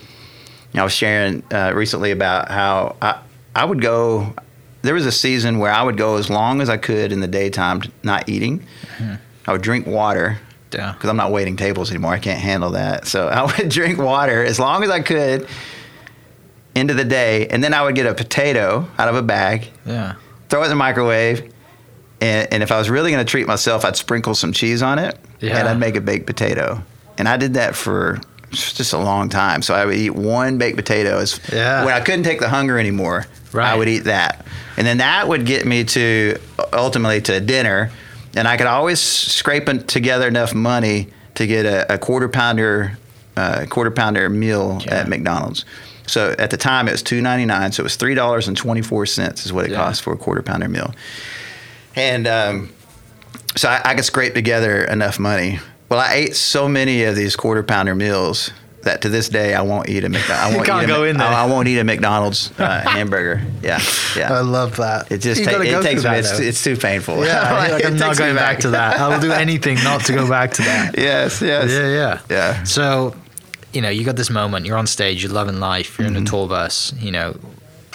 I 0.76 0.84
was 0.84 0.94
sharing 0.94 1.42
uh, 1.52 1.72
recently 1.74 2.12
about 2.12 2.52
how 2.52 2.96
I 3.02 3.20
I 3.56 3.66
would 3.66 3.82
go. 3.82 4.34
There 4.82 4.94
was 4.94 5.06
a 5.06 5.12
season 5.12 5.60
where 5.60 5.72
I 5.72 5.84
would 5.84 5.98
go 5.98 6.16
as 6.16 6.30
long 6.30 6.62
as 6.62 6.70
I 6.70 6.78
could 6.78 7.12
in 7.12 7.20
the 7.20 7.28
daytime, 7.28 7.82
not 8.02 8.30
eating. 8.30 8.60
Mm-hmm. 8.98 9.16
I 9.46 9.52
would 9.52 9.62
drink 9.62 9.86
water 9.88 10.38
yeah. 10.72 10.94
because 10.94 11.10
I'm 11.10 11.18
not 11.18 11.32
waiting 11.32 11.58
tables 11.58 11.90
anymore. 11.90 12.14
I 12.14 12.20
can't 12.20 12.40
handle 12.40 12.72
that. 12.72 13.06
So 13.08 13.28
I 13.30 13.44
would 13.46 13.70
drink 13.70 14.00
water 14.00 14.44
as 14.44 14.60
long 14.60 14.84
as 14.84 14.90
I 14.90 15.02
could 15.02 15.48
into 16.76 16.94
the 16.94 17.04
day, 17.04 17.48
and 17.48 17.64
then 17.64 17.74
I 17.74 17.82
would 17.84 17.96
get 17.96 18.06
a 18.06 18.14
potato 18.14 18.88
out 18.98 19.10
of 19.10 19.16
a 19.16 19.22
bag, 19.24 19.68
Yeah. 19.86 20.14
throw 20.50 20.62
it 20.62 20.66
in 20.66 20.70
the 20.70 20.76
microwave, 20.76 21.52
and, 22.22 22.48
and 22.54 22.64
if 22.64 22.72
I 22.72 22.78
was 22.78 22.90
really 22.90 23.12
going 23.12 23.26
to 23.26 23.30
treat 23.30 23.48
myself, 23.48 23.84
I'd 23.84 23.98
sprinkle 23.98 24.36
some 24.36 24.54
cheese 24.54 24.82
on 24.82 25.00
it, 25.00 25.18
Yeah. 25.42 25.58
and 25.58 25.68
I'd 25.68 25.80
make 25.80 25.96
a 25.96 26.02
baked 26.02 26.26
potato. 26.28 26.82
And 27.18 27.28
I 27.28 27.36
did 27.38 27.56
that 27.56 27.76
for 27.76 28.22
just 28.52 28.94
a 28.94 28.98
long 28.98 29.30
time. 29.30 29.62
So 29.62 29.74
I 29.76 29.86
would 29.86 29.96
eat 29.96 30.12
one 30.12 30.58
baked 30.58 30.76
potato. 30.78 31.18
As, 31.20 31.40
Yeah. 31.52 31.86
When 31.86 31.94
I 31.94 32.00
couldn't 32.00 32.24
take 32.24 32.40
the 32.40 32.50
hunger 32.50 32.78
anymore, 32.80 33.28
Right. 33.52 33.72
I 33.72 33.76
would 33.76 33.88
eat 33.88 34.04
that. 34.06 34.46
And 34.78 34.86
then 34.86 34.98
that 35.00 35.28
would 35.28 35.46
get 35.46 35.66
me 35.66 35.84
to 35.86 36.38
ultimately 36.74 37.20
to 37.22 37.40
dinner. 37.40 37.92
And 38.36 38.48
I 38.48 38.58
could 38.58 38.68
always 38.68 39.00
scrape 39.00 39.66
together 39.88 40.28
enough 40.28 40.54
money 40.54 41.08
to 41.36 41.48
get 41.48 41.66
a, 41.66 41.94
a 41.94 41.98
quarter 41.98 42.30
pounder, 42.30 42.98
uh, 43.36 43.66
quarter 43.70 43.92
pounder 43.92 44.30
meal 44.30 44.82
Yeah. 44.86 44.96
at 45.00 45.08
McDonald's. 45.08 45.66
So 46.06 46.36
at 46.40 46.50
the 46.50 46.58
time 46.58 46.88
it 46.88 46.92
was 46.92 47.04
two 47.04 47.22
ninety 47.22 47.46
nine. 47.46 47.72
So 47.72 47.82
it 47.82 47.84
was 47.86 47.96
three 47.96 48.16
dollars 48.16 48.48
and 48.48 48.56
twenty 48.58 48.82
four 48.82 49.06
cents 49.06 49.46
is 49.46 49.54
what 49.54 49.66
it 49.66 49.72
Yeah. 49.72 49.78
cost 49.78 50.02
for 50.02 50.14
a 50.14 50.18
quarter 50.18 50.42
pounder 50.42 50.68
meal. 50.68 50.94
And 51.96 52.28
um, 52.28 52.70
so 53.56 53.70
I, 53.70 53.82
I 53.86 53.96
could 53.96 54.06
scrape 54.06 54.34
together 54.34 54.84
enough 54.84 55.20
money. 55.20 55.60
Well, 55.90 56.00
I 56.00 56.14
ate 56.14 56.36
so 56.36 56.68
many 56.68 57.04
of 57.04 57.16
these 57.16 57.36
quarter 57.36 57.64
pounder 57.64 57.96
meals 57.96 58.52
that 58.84 59.02
to 59.02 59.10
this 59.10 59.28
day 59.28 59.54
I 59.54 59.62
won't 59.62 59.90
eat 59.90 60.04
a 60.06 60.10
McDonald's. 60.10 60.54
I 60.54 60.56
won't 60.56 60.66
can't 60.68 60.82
eat 60.84 60.86
a, 60.86 60.88
go 60.88 61.04
in 61.04 61.18
there. 61.18 61.28
I, 61.28 61.44
I 61.44 61.46
won't 61.48 61.68
eat 61.68 61.80
a 61.80 61.84
McDonald's 61.84 62.52
uh, 62.60 62.82
hamburger. 62.88 63.42
Yeah, 63.62 63.82
yeah. 64.16 64.34
I 64.34 64.40
love 64.42 64.78
that. 64.78 65.12
It 65.12 65.18
just 65.18 65.40
You 65.42 65.46
ta- 65.46 65.52
gotta 65.54 65.66
go 65.66 65.80
it 65.80 65.84
takes 65.84 66.02
through 66.04 66.12
me. 66.12 66.22
that, 66.22 66.32
It's, 66.32 66.40
it's 66.40 66.64
too 66.64 66.78
painful. 66.78 67.26
yeah, 67.26 67.52
like, 67.72 67.84
It 67.84 67.88
I'm 67.88 67.98
not 67.98 68.06
takes 68.08 68.20
me 68.20 68.26
going 68.26 68.36
back. 68.36 68.60
to 68.60 68.70
that. 68.70 69.00
I 69.00 69.08
will 69.10 69.20
do 69.20 69.32
anything 69.46 69.76
not 69.84 70.06
to 70.06 70.14
go 70.14 70.30
back 70.30 70.52
to 70.54 70.62
that. 70.62 70.98
Yes, 70.98 71.42
yes. 71.42 71.70
Yeah, 71.72 71.88
yeah. 71.90 72.22
Yeah. 72.30 72.64
So, 72.64 73.16
you 73.74 73.82
know, 73.82 73.90
you 73.90 74.06
got 74.06 74.16
this 74.16 74.30
moment. 74.30 74.66
You're 74.66 74.78
on 74.78 74.88
stage. 74.88 75.24
You're 75.24 75.34
loving 75.34 75.60
life. 75.60 75.98
You're 76.00 76.08
Mm-hmm. 76.08 76.18
in 76.18 76.24
a 76.24 76.26
tour 76.26 76.48
bus. 76.48 76.94
You 77.00 77.12
know, 77.12 77.36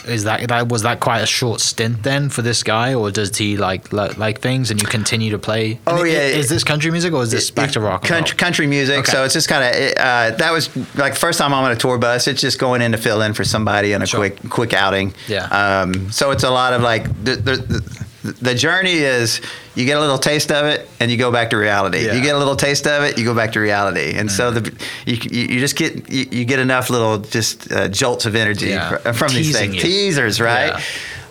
is 0.07 0.25
that 0.25 0.49
that 0.49 0.69
was 0.69 0.83
that 0.83 1.01
quite 1.01 1.21
a 1.21 1.27
short 1.27 1.61
stint 1.61 2.03
then 2.03 2.29
for 2.29 2.43
this 2.43 2.63
guy, 2.63 2.95
or 2.95 3.11
does 3.11 3.37
he 3.37 3.57
like 3.57 3.93
li- 3.93 4.11
like 4.17 4.41
things 4.41 4.71
and 4.71 4.81
you 4.81 4.87
continue 4.89 5.31
to 5.31 5.39
play? 5.39 5.79
Oh, 5.87 6.03
And 6.03 6.11
yeah. 6.13 6.19
Is 6.21 6.49
this 6.49 6.65
country 6.65 6.91
music 6.91 7.13
or 7.13 7.23
is 7.23 7.31
this 7.31 7.51
back 7.51 7.71
to 7.73 7.81
rock? 7.81 8.05
country, 8.05 8.37
country 8.37 8.67
music. 8.67 8.99
Okay. 9.01 9.13
So 9.13 9.25
it's 9.25 9.35
just 9.35 9.49
kind 9.49 9.65
of 9.65 9.75
uh, 9.97 10.31
that 10.37 10.51
was 10.53 10.75
like 10.97 11.15
the 11.15 11.19
first 11.21 11.39
time 11.39 11.53
I'm 11.55 11.65
on 11.65 11.73
a 11.73 11.77
tour 11.77 11.99
bus. 11.99 12.27
It's 12.29 12.41
just 12.41 12.59
going 12.59 12.83
in 12.83 12.93
to 12.93 12.99
fill 12.99 13.23
in 13.23 13.35
for 13.35 13.45
somebody 13.45 13.95
on 13.95 14.03
a 14.03 14.07
Sure. 14.07 14.21
quick 14.21 14.51
quick 14.51 14.73
outing. 14.75 15.15
Yeah. 15.29 15.47
Um, 15.47 16.11
so 16.11 16.31
it's 16.31 16.45
a 16.45 16.51
lot 16.51 16.73
of 16.73 16.83
like 16.83 17.05
the, 17.25 17.37
the 17.37 17.57
the 17.57 18.07
the 18.25 18.55
journey 18.55 18.95
is 18.95 19.41
you 19.75 19.85
get 19.85 19.97
a 19.99 20.01
little 20.01 20.19
taste 20.19 20.51
of 20.51 20.65
it 20.67 20.89
and 20.99 21.11
you 21.11 21.17
go 21.19 21.31
back 21.31 21.51
to 21.51 21.57
reality. 21.59 22.05
Yeah. 22.05 22.13
Mm. 22.13 22.17
You 22.17 22.23
get 22.23 22.35
a 22.35 22.39
little 22.39 22.57
taste 22.57 22.87
of 22.87 23.03
it, 23.05 23.19
you 23.19 23.25
go 23.25 23.35
back 23.35 23.53
to 23.53 23.61
reality. 23.61 24.15
And 24.17 24.31
so 24.33 24.51
the 24.51 24.73
you, 25.07 25.17
you 25.31 25.61
just 25.61 25.77
get 25.77 26.11
you, 26.11 26.27
you 26.31 26.45
get 26.45 26.59
enough 26.59 26.89
little 26.91 27.19
just 27.19 27.71
uh, 27.71 27.89
jolts 27.89 28.25
of 28.27 28.35
energy 28.35 28.69
Yeah. 28.71 28.97
fr- 28.99 29.13
from 29.13 29.33
these 29.35 29.57
things, 29.57 29.75
you. 29.75 29.81
teasers, 29.83 30.41
right? 30.41 30.83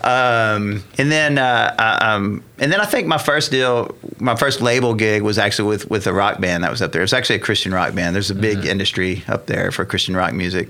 Um, 0.02 0.84
and 0.98 1.10
then, 1.10 1.38
uh, 1.38 1.74
uh, 1.78 1.98
um, 2.04 2.44
and 2.58 2.70
then 2.70 2.78
I 2.80 2.84
think 2.84 3.06
my 3.06 3.16
first 3.18 3.50
deal, 3.50 3.94
my 4.18 4.36
first 4.36 4.60
label 4.60 4.92
gig 4.94 5.22
was 5.22 5.38
actually 5.38 5.70
with 5.70 5.88
with 5.90 6.06
a 6.06 6.12
rock 6.12 6.40
band 6.40 6.62
that 6.62 6.70
was 6.70 6.82
up 6.82 6.92
there. 6.92 7.00
It 7.00 7.04
was 7.04 7.14
actually 7.14 7.36
a 7.36 7.40
Christian 7.40 7.72
rock 7.72 7.94
band. 7.94 8.14
There's 8.14 8.30
a 8.30 8.34
big 8.34 8.58
Mm-hmm. 8.58 8.68
industry 8.68 9.24
up 9.28 9.46
there 9.46 9.70
for 9.72 9.84
Christian 9.84 10.14
rock 10.14 10.32
music. 10.34 10.68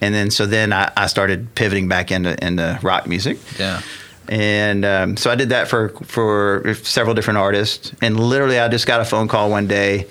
And 0.00 0.14
then, 0.14 0.30
so 0.30 0.46
then 0.46 0.72
I, 0.72 0.92
I 0.96 1.08
started 1.08 1.52
pivoting 1.56 1.88
back 1.88 2.12
into 2.12 2.36
into 2.44 2.78
rock 2.82 3.06
music. 3.08 3.38
Yeah. 3.58 3.82
And 4.28 4.84
um, 4.84 5.16
so 5.16 5.30
I 5.30 5.34
did 5.34 5.48
that 5.50 5.68
for 5.68 5.90
for 6.04 6.74
several 6.82 7.14
different 7.14 7.38
artists. 7.38 7.92
And 8.02 8.18
literally, 8.20 8.58
I 8.58 8.68
just 8.68 8.86
got 8.86 9.00
a 9.00 9.04
phone 9.04 9.28
call 9.28 9.50
one 9.50 9.66
day 9.66 10.06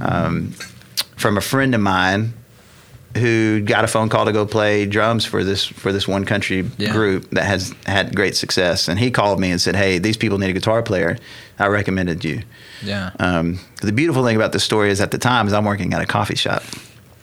um, 0.00 0.52
from 1.16 1.36
a 1.36 1.40
friend 1.40 1.74
of 1.74 1.80
mine 1.80 2.34
who 3.16 3.60
got 3.60 3.82
a 3.82 3.88
phone 3.88 4.08
call 4.08 4.24
to 4.24 4.32
go 4.32 4.46
play 4.46 4.86
drums 4.86 5.24
for 5.24 5.42
this 5.42 5.64
for 5.66 5.92
this 5.92 6.06
one 6.06 6.24
country 6.24 6.68
Yeah. 6.78 6.92
group 6.92 7.28
that 7.30 7.44
has 7.44 7.74
had 7.86 8.14
great 8.14 8.36
success. 8.36 8.88
And 8.88 8.98
he 8.98 9.10
called 9.10 9.40
me 9.40 9.50
and 9.50 9.60
said, 9.60 9.74
"Hey, 9.76 9.98
these 9.98 10.16
people 10.16 10.38
need 10.38 10.50
a 10.50 10.52
guitar 10.52 10.82
player. 10.82 11.18
I 11.58 11.66
recommended 11.66 12.24
you." 12.24 12.42
Yeah. 12.82 13.10
Um, 13.18 13.58
the 13.82 13.92
beautiful 13.92 14.24
thing 14.24 14.36
about 14.36 14.52
this 14.52 14.64
story 14.64 14.90
is 14.90 15.00
at 15.00 15.10
the 15.10 15.18
time 15.18 15.46
is 15.46 15.52
I'm 15.52 15.64
working 15.64 15.92
at 15.92 16.00
a 16.00 16.06
coffee 16.06 16.36
shop. 16.36 16.62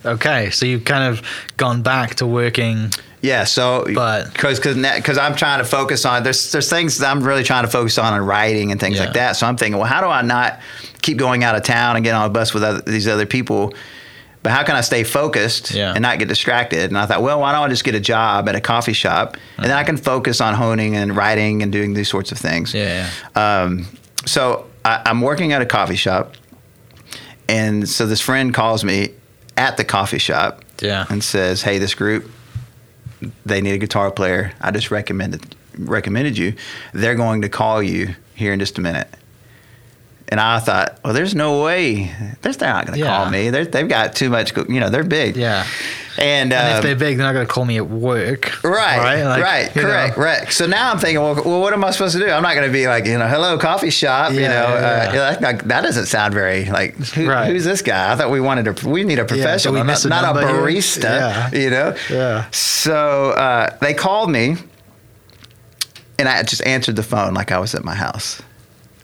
Okay, 0.04 0.50
so 0.50 0.64
you've 0.64 0.84
kind 0.84 1.04
of 1.12 1.22
gone 1.56 1.82
back 1.82 2.14
to 2.16 2.26
working. 2.26 2.90
Yeah, 3.20 3.44
so 3.44 3.84
But- 3.94 4.32
because 4.32 4.60
because 4.60 5.18
I'm 5.18 5.34
trying 5.34 5.58
to 5.58 5.64
focus 5.64 6.04
on 6.04 6.22
there's 6.22 6.52
there's 6.52 6.70
things 6.70 7.02
I'm 7.02 7.22
really 7.22 7.42
trying 7.44 7.64
to 7.64 7.70
focus 7.70 7.98
on 7.98 8.14
in 8.14 8.22
writing 8.24 8.70
and 8.70 8.80
things 8.80 8.96
Yeah. 8.96 9.04
like 9.06 9.14
that. 9.14 9.36
So 9.36 9.46
I'm 9.46 9.56
thinking, 9.56 9.76
well, 9.78 9.88
how 9.88 10.00
do 10.00 10.06
I 10.06 10.22
not 10.22 10.60
keep 11.02 11.16
going 11.18 11.42
out 11.44 11.56
of 11.56 11.62
town 11.64 11.96
and 11.96 12.04
get 12.04 12.14
on 12.14 12.24
a 12.26 12.28
bus 12.28 12.54
with 12.54 12.62
other, 12.62 12.80
these 12.82 13.08
other 13.08 13.26
people? 13.26 13.74
But 14.44 14.52
how 14.52 14.62
can 14.62 14.76
I 14.76 14.82
stay 14.82 15.02
focused 15.02 15.72
Yeah. 15.72 15.90
and 15.92 16.00
not 16.02 16.20
get 16.20 16.28
distracted? 16.28 16.90
And 16.90 16.96
I 16.96 17.06
thought, 17.06 17.22
well, 17.22 17.40
why 17.40 17.50
don't 17.50 17.64
I 17.64 17.68
just 17.68 17.82
get 17.82 17.96
a 17.96 18.00
job 18.00 18.48
at 18.48 18.54
a 18.54 18.60
coffee 18.60 18.92
shop 18.92 19.36
and 19.56 19.66
then 19.66 19.76
I 19.76 19.82
can 19.82 19.96
focus 19.96 20.40
on 20.40 20.54
honing 20.54 20.94
and 20.94 21.16
writing 21.16 21.60
and 21.64 21.72
doing 21.72 21.92
these 21.94 22.08
sorts 22.08 22.30
of 22.30 22.38
things. 22.38 22.72
Yeah. 22.72 23.08
Um, 23.34 23.88
so 24.26 24.66
I, 24.84 25.02
I'm 25.06 25.22
working 25.22 25.52
at 25.52 25.60
a 25.60 25.66
coffee 25.66 25.96
shop, 25.96 26.34
and 27.48 27.88
so 27.88 28.06
this 28.06 28.20
friend 28.20 28.54
calls 28.54 28.84
me 28.84 29.10
at 29.56 29.76
the 29.76 29.84
coffee 29.84 30.18
shop 30.18 30.62
Yeah. 30.80 31.04
and 31.10 31.22
says, 31.22 31.62
"Hey, 31.62 31.78
this 31.78 31.94
group, 31.94 32.30
they 33.44 33.60
need 33.60 33.72
a 33.72 33.78
guitar 33.78 34.10
player. 34.10 34.52
I 34.60 34.70
just 34.70 34.90
recommended 34.90 35.54
recommended 35.78 36.36
you. 36.36 36.54
They're 36.92 37.14
going 37.14 37.42
to 37.42 37.48
call 37.48 37.82
you 37.82 38.14
here 38.34 38.52
in 38.52 38.58
just 38.58 38.78
a 38.78 38.80
minute." 38.80 39.08
And 40.30 40.38
I 40.40 40.58
thought, 40.58 40.98
well, 41.02 41.14
there's 41.14 41.34
no 41.34 41.62
way. 41.62 42.12
They're, 42.42 42.52
they're 42.52 42.68
not 42.68 42.86
going 42.86 42.98
to 42.98 43.04
Yeah. 43.04 43.16
call 43.16 43.30
me. 43.30 43.48
They're, 43.48 43.64
they've 43.64 43.88
got 43.88 44.14
too 44.14 44.28
much. 44.28 44.54
You 44.56 44.78
know, 44.78 44.90
they're 44.90 45.02
big. 45.02 45.36
Yeah. 45.36 45.66
And, 46.18 46.52
And 46.52 46.68
if 46.72 46.76
um, 46.78 46.82
they're 46.82 46.96
big, 46.96 47.16
they're 47.16 47.26
not 47.26 47.32
going 47.32 47.46
to 47.46 47.50
call 47.52 47.64
me 47.64 47.76
at 47.78 47.88
work. 47.88 48.62
Right, 48.64 48.98
Right. 48.98 49.22
right, 49.24 49.64
Like, 49.66 49.74
you 49.76 49.82
correct, 49.82 50.18
know. 50.18 50.24
right. 50.24 50.52
So 50.52 50.66
now 50.66 50.90
I'm 50.90 50.98
thinking, 50.98 51.22
well, 51.22 51.34
well, 51.36 51.60
what 51.62 51.72
am 51.72 51.82
I 51.84 51.92
supposed 51.92 52.14
to 52.14 52.20
do? 52.20 52.28
I'm 52.28 52.42
not 52.42 52.54
going 52.56 52.66
to 52.66 52.72
be 52.72 52.88
like, 52.88 53.06
you 53.06 53.16
know, 53.16 53.26
hello, 53.28 53.56
coffee 53.56 53.88
shop. 53.90 54.32
you 54.32 54.40
know, 54.40 54.48
yeah, 54.48 54.64
uh, 54.64 54.80
yeah. 54.80 55.06
you 55.06 55.12
know, 55.14 55.18
that, 55.20 55.40
that- 55.40 55.68
that 55.68 55.80
doesn't 55.82 56.06
sound 56.06 56.34
very 56.34 56.64
like 56.66 56.96
who, 56.96 57.26
Right. 57.28 57.46
who's 57.50 57.64
this 57.64 57.80
guy? 57.82 58.12
I 58.12 58.16
thought 58.16 58.30
we 58.30 58.40
wanted 58.40 58.66
a 58.66 58.88
we 58.88 59.04
need 59.04 59.18
a 59.20 59.24
professional, 59.24 59.74
we 59.74 59.82
not, 59.82 60.04
a 60.04 60.08
not 60.08 60.36
a 60.36 60.40
barista. 60.40 61.04
Yeah. 61.04 61.50
You 61.58 61.70
know. 61.70 61.96
Yeah. 62.10 62.50
So 62.50 63.30
uh, 63.30 63.76
they 63.80 63.94
called 63.94 64.30
me, 64.30 64.56
and 66.18 66.28
I 66.28 66.42
just 66.42 66.66
answered 66.66 66.96
the 66.96 67.02
phone 67.02 67.32
like 67.34 67.52
I 67.52 67.58
was 67.60 67.74
at 67.74 67.84
my 67.84 67.94
house. 67.94 68.42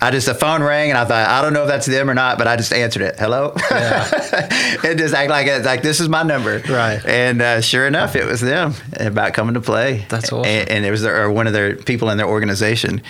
I 0.05 0.11
just 0.11 0.27
the 0.27 0.35
phone 0.35 0.63
rang 0.63 0.91
and 0.91 0.99
I 0.99 1.07
thought 1.07 1.27
I 1.27 1.41
don't 1.41 1.55
know 1.55 1.63
if 1.63 1.69
that's 1.69 1.87
them 1.87 2.11
or 2.11 2.15
not, 2.15 2.37
but 2.37 2.47
I 2.47 2.57
just 2.57 2.75
answered 2.75 3.01
it. 3.01 3.19
Hello, 3.19 3.55
and 3.71 4.99
just 4.99 5.15
act 5.15 5.31
like 5.31 5.47
it's 5.47 5.65
like 5.65 5.81
this 5.81 5.99
is 5.99 6.11
my 6.11 6.23
number, 6.23 6.59
Right. 6.69 7.01
And 7.07 7.41
uh, 7.41 7.63
sure 7.63 7.87
enough, 7.87 8.15
it 8.15 8.27
was 8.27 8.43
them 8.43 8.75
about 9.01 9.33
coming 9.33 9.55
to 9.55 9.63
play. 9.63 10.05
That's 10.11 10.31
awesome. 10.31 10.45
And, 10.45 10.69
and 10.69 10.85
it 10.85 10.91
was 10.91 11.01
their, 11.01 11.25
or 11.25 11.31
one 11.31 11.47
of 11.47 11.55
their 11.55 11.77
people 11.77 12.11
in 12.11 12.19
their 12.19 12.29
organization. 12.29 13.01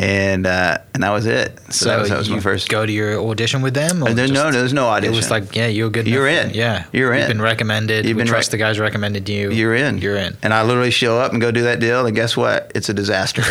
And 0.00 0.46
uh, 0.46 0.78
and 0.94 1.02
that 1.02 1.10
was 1.10 1.26
it. 1.26 1.58
So, 1.66 1.72
So, 1.72 1.84
that 1.90 2.00
was, 2.00 2.08
that 2.08 2.18
was 2.18 2.28
you 2.28 2.36
my 2.36 2.40
first. 2.40 2.68
go 2.70 2.86
to 2.86 2.90
your 2.92 3.20
audition 3.20 3.60
with 3.60 3.74
them? 3.74 4.02
Or 4.02 4.08
Uh, 4.08 4.14
there- 4.14 4.26
no, 4.28 4.34
just- 4.34 4.52
there's 4.54 4.72
no 4.72 4.86
audition. 4.88 5.12
It 5.12 5.16
was 5.16 5.30
like, 5.30 5.54
yeah, 5.54 5.66
you're 5.66 5.88
a 5.88 5.90
good. 5.90 6.08
You're 6.08 6.26
in. 6.26 6.50
Yeah, 6.54 6.84
You're 6.92 7.12
in. 7.12 7.18
You've 7.20 7.28
been 7.28 7.42
recommended. 7.42 8.06
You've 8.06 8.16
we 8.16 8.22
been 8.22 8.28
trust 8.28 8.48
rec- 8.48 8.52
the 8.52 8.56
guys 8.56 8.78
recommended 8.78 9.28
you. 9.28 9.50
You're 9.50 9.74
in. 9.74 9.98
You're 9.98 10.16
in. 10.16 10.36
And 10.42 10.54
I 10.54 10.62
literally 10.62 10.90
show 10.90 11.18
up 11.20 11.32
and 11.32 11.40
go 11.40 11.50
do 11.50 11.62
that 11.64 11.80
deal, 11.80 12.06
and 12.06 12.16
guess 12.16 12.34
what? 12.36 12.72
It's 12.74 12.88
a 12.88 12.94
disaster. 12.94 13.42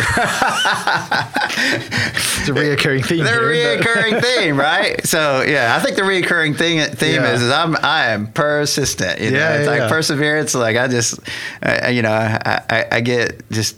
It's 1.52 2.48
a 2.48 2.52
reoccurring 2.52 3.04
theme. 3.04 3.24
the 3.24 3.30
here, 3.30 3.78
reoccurring 3.78 4.22
theme, 4.22 4.58
right? 4.58 5.04
So 5.10 5.42
yeah, 5.42 5.76
I 5.76 5.80
think 5.84 5.96
the 5.96 6.02
reoccurring 6.02 6.56
thing 6.56 6.80
theme 6.96 7.16
Yeah. 7.22 7.32
is, 7.34 7.42
is 7.42 7.50
I'm 7.50 7.76
I 7.82 8.06
am 8.08 8.28
persistent. 8.32 9.20
You 9.20 9.30
know, 9.32 9.38
Yeah, 9.38 9.54
it's 9.56 9.64
yeah, 9.64 9.70
like 9.70 9.80
yeah. 9.80 9.88
perseverance. 9.88 10.54
Like 10.54 10.76
I 10.76 10.88
just, 10.88 11.20
uh, 11.62 11.88
you 11.88 12.00
know, 12.02 12.10
I, 12.12 12.62
I, 12.70 12.86
I 12.92 13.00
get 13.00 13.42
just 13.50 13.76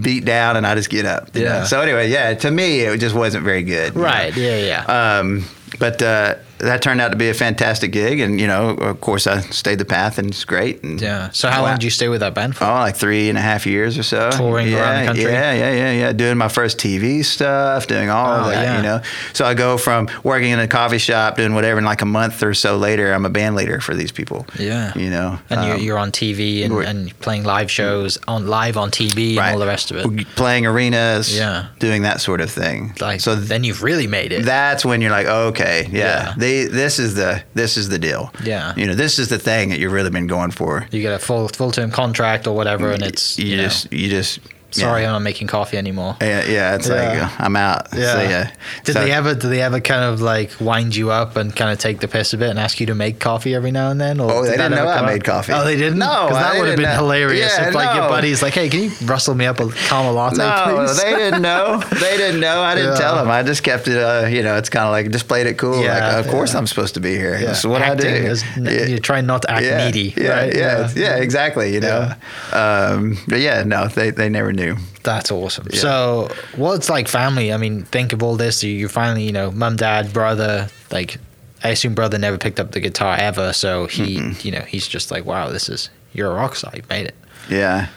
beat 0.00 0.24
down 0.24 0.56
and 0.56 0.66
I 0.66 0.74
just 0.74 0.90
get 0.90 1.06
up. 1.06 1.34
you 1.34 1.44
know? 1.44 1.50
Yeah. 1.50 1.64
So 1.64 1.80
anyway, 1.80 2.10
yeah, 2.10 2.34
to 2.34 2.50
me 2.50 2.80
it 2.80 2.98
just 2.98 3.14
wasn't 3.14 3.44
very 3.44 3.62
good. 3.62 3.94
you 3.94 4.00
know? 4.00 4.06
Right. 4.06 4.36
Yeah. 4.36 4.58
Yeah. 4.86 5.18
Um, 5.18 5.44
but 5.78 6.02
uh, 6.02 6.34
that 6.60 6.82
turned 6.82 7.00
out 7.00 7.10
to 7.12 7.16
be 7.16 7.28
a 7.28 7.34
fantastic 7.34 7.92
gig, 7.92 8.20
and 8.20 8.40
you 8.40 8.46
know, 8.46 8.70
of 8.70 9.00
course, 9.00 9.26
I 9.26 9.40
stayed 9.40 9.78
the 9.78 9.84
path, 9.84 10.18
and 10.18 10.28
it's 10.28 10.44
great. 10.44 10.82
And 10.82 11.00
yeah. 11.00 11.30
So 11.30 11.48
how 11.48 11.62
long 11.62 11.74
did 11.74 11.84
you 11.84 11.90
stay 11.90 12.08
with 12.08 12.20
that 12.20 12.34
band 12.34 12.56
for? 12.56 12.64
Oh, 12.64 12.74
like 12.74 12.96
three 12.96 13.28
and 13.28 13.38
a 13.38 13.40
half 13.40 13.66
years 13.66 13.98
or 13.98 14.02
so. 14.02 14.30
Touring 14.30 14.68
yeah, 14.68 14.78
around 14.80 15.00
the 15.00 15.06
country? 15.06 15.22
Yeah, 15.24 15.52
yeah, 15.52 15.72
yeah, 15.72 15.92
yeah. 15.92 16.12
Doing 16.12 16.36
my 16.38 16.48
first 16.48 16.78
TV 16.78 17.24
stuff, 17.24 17.86
doing 17.86 18.10
all 18.10 18.30
Oh, 18.30 18.40
of 18.40 18.46
that, 18.52 18.62
yeah. 18.62 18.76
you 18.76 18.82
know. 18.82 19.00
So 19.32 19.44
I 19.44 19.54
go 19.54 19.78
from 19.78 20.08
working 20.22 20.50
in 20.50 20.58
a 20.60 20.68
coffee 20.68 20.98
shop, 20.98 21.36
doing 21.36 21.54
whatever, 21.54 21.78
and 21.78 21.86
like 21.86 22.02
a 22.02 22.06
month 22.06 22.42
or 22.42 22.54
so 22.54 22.76
later, 22.76 23.12
I'm 23.12 23.24
a 23.24 23.30
band 23.30 23.56
leader 23.56 23.80
for 23.80 23.94
these 23.94 24.12
people. 24.12 24.46
Yeah. 24.58 24.92
You 24.96 25.10
know. 25.10 25.38
And 25.48 25.64
you're, 25.66 25.74
Um, 25.76 25.80
you're 25.82 25.98
on 25.98 26.12
TV 26.12 26.64
and, 26.64 26.74
and 26.84 27.18
playing 27.20 27.44
live 27.44 27.70
shows 27.70 28.18
on 28.28 28.46
live 28.46 28.76
on 28.76 28.90
TV 28.90 29.30
and 29.38 29.54
all 29.54 29.58
the 29.58 29.66
rest 29.66 29.90
of 29.90 29.96
it. 29.96 30.26
Playing 30.36 30.66
arenas, 30.66 31.34
Yeah. 31.36 31.66
doing 31.78 32.02
that 32.02 32.20
sort 32.20 32.40
of 32.42 32.50
thing. 32.50 32.92
Like, 33.00 33.20
so 33.20 33.30
so 33.30 33.36
then 33.36 33.62
you've 33.62 33.84
really 33.84 34.08
made 34.08 34.32
it. 34.32 34.44
that's 34.44 34.84
when 34.84 35.00
you're 35.00 35.12
like, 35.12 35.26
okay, 35.28 35.86
yeah, 35.92 36.00
Yeah. 36.00 36.34
They, 36.36 36.49
this 36.50 36.98
is 36.98 37.14
the 37.14 37.42
this 37.54 37.76
is 37.76 37.88
the 37.88 37.98
deal. 37.98 38.32
Yeah. 38.44 38.74
you 38.76 38.86
know, 38.86 38.94
this 38.94 39.18
is 39.18 39.28
the 39.28 39.38
thing 39.38 39.70
that 39.70 39.78
you've 39.78 39.92
really 39.92 40.10
been 40.10 40.26
going 40.26 40.50
for. 40.50 40.86
you 40.90 41.02
get 41.02 41.12
a 41.12 41.18
full 41.18 41.48
full 41.48 41.70
term 41.70 41.90
contract 41.90 42.46
or 42.46 42.54
whatever, 42.54 42.92
and 42.92 43.02
it's 43.02 43.38
you, 43.38 43.46
you, 43.46 43.56
know, 43.56 43.62
just 43.64 43.92
you 43.92 44.08
just 44.08 44.40
sorry, 44.70 45.02
yeah. 45.02 45.08
I'm 45.08 45.12
not 45.14 45.22
making 45.22 45.46
coffee 45.46 45.76
anymore. 45.76 46.16
Yeah, 46.20 46.44
yeah, 46.46 46.74
it's 46.74 46.88
Yeah. 46.88 46.94
like 47.28 47.40
I'm 47.40 47.56
out. 47.56 47.88
Yeah. 47.94 48.12
So, 48.14 48.22
yeah. 48.22 48.50
Did 48.84 48.92
So- 48.94 49.04
they 49.04 49.12
ever? 49.12 49.34
Did 49.34 49.48
they 49.50 49.60
ever 49.62 49.80
kind 49.80 50.04
of 50.04 50.20
like 50.20 50.50
wind 50.60 50.94
you 50.96 51.10
up 51.10 51.36
and 51.36 51.54
kind 51.54 51.70
of 51.70 51.78
take 51.78 52.00
the 52.00 52.08
piss 52.08 52.32
a 52.32 52.36
bit 52.36 52.50
and 52.50 52.58
ask 52.58 52.80
you 52.80 52.86
to 52.86 52.94
make 52.94 53.18
coffee 53.20 53.54
every 53.54 53.70
now 53.70 53.90
and 53.90 54.00
then? 54.00 54.20
Or 54.20 54.30
Oh, 54.30 54.42
they 54.42 54.50
did 54.52 54.56
didn't 54.58 54.72
know 54.76 54.88
I 54.88 55.04
made 55.06 55.20
up? 55.20 55.24
coffee. 55.24 55.52
Oh, 55.52 55.64
they 55.64 55.76
didn't. 55.76 55.98
No, 55.98 56.26
because 56.28 56.42
that 56.42 56.58
would 56.58 56.68
have 56.68 56.76
been 56.76 56.84
know. 56.88 56.94
hilarious 56.96 57.52
Yeah, 57.56 57.68
if 57.68 57.74
like 57.74 57.94
your 57.94 58.08
buddy's 58.08 58.42
like, 58.42 58.54
"Hey, 58.54 58.68
can 58.68 58.82
you 58.84 58.90
rustle 59.04 59.34
me 59.34 59.46
up 59.46 59.60
a 59.60 59.68
caramel 59.70 60.14
latte, 60.14 60.36
No, 60.38 60.84
please?" 60.86 61.02
they 61.02 61.14
didn't 61.14 61.42
know. 61.50 61.82
They 61.92 62.16
didn't 62.16 62.40
know. 62.40 62.62
I 62.62 62.74
didn't 62.74 62.92
Yeah. 62.94 62.98
tell 62.98 63.16
them. 63.16 63.30
I 63.30 63.42
just 63.42 63.62
kept 63.62 63.88
it. 63.88 63.98
Uh, 63.98 64.26
you 64.26 64.42
know, 64.42 64.56
it's 64.56 64.68
kind 64.68 64.84
of 64.86 64.92
like 64.92 65.10
just 65.10 65.28
played 65.28 65.46
it 65.46 65.58
cool. 65.58 65.82
Yeah, 65.82 66.16
like, 66.16 66.24
of 66.26 66.30
course 66.30 66.52
yeah. 66.52 66.58
I'm 66.58 66.66
supposed 66.66 66.94
to 66.94 67.00
be 67.00 67.16
here. 67.16 67.34
Yeah. 67.40 67.48
This 67.48 67.58
is 67.60 67.66
what 67.66 67.82
Acting 67.82 68.14
I 68.14 68.18
do. 68.20 68.26
is- 68.26 68.44
You're 68.90 68.98
trying 68.98 69.26
not 69.26 69.42
to 69.42 69.50
act 69.50 69.64
yeah, 69.64 69.84
needy, 69.84 70.14
yeah, 70.16 70.28
right? 70.30 70.54
Yeah, 70.54 70.88
yeah, 70.94 71.16
exactly. 71.16 71.72
You 71.74 71.80
know, 71.80 72.12
um, 72.52 73.18
but 73.28 73.40
yeah, 73.40 73.62
no, 73.64 73.88
they 73.88 74.10
they 74.10 74.28
never 74.28 74.52
knew. 74.60 74.76
That's 75.02 75.30
awesome. 75.30 75.70
So, 75.72 76.28
what's 76.56 76.88
like 76.90 77.08
family? 77.08 77.52
I 77.52 77.56
mean, 77.56 77.84
think 77.84 78.12
of 78.12 78.22
all 78.22 78.36
this. 78.36 78.62
You, 78.62 78.70
you 78.72 78.88
finally, 78.88 79.24
you 79.24 79.32
know, 79.32 79.50
mum, 79.50 79.76
dad, 79.76 80.12
brother. 80.12 80.68
Like, 80.90 81.16
I 81.64 81.70
assume 81.70 81.94
brother 81.94 82.18
never 82.18 82.38
picked 82.38 82.60
up 82.60 82.72
the 82.72 82.80
guitar 82.80 83.16
ever. 83.18 83.52
So 83.52 83.86
he, 83.86 84.20
you 84.42 84.50
know, 84.52 84.60
he's 84.62 84.86
just 84.88 85.10
like, 85.10 85.24
wow, 85.24 85.48
this 85.50 85.68
is 85.68 85.90
you're 86.12 86.30
a 86.30 86.34
rock 86.34 86.54
star. 86.56 86.72
You 86.74 86.82
made 86.88 87.06
it. 87.06 87.14
Yeah. 87.48 87.88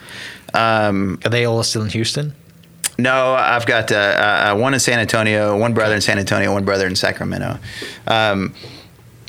Um, 0.54 1.20
Are 1.26 1.30
they 1.30 1.46
all 1.46 1.64
still 1.64 1.82
in 1.84 1.90
Houston? 1.90 2.34
No, 3.00 3.34
I've 3.34 3.66
got 3.66 3.92
uh, 3.92 3.96
uh, 4.54 4.56
one 4.56 4.74
in 4.76 4.80
San 4.80 5.00
Antonio, 5.00 5.58
one 5.58 5.74
brother 5.74 5.96
in 5.96 6.02
San 6.02 6.20
Antonio, 6.20 6.54
one 6.54 6.64
brother 6.64 6.86
in 6.86 6.96
Sacramento. 6.96 7.58
Um, 8.08 8.54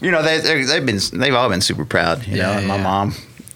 you 0.03 0.11
know, 0.11 0.23
they, 0.23 0.39
they've 0.41 0.85
been 0.85 0.99
they've 1.15 1.35
all 1.35 1.49
been 1.49 1.63
super 1.63 1.85
proud. 1.87 2.27
You 2.27 2.37
know, 2.37 2.51
Yeah, 2.51 2.59
and 2.59 2.69
my 2.69 2.77
yeah. 2.77 2.83
mom 2.83 3.15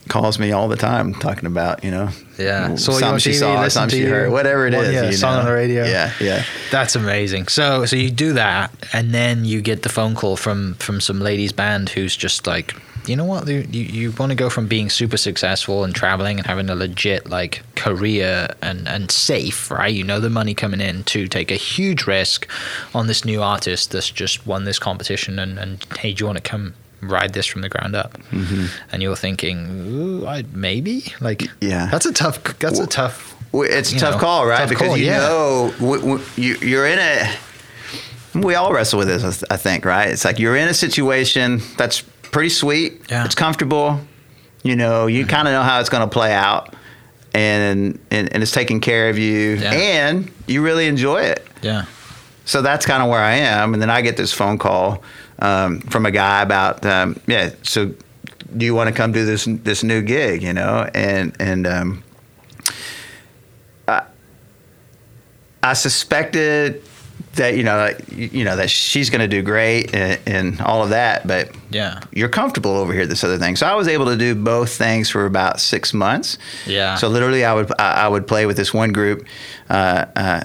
calls 0.09 0.38
me 0.38 0.52
all 0.52 0.68
the 0.68 0.76
time 0.76 1.14
talking 1.14 1.46
about 1.46 1.84
you 1.84 1.90
know 1.90 2.09
Yeah. 2.38 2.70
You 2.70 2.76
something 2.78 3.18
she 3.18 3.30
TV, 3.30 3.38
saw, 3.38 3.68
something 3.68 3.98
she 3.98 4.04
heard, 4.04 4.30
whatever 4.32 4.66
it 4.66 4.74
is. 4.74 4.92
yeah, 4.92 5.06
you 5.06 5.12
song 5.12 5.34
know. 5.34 5.40
on 5.40 5.46
the 5.46 5.52
radio. 5.52 5.84
Yeah, 5.84 6.12
yeah. 6.20 6.44
That's 6.70 6.96
amazing. 6.96 7.48
So, 7.48 7.84
so 7.84 7.96
you 7.96 8.11
do 8.11 8.32
that, 8.34 8.72
and 8.92 9.12
then 9.12 9.44
you 9.44 9.61
get 9.61 9.82
the 9.82 9.88
phone 9.88 10.14
call 10.14 10.36
from 10.36 10.74
from 10.74 11.00
some 11.00 11.20
ladies 11.20 11.52
band 11.52 11.88
who's 11.90 12.16
just 12.16 12.46
like, 12.46 12.74
you 13.06 13.16
know 13.16 13.24
what, 13.24 13.48
you 13.48 13.66
you, 13.70 13.82
you 13.82 14.12
want 14.12 14.30
to 14.30 14.36
go 14.36 14.50
from 14.50 14.66
being 14.68 14.88
super 14.90 15.16
successful 15.16 15.84
and 15.84 15.94
traveling 15.94 16.38
and 16.38 16.46
having 16.46 16.68
a 16.70 16.74
legit 16.74 17.28
like 17.28 17.62
career 17.74 18.48
and 18.62 18.88
and 18.88 19.11
safe, 19.11 19.70
right? 19.70 19.92
You 19.92 20.04
know 20.04 20.20
the 20.20 20.30
money 20.30 20.54
coming 20.54 20.80
in 20.80 21.04
to 21.04 21.26
take 21.28 21.50
a 21.50 21.56
huge 21.56 22.06
risk 22.06 22.48
on 22.94 23.06
this 23.09 23.24
new 23.24 23.42
artist 23.42 23.90
that's 23.90 24.11
just 24.11 24.46
won 24.46 24.64
this 24.64 24.78
competition, 24.78 25.38
and 25.38 25.59
and 25.59 25.84
hey, 25.98 26.12
do 26.12 26.22
you 26.22 26.26
want 26.26 26.38
to 26.42 26.50
come? 26.50 26.74
Ride 27.01 27.32
this 27.32 27.46
from 27.46 27.61
the 27.61 27.68
ground 27.68 27.94
up, 27.94 28.18
mm-hmm. 28.30 28.66
and 28.92 29.03
you're 29.03 29.14
thinking, 29.16 29.86
Ooh, 29.86 30.26
I, 30.26 30.42
maybe 30.53 31.05
like, 31.20 31.44
Yeah. 31.61 31.86
that's 31.90 32.07
a 32.07 32.12
tough. 32.12 32.42
That's 32.59 32.80
a 32.80 32.86
tough. 32.86 33.36
Well, 33.53 33.68
it's 33.70 33.92
a 33.92 33.99
tough 33.99 34.14
know, 34.14 34.20
call, 34.20 34.46
right? 34.46 34.59
tough 34.59 34.68
because 34.68 34.88
call, 34.88 34.96
you 34.96 35.07
yeah. 35.07 35.18
know 35.18 35.72
w- 35.78 36.01
w- 36.01 36.24
you, 36.36 36.57
you're 36.57 36.86
in 36.86 36.99
a. 36.99 37.34
We 38.34 38.55
all 38.57 38.72
wrestle 38.72 38.99
with 38.99 39.09
this, 39.09 39.44
I 39.51 39.57
think, 39.57 39.84
right? 39.84 40.09
It's 40.09 40.24
like 40.24 40.38
you're 40.38 40.57
in 40.57 40.68
a 40.68 40.74
situation 40.74 41.61
that's 41.76 42.03
pretty 42.22 42.51
sweet. 42.51 43.01
Yeah. 43.11 43.24
It's 43.24 43.34
comfortable. 43.34 44.01
You 44.62 44.76
know, 44.76 45.07
you 45.07 45.20
mm-hmm. 45.22 45.30
kind 45.30 45.49
of 45.49 45.53
know 45.53 45.62
how 45.62 45.80
it's 45.80 45.88
going 45.88 46.03
to 46.07 46.12
play 46.12 46.32
out, 46.34 46.74
and, 47.32 47.99
and 48.11 48.32
and 48.32 48.42
it's 48.42 48.53
taking 48.53 48.80
care 48.80 49.09
of 49.09 49.18
you, 49.18 49.55
Yeah. 49.55 49.72
and 49.72 50.30
you 50.46 50.62
really 50.62 50.86
enjoy 50.88 51.22
it. 51.22 51.46
Yeah, 51.62 51.84
So 52.44 52.61
that's 52.62 52.86
kind 52.86 53.03
of 53.03 53.09
where 53.09 53.20
I 53.20 53.34
am. 53.34 53.72
And 53.72 53.80
then 53.82 53.90
I 53.90 54.03
get 54.03 54.16
this 54.16 54.32
phone 54.32 54.59
call 54.59 55.03
um, 55.39 55.80
from 55.80 56.07
a 56.07 56.11
guy 56.11 56.43
about, 56.43 56.84
um, 56.84 57.20
yeah, 57.26 57.51
so 57.62 57.95
do 58.57 58.64
you 58.64 58.74
want 58.74 58.89
to 58.89 58.95
come 58.95 59.12
do 59.12 59.24
this 59.24 59.45
this 59.45 59.82
new 59.82 60.03
gig? 60.03 60.43
You 60.43 60.53
know, 60.53 60.89
and 60.95 61.36
and 61.39 61.66
um, 61.66 62.05
I, 63.86 64.03
I 65.62 65.72
suspected 65.74 66.82
that 67.34 67.57
you 67.57 67.62
know 67.62 67.76
like, 67.76 68.01
you 68.11 68.45
know 68.45 68.57
that 68.57 68.70
she's 68.70 69.11
going 69.11 69.20
to 69.20 69.28
do 69.28 69.43
great 69.43 69.95
and, 69.95 70.20
and 70.26 70.61
all 70.61 70.82
of 70.82 70.91
that, 70.91 71.26
but 71.26 71.55
yeah. 71.70 72.01
you're 72.12 72.28
comfortable 72.28 72.72
over 72.72 72.93
here 72.93 73.07
this 73.07 73.24
other 73.24 73.39
thing. 73.39 73.57
So 73.57 73.66
I 73.66 73.74
was 73.74 73.89
able 73.89 74.07
to 74.07 74.16
do 74.16 74.34
both 74.34 74.76
things 74.76 75.11
for 75.11 75.26
about 75.26 75.61
six 75.61 75.95
months. 75.95 76.39
Yeah. 76.66 76.97
So 76.97 77.09
literally, 77.09 77.45
I 77.45 77.55
would 77.55 77.72
I, 77.78 78.05
I 78.05 78.09
would 78.09 78.26
play 78.26 78.47
with 78.47 78.57
this 78.57 78.74
one 78.74 78.93
group, 78.93 79.26
uh, 79.70 80.07
uh, 80.16 80.45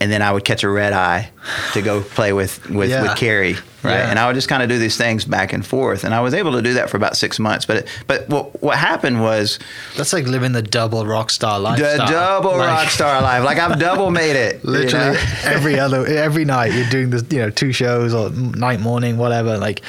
and 0.00 0.10
then 0.12 0.20
I 0.22 0.30
would 0.32 0.44
catch 0.44 0.62
a 0.64 0.68
red 0.68 0.92
eye 0.92 1.30
to 1.72 1.82
go 1.82 2.02
play 2.02 2.32
with 2.32 2.68
with, 2.70 2.90
Yeah. 2.90 3.02
with 3.02 3.16
Carrie, 3.16 3.54
right? 3.82 3.94
Yeah. 3.94 4.10
And 4.10 4.18
I 4.18 4.26
would 4.26 4.34
just 4.34 4.48
kind 4.48 4.62
of 4.62 4.68
do 4.68 4.78
these 4.78 4.96
things 4.96 5.24
back 5.24 5.52
and 5.52 5.64
forth, 5.66 6.04
and 6.04 6.14
I 6.14 6.20
was 6.20 6.34
able 6.34 6.52
to 6.52 6.62
do 6.62 6.74
that 6.74 6.90
for 6.90 6.96
about 6.96 7.16
six 7.16 7.38
months. 7.38 7.64
But 7.64 7.76
it, 7.78 7.88
but 8.06 8.28
what 8.28 8.62
what 8.62 8.76
happened 8.78 9.22
was 9.22 9.58
That's 9.96 10.12
like 10.12 10.26
living 10.26 10.52
the 10.52 10.62
double 10.62 11.06
rock 11.06 11.30
star 11.30 11.58
the 11.60 11.96
double 12.08 12.56
Like, 12.58 12.68
rock 12.68 12.88
star 12.90 13.22
life. 13.22 13.42
Like 13.44 13.58
I've 13.58 13.78
double 13.78 14.10
made 14.10 14.36
it. 14.36 14.62
you 14.64 14.70
Literally 14.70 15.14
know? 15.16 15.20
every 15.44 15.78
other 15.78 16.06
every 16.06 16.44
night 16.44 16.72
you're 16.74 16.90
doing 16.90 17.10
this, 17.10 17.24
you 17.30 17.38
know, 17.38 17.50
two 17.50 17.72
shows 17.72 18.12
or 18.12 18.30
night, 18.30 18.80
morning, 18.80 19.16
whatever. 19.18 19.56
Like, 19.58 19.80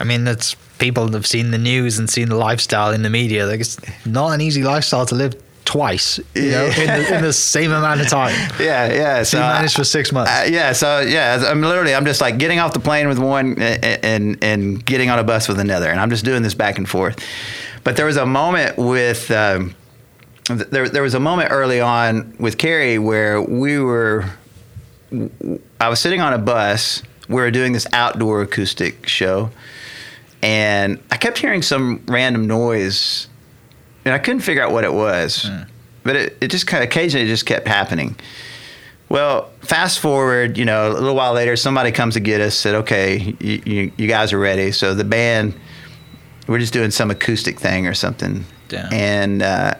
I 0.00 0.04
mean, 0.04 0.24
that's 0.24 0.56
people 0.78 1.10
have 1.12 1.26
seen 1.26 1.52
the 1.52 1.58
news 1.58 1.98
and 1.98 2.10
seen 2.10 2.28
the 2.28 2.36
lifestyle 2.36 2.90
in 2.90 3.02
the 3.02 3.08
media. 3.10 3.46
Like, 3.46 3.60
it's 3.60 3.78
not 4.04 4.32
an 4.32 4.40
easy 4.42 4.62
lifestyle 4.62 5.06
to 5.06 5.14
live 5.14 5.34
twice, 5.66 6.18
you 6.34 6.50
know, 6.50 6.64
in 6.66 6.86
the, 6.86 7.16
in 7.16 7.22
the 7.22 7.32
same 7.32 7.70
amount 7.72 8.00
of 8.00 8.08
time. 8.08 8.34
Yeah, 8.60 8.92
yeah. 8.92 9.22
So 9.24 9.42
I- 9.42 9.66
for 9.68 9.84
six 9.84 10.10
months. 10.12 10.30
Uh, 10.30 10.46
yeah, 10.48 10.72
so 10.72 11.00
yeah, 11.00 11.42
I'm 11.46 11.60
literally 11.60 11.94
I'm 11.94 12.06
just 12.06 12.20
like 12.22 12.38
getting 12.38 12.58
off 12.58 12.72
the 12.72 12.80
plane 12.80 13.06
with 13.08 13.18
one 13.18 13.60
and, 13.60 14.04
and 14.04 14.38
and 14.42 14.84
getting 14.86 15.10
on 15.10 15.18
a 15.18 15.24
bus 15.24 15.48
with 15.48 15.58
another, 15.60 15.90
and 15.90 16.00
I'm 16.00 16.08
just 16.10 16.24
doing 16.24 16.42
this 16.42 16.54
back 16.54 16.78
and 16.78 16.88
forth. 16.88 17.18
But 17.84 17.96
there 17.96 18.06
was 18.06 18.16
a 18.16 18.24
moment 18.26 18.78
with 18.78 19.30
um, 19.30 19.74
there 20.48 20.88
there 20.88 21.02
was 21.02 21.14
a 21.14 21.20
moment 21.20 21.50
early 21.52 21.80
on 21.80 22.34
with 22.38 22.56
Carrie 22.56 22.98
where 22.98 23.42
we 23.42 23.78
were 23.78 24.24
I 25.80 25.88
was 25.88 26.00
sitting 26.00 26.20
on 26.20 26.32
a 26.32 26.38
bus. 26.38 27.02
We 27.28 27.34
were 27.36 27.50
doing 27.50 27.72
this 27.72 27.86
outdoor 27.92 28.42
acoustic 28.42 29.06
show, 29.08 29.50
and 30.42 31.02
I 31.10 31.16
kept 31.16 31.38
hearing 31.38 31.62
some 31.62 32.02
random 32.06 32.46
noise, 32.46 33.28
and 34.06 34.14
I 34.14 34.18
couldn't 34.18 34.40
figure 34.40 34.62
out 34.62 34.72
what 34.72 34.84
it 34.84 34.92
was. 34.94 35.50
But 36.04 36.16
it, 36.16 36.38
it 36.40 36.48
just 36.48 36.66
kind 36.66 36.82
of 36.82 36.88
occasionally 36.88 37.26
just 37.26 37.44
kept 37.44 37.66
happening. 37.68 38.16
Well, 39.08 39.50
fast 39.60 39.98
forward, 39.98 40.56
you 40.56 40.64
know, 40.64 40.90
a 40.90 40.94
little 40.94 41.14
while 41.14 41.32
later, 41.32 41.56
somebody 41.56 41.92
comes 41.92 42.14
to 42.14 42.20
get 42.20 42.40
us. 42.40 42.54
Said, 42.54 42.74
"Okay, 42.76 43.34
you, 43.40 43.62
you, 43.66 43.92
you 43.96 44.06
guys 44.08 44.32
are 44.32 44.38
ready." 44.38 44.72
So 44.72 44.94
the 44.94 45.04
band, 45.04 45.54
we're 46.48 46.58
just 46.58 46.72
doing 46.72 46.90
some 46.90 47.10
acoustic 47.10 47.58
thing 47.60 47.86
or 47.86 47.94
something, 47.94 48.44
Yeah. 48.70 48.88
and 48.92 49.42
uh, 49.42 49.74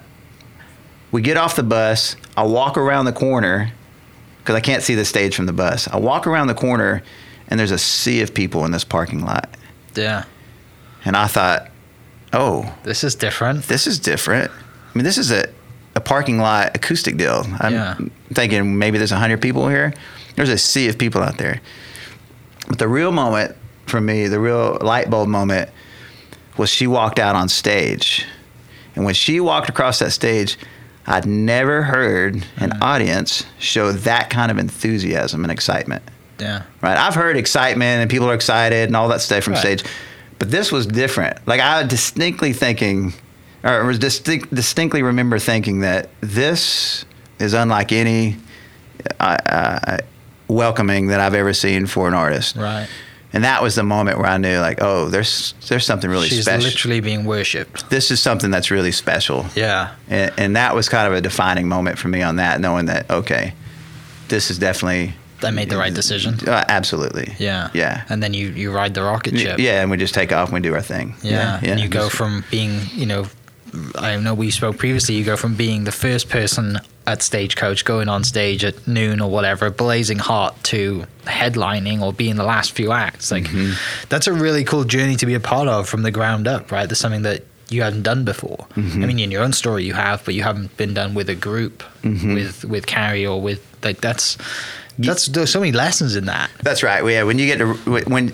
we 1.13 1.23
get 1.23 1.37
off 1.37 1.57
the 1.57 1.63
bus. 1.63 2.17
I 2.37 2.43
walk 2.45 2.77
around 2.77 3.05
the 3.07 3.13
corner 3.13 3.73
because 4.39 4.55
I 4.57 4.61
can't 4.61 4.83
see 4.83 4.95
the 4.95 5.05
stage 5.05 5.35
from 5.35 5.47
the 5.47 5.53
bus. 5.53 5.89
I 5.89 5.97
walk 5.97 6.27
around 6.27 6.47
the 6.49 6.55
corner, 6.55 7.03
and 7.49 7.59
there's 7.59 7.73
a 7.73 7.79
sea 7.79 8.21
of 8.23 8.33
people 8.35 8.65
in 8.65 8.71
this 8.73 8.85
parking 8.85 9.25
lot, 9.25 9.57
yeah, 9.95 10.25
and 11.05 11.17
I 11.17 11.27
thought, 11.27 11.69
"Oh, 12.33 12.73
this 12.85 13.05
is 13.05 13.15
different. 13.15 13.65
this 13.65 13.87
is 13.87 13.99
different. 13.99 14.51
I 14.51 14.99
mean, 14.99 15.05
this 15.05 15.19
is 15.19 15.31
a 15.31 15.49
a 15.95 16.01
parking 16.01 16.39
lot 16.39 16.77
acoustic 16.77 17.17
deal. 17.17 17.47
I'm 17.59 17.73
Yeah. 17.73 17.95
thinking 18.35 18.79
maybe 18.79 18.99
there's 18.99 19.11
hundred 19.11 19.41
people 19.41 19.69
here. 19.69 19.95
There's 20.35 20.51
a 20.51 20.59
sea 20.59 20.89
of 20.89 20.99
people 20.99 21.23
out 21.23 21.39
there. 21.39 21.61
But 22.69 22.79
the 22.79 22.89
real 22.89 23.13
moment 23.13 23.57
for 23.87 24.01
me, 24.01 24.27
the 24.29 24.39
real 24.41 24.77
light 24.83 25.09
bulb 25.09 25.29
moment, 25.29 25.71
was 26.59 26.69
she 26.69 26.87
walked 26.87 27.19
out 27.19 27.35
on 27.35 27.49
stage, 27.49 28.27
and 28.95 29.05
when 29.05 29.15
she 29.15 29.41
walked 29.41 29.69
across 29.69 29.99
that 30.01 30.11
stage. 30.13 30.57
I'd 31.09 31.25
never 31.25 31.83
heard 31.85 32.45
an 32.57 32.73
hmm. 32.73 32.83
audience 32.83 33.45
show 33.61 33.93
that 33.93 34.29
kind 34.29 34.51
of 34.51 34.59
enthusiasm 34.59 35.45
and 35.45 35.53
excitement 35.53 36.03
Yeah. 36.41 36.63
right? 36.81 36.99
I've 36.99 37.15
heard 37.15 37.37
excitement 37.37 38.01
and 38.01 38.11
people 38.11 38.29
are 38.29 38.35
excited 38.35 38.89
and 38.89 38.97
all 38.97 39.07
that 39.11 39.21
stuff 39.21 39.45
from 39.45 39.53
Right. 39.53 39.61
stage, 39.61 39.85
but 40.39 40.51
this 40.51 40.71
was 40.73 40.87
different. 40.87 41.47
Like 41.47 41.61
I 41.61 41.83
was 41.83 41.89
distinctly 41.89 42.53
thinking, 42.53 43.15
or 43.65 43.93
distinct, 43.93 44.55
distinctly 44.55 45.03
remember 45.03 45.39
thinking 45.39 45.81
that 45.81 46.11
this 46.21 47.05
is 47.39 47.53
unlike 47.55 47.93
any 47.93 48.37
uh, 49.21 49.37
uh, 49.47 49.99
welcoming 50.49 51.09
that 51.09 51.21
I've 51.21 51.35
ever 51.35 51.53
seen 51.53 51.87
for 51.87 52.09
an 52.09 52.15
artist. 52.15 52.57
Right. 52.57 52.89
And 53.33 53.45
that 53.45 53.63
was 53.63 53.75
the 53.75 53.83
moment 53.83 54.19
where 54.19 54.29
I 54.29 54.39
knew, 54.39 54.61
like, 54.61 54.79
oh, 54.81 55.09
there's 55.11 55.55
there's 55.69 55.85
something 55.85 56.09
really 56.09 56.29
She's 56.29 56.43
special. 56.43 56.63
She's 56.63 56.73
literally 56.75 57.01
being 57.01 57.25
worshipped. 57.25 57.91
this 57.91 58.11
is 58.11 58.21
something 58.21 58.51
that's 58.51 58.71
really 58.71 58.93
special. 58.93 59.45
Yeah. 59.55 59.95
And, 60.09 60.33
and 60.39 60.57
that 60.57 60.75
was 60.75 60.89
kind 60.89 61.07
of 61.07 61.19
a 61.19 61.21
defining 61.21 61.69
moment 61.69 61.99
for 61.99 62.09
me 62.09 62.23
on 62.23 62.37
that, 62.37 62.61
knowing 62.61 62.87
that 62.87 63.11
okay, 63.11 63.53
this 64.29 64.51
is 64.51 64.59
definitely 64.59 65.15
They 65.41 65.51
made 65.51 65.69
the 65.71 65.77
right 65.77 65.93
decision. 65.95 66.39
uh, 66.49 66.65
absolutely. 66.69 67.35
Yeah. 67.39 67.71
Yeah. 67.75 68.05
And 68.09 68.23
then 68.23 68.33
you, 68.35 68.49
you 68.49 68.73
ride 68.73 68.95
the 68.95 69.03
rocket 69.03 69.39
ship. 69.39 69.59
Yeah, 69.59 69.83
and 69.83 69.91
we 69.91 69.97
just 69.99 70.15
take 70.15 70.33
off 70.33 70.49
and 70.49 70.55
we 70.55 70.61
do 70.61 70.75
our 70.75 70.81
thing. 70.83 71.15
Yeah. 71.23 71.61
And 71.63 71.79
you 71.81 71.89
go 71.89 72.09
from 72.09 72.45
being, 72.51 72.81
you 72.95 73.07
know, 73.07 73.27
I 73.97 74.17
know 74.17 74.33
we 74.35 74.51
spoke 74.51 74.79
previously, 74.79 75.17
you 75.17 75.25
go 75.25 75.37
from 75.37 75.55
being 75.55 75.85
the 75.85 75.93
first 75.93 76.31
person 76.31 76.79
at 77.07 77.23
Stagecoach 77.23 77.85
going 77.85 78.09
on 78.09 78.25
stage 78.25 78.65
at 78.65 78.89
noon 78.89 79.21
or 79.21 79.31
whatever, 79.31 79.69
blazing 79.71 80.19
hot, 80.19 80.63
to 80.65 81.05
headlining 81.25 82.01
or 82.01 82.13
being 82.13 82.37
the 82.37 82.45
last 82.45 82.73
few 82.73 82.91
acts. 82.93 83.31
Like, 83.31 83.45
Mm-hmm. 83.45 84.07
that's 84.09 84.27
a 84.27 84.33
really 84.33 84.65
cool 84.65 84.85
journey 84.85 85.17
to 85.17 85.27
be 85.27 85.35
a 85.35 85.41
part 85.41 85.69
of 85.69 85.89
from 85.89 86.03
the 86.03 86.11
ground 86.11 86.49
up, 86.49 86.73
right? 86.73 86.89
That's 86.89 87.01
something 87.01 87.23
that 87.23 87.45
you 87.69 87.83
hadn't 87.83 88.03
done 88.03 88.25
before. 88.25 88.67
Mm-hmm. 88.77 89.03
I 89.03 89.07
mean, 89.07 89.19
in 89.21 89.31
your 89.31 89.43
own 89.43 89.53
story, 89.53 89.85
you 89.85 89.93
have, 89.93 90.25
but 90.25 90.35
you 90.35 90.43
haven't 90.43 90.75
been 90.79 90.95
done 90.95 91.13
with 91.15 91.29
a 91.29 91.35
group, 91.35 91.83
Mm-hmm. 92.03 92.35
with 92.35 92.65
with 92.65 92.87
Carrie 92.87 93.27
or 93.27 93.41
with, 93.43 93.61
like, 93.85 94.01
that's. 94.01 94.39
That's 94.99 95.27
there's 95.27 95.51
so 95.51 95.61
many 95.61 95.73
lessons 95.73 96.17
in 96.17 96.25
that. 96.27 96.51
That's 96.63 96.83
right. 96.83 97.05
Yeah, 97.05 97.23
when 97.25 97.39
you 97.39 97.47
get 97.47 97.59
to 97.59 97.75
when 98.09 98.27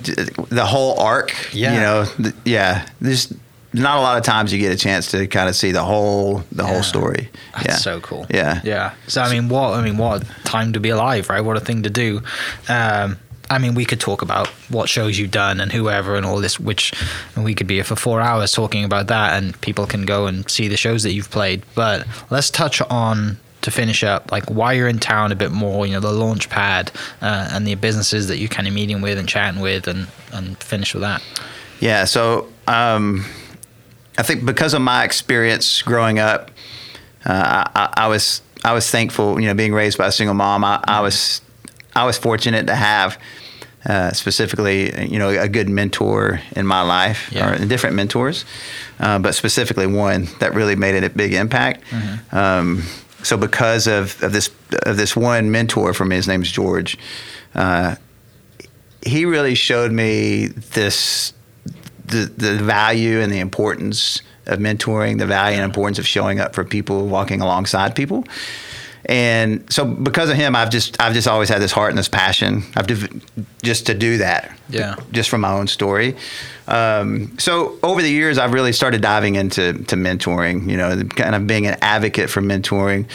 the 0.51 0.65
whole 0.67 0.99
arc, 1.01 1.33
Yeah. 1.53 1.75
you 1.75 1.81
know, 1.81 2.05
th- 2.23 2.35
yeah, 2.45 2.87
there's 3.01 3.33
not 3.73 3.97
a 3.97 4.01
lot 4.01 4.19
of 4.19 4.23
times 4.25 4.53
you 4.53 4.59
get 4.59 4.71
a 4.73 4.77
chance 4.77 5.11
to 5.13 5.27
kind 5.27 5.49
of 5.49 5.57
see 5.57 5.73
the 5.73 5.83
whole 5.83 6.45
the 6.53 6.63
Yeah. 6.63 6.69
whole 6.69 6.83
story. 6.83 7.31
That's 7.55 7.67
yeah. 7.67 7.77
so 7.77 8.01
cool. 8.01 8.27
Yeah. 8.31 8.61
Yeah. 8.65 8.93
So 9.09 9.23
I 9.23 9.31
mean, 9.33 9.49
what 9.49 9.75
I 9.75 9.83
mean, 9.83 9.97
what 9.97 10.25
time 10.45 10.73
to 10.75 10.81
be 10.81 10.91
alive, 10.91 11.29
right? 11.31 11.41
What 11.41 11.57
a 11.57 11.61
thing 11.61 11.83
to 11.85 11.91
do. 11.91 12.23
Um, 12.69 13.19
I 13.51 13.59
mean, 13.59 13.75
we 13.75 13.85
could 13.85 14.01
talk 14.01 14.23
about 14.23 14.47
what 14.71 14.89
shows 14.89 15.19
you've 15.19 15.31
done 15.31 15.61
and 15.61 15.73
whoever 15.73 16.17
and 16.17 16.25
all 16.25 16.41
this, 16.41 16.59
which 16.59 16.93
we 17.37 17.55
could 17.55 17.67
be 17.67 17.75
here 17.75 17.85
for 17.85 17.97
four 17.97 18.21
hours 18.21 18.53
talking 18.53 18.83
about 18.85 19.09
that, 19.09 19.35
and 19.37 19.61
people 19.61 19.85
can 19.87 20.07
go 20.07 20.27
and 20.27 20.49
see 20.49 20.69
the 20.69 20.77
shows 20.77 21.03
that 21.03 21.13
you've 21.13 21.31
played. 21.31 21.63
But 21.75 22.07
let's 22.31 22.49
touch 22.51 22.81
on 22.83 23.39
to 23.63 23.71
finish 23.71 24.05
up, 24.05 24.31
like 24.31 24.45
why 24.51 24.73
you're 24.75 24.89
in 24.89 24.99
town 24.99 25.33
a 25.33 25.35
bit 25.37 25.51
more. 25.53 25.87
You 25.87 25.95
know, 25.95 26.01
the 26.01 26.13
launch 26.13 26.49
pad 26.51 26.91
uh, 27.21 27.49
and 27.53 27.67
the 27.67 27.75
businesses 27.75 28.29
that 28.29 28.39
you're 28.39 28.49
kind 28.49 28.69
of 28.69 28.75
meeting 28.75 29.01
with 29.01 29.19
and 29.19 29.29
chatting 29.29 29.61
with, 29.61 29.89
and 29.89 30.07
and 30.33 30.57
finish 30.63 30.95
with 30.95 31.03
that. 31.03 31.23
Yeah. 31.81 32.05
So 32.05 32.49
um, 32.67 33.25
I 34.19 34.23
think 34.23 34.45
because 34.45 34.75
of 34.75 34.83
my 34.83 35.05
experience 35.05 35.83
growing 35.83 36.19
up, 36.19 36.51
uh, 37.25 37.65
I, 37.75 37.93
I 37.97 38.09
was 38.09 38.43
I 38.65 38.73
was 38.75 38.91
thankful. 38.91 39.41
You 39.41 39.47
know, 39.49 39.55
being 39.55 39.73
raised 39.75 39.99
by 39.99 40.07
a 40.09 40.13
single 40.13 40.35
mom, 40.35 40.65
I, 40.65 40.83
I 40.85 41.01
was 41.01 41.41
I 41.95 42.05
was 42.05 42.19
fortunate 42.19 42.67
to 42.67 42.75
have. 42.75 43.19
Uh, 43.85 44.13
specifically, 44.13 45.11
you 45.11 45.19
know, 45.19 45.31
a 45.31 45.49
good 45.49 45.69
mentor 45.69 46.41
in 46.55 46.65
my 46.65 46.83
life, 46.83 47.29
Yeah. 47.33 47.51
or 47.61 47.67
different 47.67 47.97
mentors, 47.97 48.45
uh, 49.01 49.19
but 49.19 49.35
specifically 49.35 49.89
one 49.89 50.29
that 50.39 50.55
really 50.55 50.77
made 50.77 50.95
it 50.95 51.03
a 51.03 51.11
big 51.11 51.35
impact. 51.35 51.83
Um, 52.31 52.85
so, 53.23 53.37
because 53.37 53.87
of, 53.87 54.23
of 54.23 54.33
this 54.33 54.51
of 54.85 54.97
this 54.97 55.17
one 55.17 55.51
mentor 55.51 55.95
for 55.95 56.05
me, 56.05 56.17
his 56.17 56.29
name's 56.29 56.51
George. 56.51 56.99
Uh, 57.55 57.97
he 59.05 59.25
really 59.25 59.55
showed 59.55 59.93
me 59.93 60.47
this 60.47 61.33
the 62.07 62.33
the 62.37 62.57
value 62.57 63.21
and 63.21 63.33
the 63.33 63.41
importance 63.41 64.23
of 64.47 64.59
mentoring, 64.59 65.19
the 65.19 65.27
value 65.27 65.57
and 65.57 65.65
importance 65.65 65.99
of 65.99 66.07
showing 66.07 66.41
up 66.41 66.55
for 66.55 66.65
people, 66.65 67.07
walking 67.07 67.41
alongside 67.41 67.95
people. 67.95 68.25
And 69.07 69.71
so 69.73 69.85
because 69.85 70.31
of 70.31 70.37
him, 70.37 70.55
I've 70.55 70.71
just 70.71 71.01
I've 71.01 71.15
just 71.15 71.27
always 71.27 71.49
had 71.49 71.61
this 71.61 71.73
heart 71.73 71.91
and 71.91 71.99
this 71.99 72.09
passion. 72.09 72.63
I've 72.77 72.87
div- 72.87 73.25
just 73.63 73.87
to 73.87 73.95
do 73.95 74.19
that. 74.19 74.57
Yeah. 74.69 74.97
Just 75.11 75.29
from 75.29 75.41
my 75.41 75.53
own 75.53 75.67
story. 75.67 76.17
Um, 76.69 77.37
so 77.39 77.79
over 77.83 78.03
the 78.03 78.11
years, 78.11 78.39
I've 78.39 78.53
really 78.53 78.73
started 78.73 79.01
diving 79.01 79.35
into 79.35 79.73
to 79.73 79.97
mentoring. 79.97 80.69
You 80.69 80.77
know, 80.77 81.03
kind 81.05 81.35
of 81.35 81.47
being 81.47 81.67
an 81.67 81.77
advocate 81.83 82.31
for 82.31 82.41
mentoring, 82.41 83.07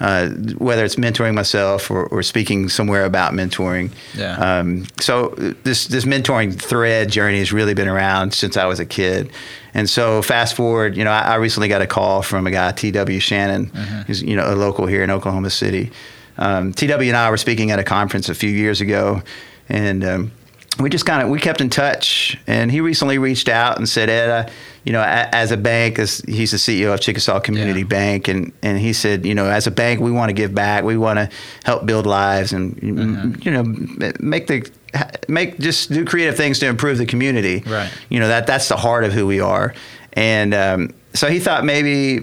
uh, 0.00 0.30
whether 0.58 0.84
it's 0.84 0.96
mentoring 0.96 1.34
myself 1.34 1.90
or, 1.90 2.06
or 2.06 2.22
speaking 2.22 2.68
somewhere 2.68 3.04
about 3.04 3.32
mentoring. 3.32 3.92
Yeah. 4.14 4.36
Um, 4.36 4.86
so 5.00 5.28
this 5.64 5.86
this 5.86 6.04
mentoring 6.04 6.60
thread 6.60 7.10
journey 7.10 7.38
has 7.38 7.52
really 7.52 7.74
been 7.74 7.88
around 7.88 8.34
since 8.34 8.56
I 8.56 8.66
was 8.66 8.80
a 8.80 8.86
kid, 8.86 9.30
and 9.74 9.88
so 9.88 10.22
fast 10.22 10.54
forward, 10.54 10.96
you 10.96 11.04
know, 11.04 11.12
I, 11.12 11.20
I 11.20 11.34
recently 11.36 11.68
got 11.68 11.82
a 11.82 11.86
call 11.86 12.22
from 12.22 12.46
a 12.46 12.50
guy, 12.50 12.72
T.W. 12.72 13.20
Shannon, 13.20 13.66
who's 14.06 14.22
you 14.22 14.36
know 14.36 14.52
a 14.52 14.56
local 14.56 14.86
here 14.86 15.02
in 15.04 15.10
Oklahoma 15.10 15.50
City. 15.50 15.92
Um, 16.38 16.72
T.W. 16.72 17.08
and 17.08 17.16
I 17.16 17.30
were 17.30 17.36
speaking 17.36 17.70
at 17.70 17.78
a 17.78 17.84
conference 17.84 18.28
a 18.28 18.34
few 18.34 18.50
years 18.50 18.80
ago, 18.80 19.22
and 19.68 20.04
um, 20.04 20.32
we 20.78 20.90
just 20.90 21.06
kind 21.06 21.22
of 21.22 21.28
we 21.28 21.38
kept 21.38 21.60
in 21.60 21.70
touch. 21.70 22.38
And 22.46 22.70
he 22.70 22.80
recently 22.80 23.18
reached 23.18 23.48
out 23.48 23.78
and 23.78 23.88
said, 23.88 24.08
Ed, 24.08 24.30
I, 24.30 24.52
you 24.84 24.92
know, 24.92 25.00
a, 25.00 25.28
as 25.34 25.50
a 25.50 25.56
bank, 25.56 25.98
as 25.98 26.18
he's 26.26 26.50
the 26.50 26.56
CEO 26.56 26.92
of 26.92 27.00
Chickasaw 27.00 27.40
Community 27.40 27.80
Yeah. 27.80 27.86
Bank, 27.86 28.28
and 28.28 28.52
and 28.62 28.78
he 28.78 28.92
said, 28.92 29.24
you 29.24 29.34
know, 29.34 29.46
as 29.46 29.66
a 29.66 29.70
bank, 29.70 30.00
we 30.00 30.10
want 30.10 30.28
to 30.28 30.34
give 30.34 30.54
back, 30.54 30.84
we 30.84 30.96
want 30.96 31.18
to 31.18 31.28
help 31.64 31.86
build 31.86 32.06
lives, 32.06 32.52
and 32.52 32.76
mm, 32.76 32.98
uh-huh. 32.98 33.26
mm, 33.26 33.44
you 33.44 33.50
know, 33.50 33.62
make 34.20 34.46
the 34.46 34.70
make 35.28 35.58
just 35.58 35.90
do 35.90 36.04
creative 36.04 36.36
things 36.36 36.58
to 36.60 36.66
improve 36.66 36.98
the 36.98 37.06
community. 37.06 37.62
Right. 37.66 37.92
You 38.08 38.20
know 38.20 38.28
that 38.28 38.46
that's 38.46 38.68
the 38.68 38.76
heart 38.76 39.04
of 39.04 39.12
who 39.12 39.26
we 39.26 39.40
are, 39.40 39.74
and 40.12 40.54
um, 40.54 40.94
so 41.16 41.28
he 41.28 41.40
thought 41.40 41.64
maybe 41.64 42.20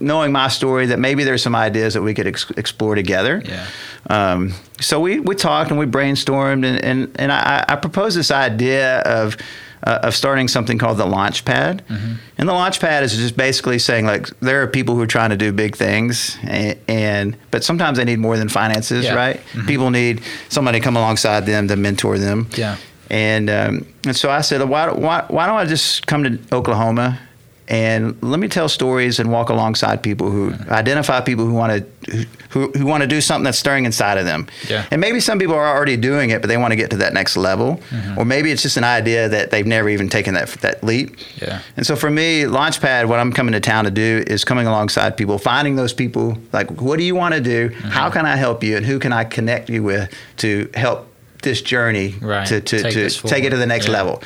knowing 0.00 0.32
my 0.32 0.48
story 0.48 0.86
that 0.86 0.98
maybe 0.98 1.24
there's 1.24 1.42
some 1.42 1.54
ideas 1.54 1.94
that 1.94 2.02
we 2.02 2.14
could 2.14 2.26
ex- 2.26 2.50
explore 2.56 2.94
together. 2.94 3.42
Yeah. 3.44 3.66
Um, 4.08 4.52
so 4.80 5.00
we, 5.00 5.20
we 5.20 5.34
talked 5.34 5.70
and 5.70 5.78
we 5.78 5.86
brainstormed 5.86 6.64
and, 6.66 6.84
and, 6.84 7.16
and 7.18 7.32
I, 7.32 7.64
I 7.68 7.76
proposed 7.76 8.16
this 8.16 8.30
idea 8.30 9.00
of 9.00 9.36
uh, 9.82 10.00
of 10.02 10.14
starting 10.16 10.48
something 10.48 10.78
called 10.78 10.98
the 10.98 11.04
Launchpad. 11.04 11.82
Mm-hmm. 11.82 12.14
And 12.38 12.48
the 12.48 12.52
Launchpad 12.52 13.02
is 13.02 13.14
just 13.16 13.36
basically 13.36 13.78
saying 13.78 14.06
like 14.06 14.26
there 14.40 14.62
are 14.62 14.66
people 14.66 14.94
who 14.96 15.02
are 15.02 15.06
trying 15.06 15.30
to 15.30 15.36
do 15.36 15.52
big 15.52 15.76
things 15.76 16.36
and, 16.42 16.78
and 16.88 17.36
but 17.50 17.62
sometimes 17.62 17.98
they 17.98 18.04
need 18.04 18.18
more 18.18 18.36
than 18.36 18.48
finances, 18.48 19.04
Yeah. 19.04 19.10
Mm-hmm. 19.10 19.58
right? 19.58 19.66
People 19.66 19.90
need 19.90 20.22
somebody 20.48 20.80
to 20.80 20.84
come 20.84 20.96
alongside 20.96 21.46
them 21.46 21.68
to 21.68 21.76
mentor 21.76 22.18
them. 22.18 22.48
Yeah. 22.56 22.76
And 23.10 23.48
um, 23.48 23.86
and 24.04 24.16
so 24.16 24.30
I 24.30 24.40
said, 24.40 24.66
why, 24.68 24.90
why, 24.90 25.24
why 25.28 25.46
don't 25.46 25.56
I 25.56 25.64
just 25.66 26.06
come 26.06 26.24
to 26.24 26.38
Oklahoma 26.52 27.20
and 27.68 28.16
let 28.22 28.38
me 28.38 28.46
tell 28.48 28.68
stories 28.68 29.18
and 29.18 29.32
walk 29.32 29.48
alongside 29.48 30.02
people 30.02 30.30
who 30.30 30.52
identify 30.70 31.20
people 31.20 31.44
who 31.44 31.52
want 31.54 31.72
to 32.04 32.26
who, 32.50 32.70
who 32.70 32.86
want 32.86 33.02
to 33.02 33.08
do 33.08 33.20
something 33.20 33.42
that's 33.44 33.58
stirring 33.58 33.84
inside 33.84 34.16
of 34.18 34.24
them. 34.24 34.46
Yeah. 34.68 34.86
And 34.92 35.00
maybe 35.00 35.18
some 35.18 35.40
people 35.40 35.56
are 35.56 35.66
already 35.76 35.96
doing 35.96 36.30
it, 36.30 36.40
but 36.40 36.46
they 36.46 36.56
want 36.56 36.70
to 36.70 36.76
get 36.76 36.90
to 36.90 36.96
that 36.98 37.12
next 37.12 37.36
level, 37.36 37.80
Mm-hmm. 37.90 38.18
or 38.18 38.24
maybe 38.24 38.50
it's 38.52 38.62
just 38.62 38.76
an 38.76 38.84
idea 38.84 39.28
that 39.28 39.50
they've 39.50 39.66
never 39.66 39.88
even 39.88 40.08
taken 40.08 40.34
that 40.34 40.48
that 40.60 40.84
leap. 40.84 41.16
Yeah. 41.42 41.60
And 41.76 41.84
so 41.84 41.96
for 41.96 42.10
me, 42.10 42.42
Launchpad, 42.42 43.06
what 43.06 43.18
I'm 43.18 43.32
coming 43.32 43.52
to 43.52 43.60
town 43.60 43.84
to 43.84 43.90
do 43.90 44.22
is 44.26 44.44
coming 44.44 44.66
alongside 44.66 45.16
people, 45.16 45.36
finding 45.38 45.74
those 45.76 45.92
people. 45.92 46.38
Like, 46.52 46.70
what 46.80 46.98
do 46.98 47.04
you 47.04 47.14
want 47.16 47.34
to 47.34 47.40
do? 47.40 47.70
Mm-hmm. 47.70 47.88
How 47.88 48.10
can 48.10 48.26
I 48.26 48.36
help 48.36 48.62
you? 48.62 48.76
And 48.76 48.86
who 48.86 48.98
can 48.98 49.12
I 49.12 49.24
connect 49.24 49.68
you 49.68 49.82
with 49.82 50.12
to 50.38 50.70
help 50.74 51.08
this 51.46 51.62
journey 51.62 52.14
Right. 52.20 52.46
to, 52.48 52.60
to, 52.60 52.82
Take 52.82 52.92
to 52.92 53.08
take 53.28 53.44
it 53.44 53.50
to 53.50 53.56
the 53.56 53.66
next. 53.66 53.86
Yeah. 53.86 53.92
level? 53.94 54.22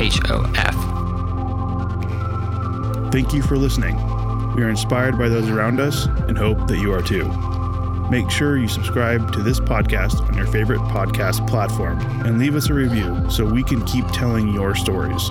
Thank 3.12 3.34
you 3.34 3.42
for 3.42 3.58
listening. 3.58 3.96
We 4.56 4.64
are 4.64 4.70
inspired 4.70 5.18
by 5.18 5.30
those 5.30 5.50
around 5.50 5.80
us 5.80 6.06
and 6.06 6.38
hope 6.38 6.68
that 6.68 6.78
you 6.78 6.94
are 6.94 7.02
too. 7.02 7.26
Make 8.10 8.30
sure 8.30 8.58
you 8.58 8.68
subscribe 8.68 9.32
to 9.32 9.42
this 9.42 9.60
podcast 9.60 10.22
on 10.28 10.34
your 10.34 10.48
favorite 10.48 10.82
podcast 10.82 11.48
platform 11.48 12.00
and 12.26 12.40
leave 12.40 12.56
us 12.56 12.70
a 12.70 12.74
review 12.74 13.30
so 13.30 13.46
we 13.46 13.64
can 13.64 13.86
keep 13.86 14.06
telling 14.08 14.54
your 14.54 14.76
stories. 14.76 15.30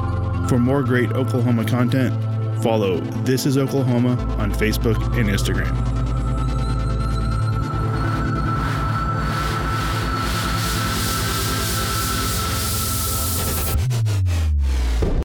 For 0.49 0.59
more 0.59 0.83
great 0.83 1.13
Oklahoma 1.13 1.67
content, 1.67 2.15
follow 2.63 3.01
This 3.25 3.47
is 3.47 3.57
Oklahoma 3.57 4.11
on 4.39 4.53
Facebook 4.53 4.97
and 5.19 5.29
Instagram. 5.29 6.20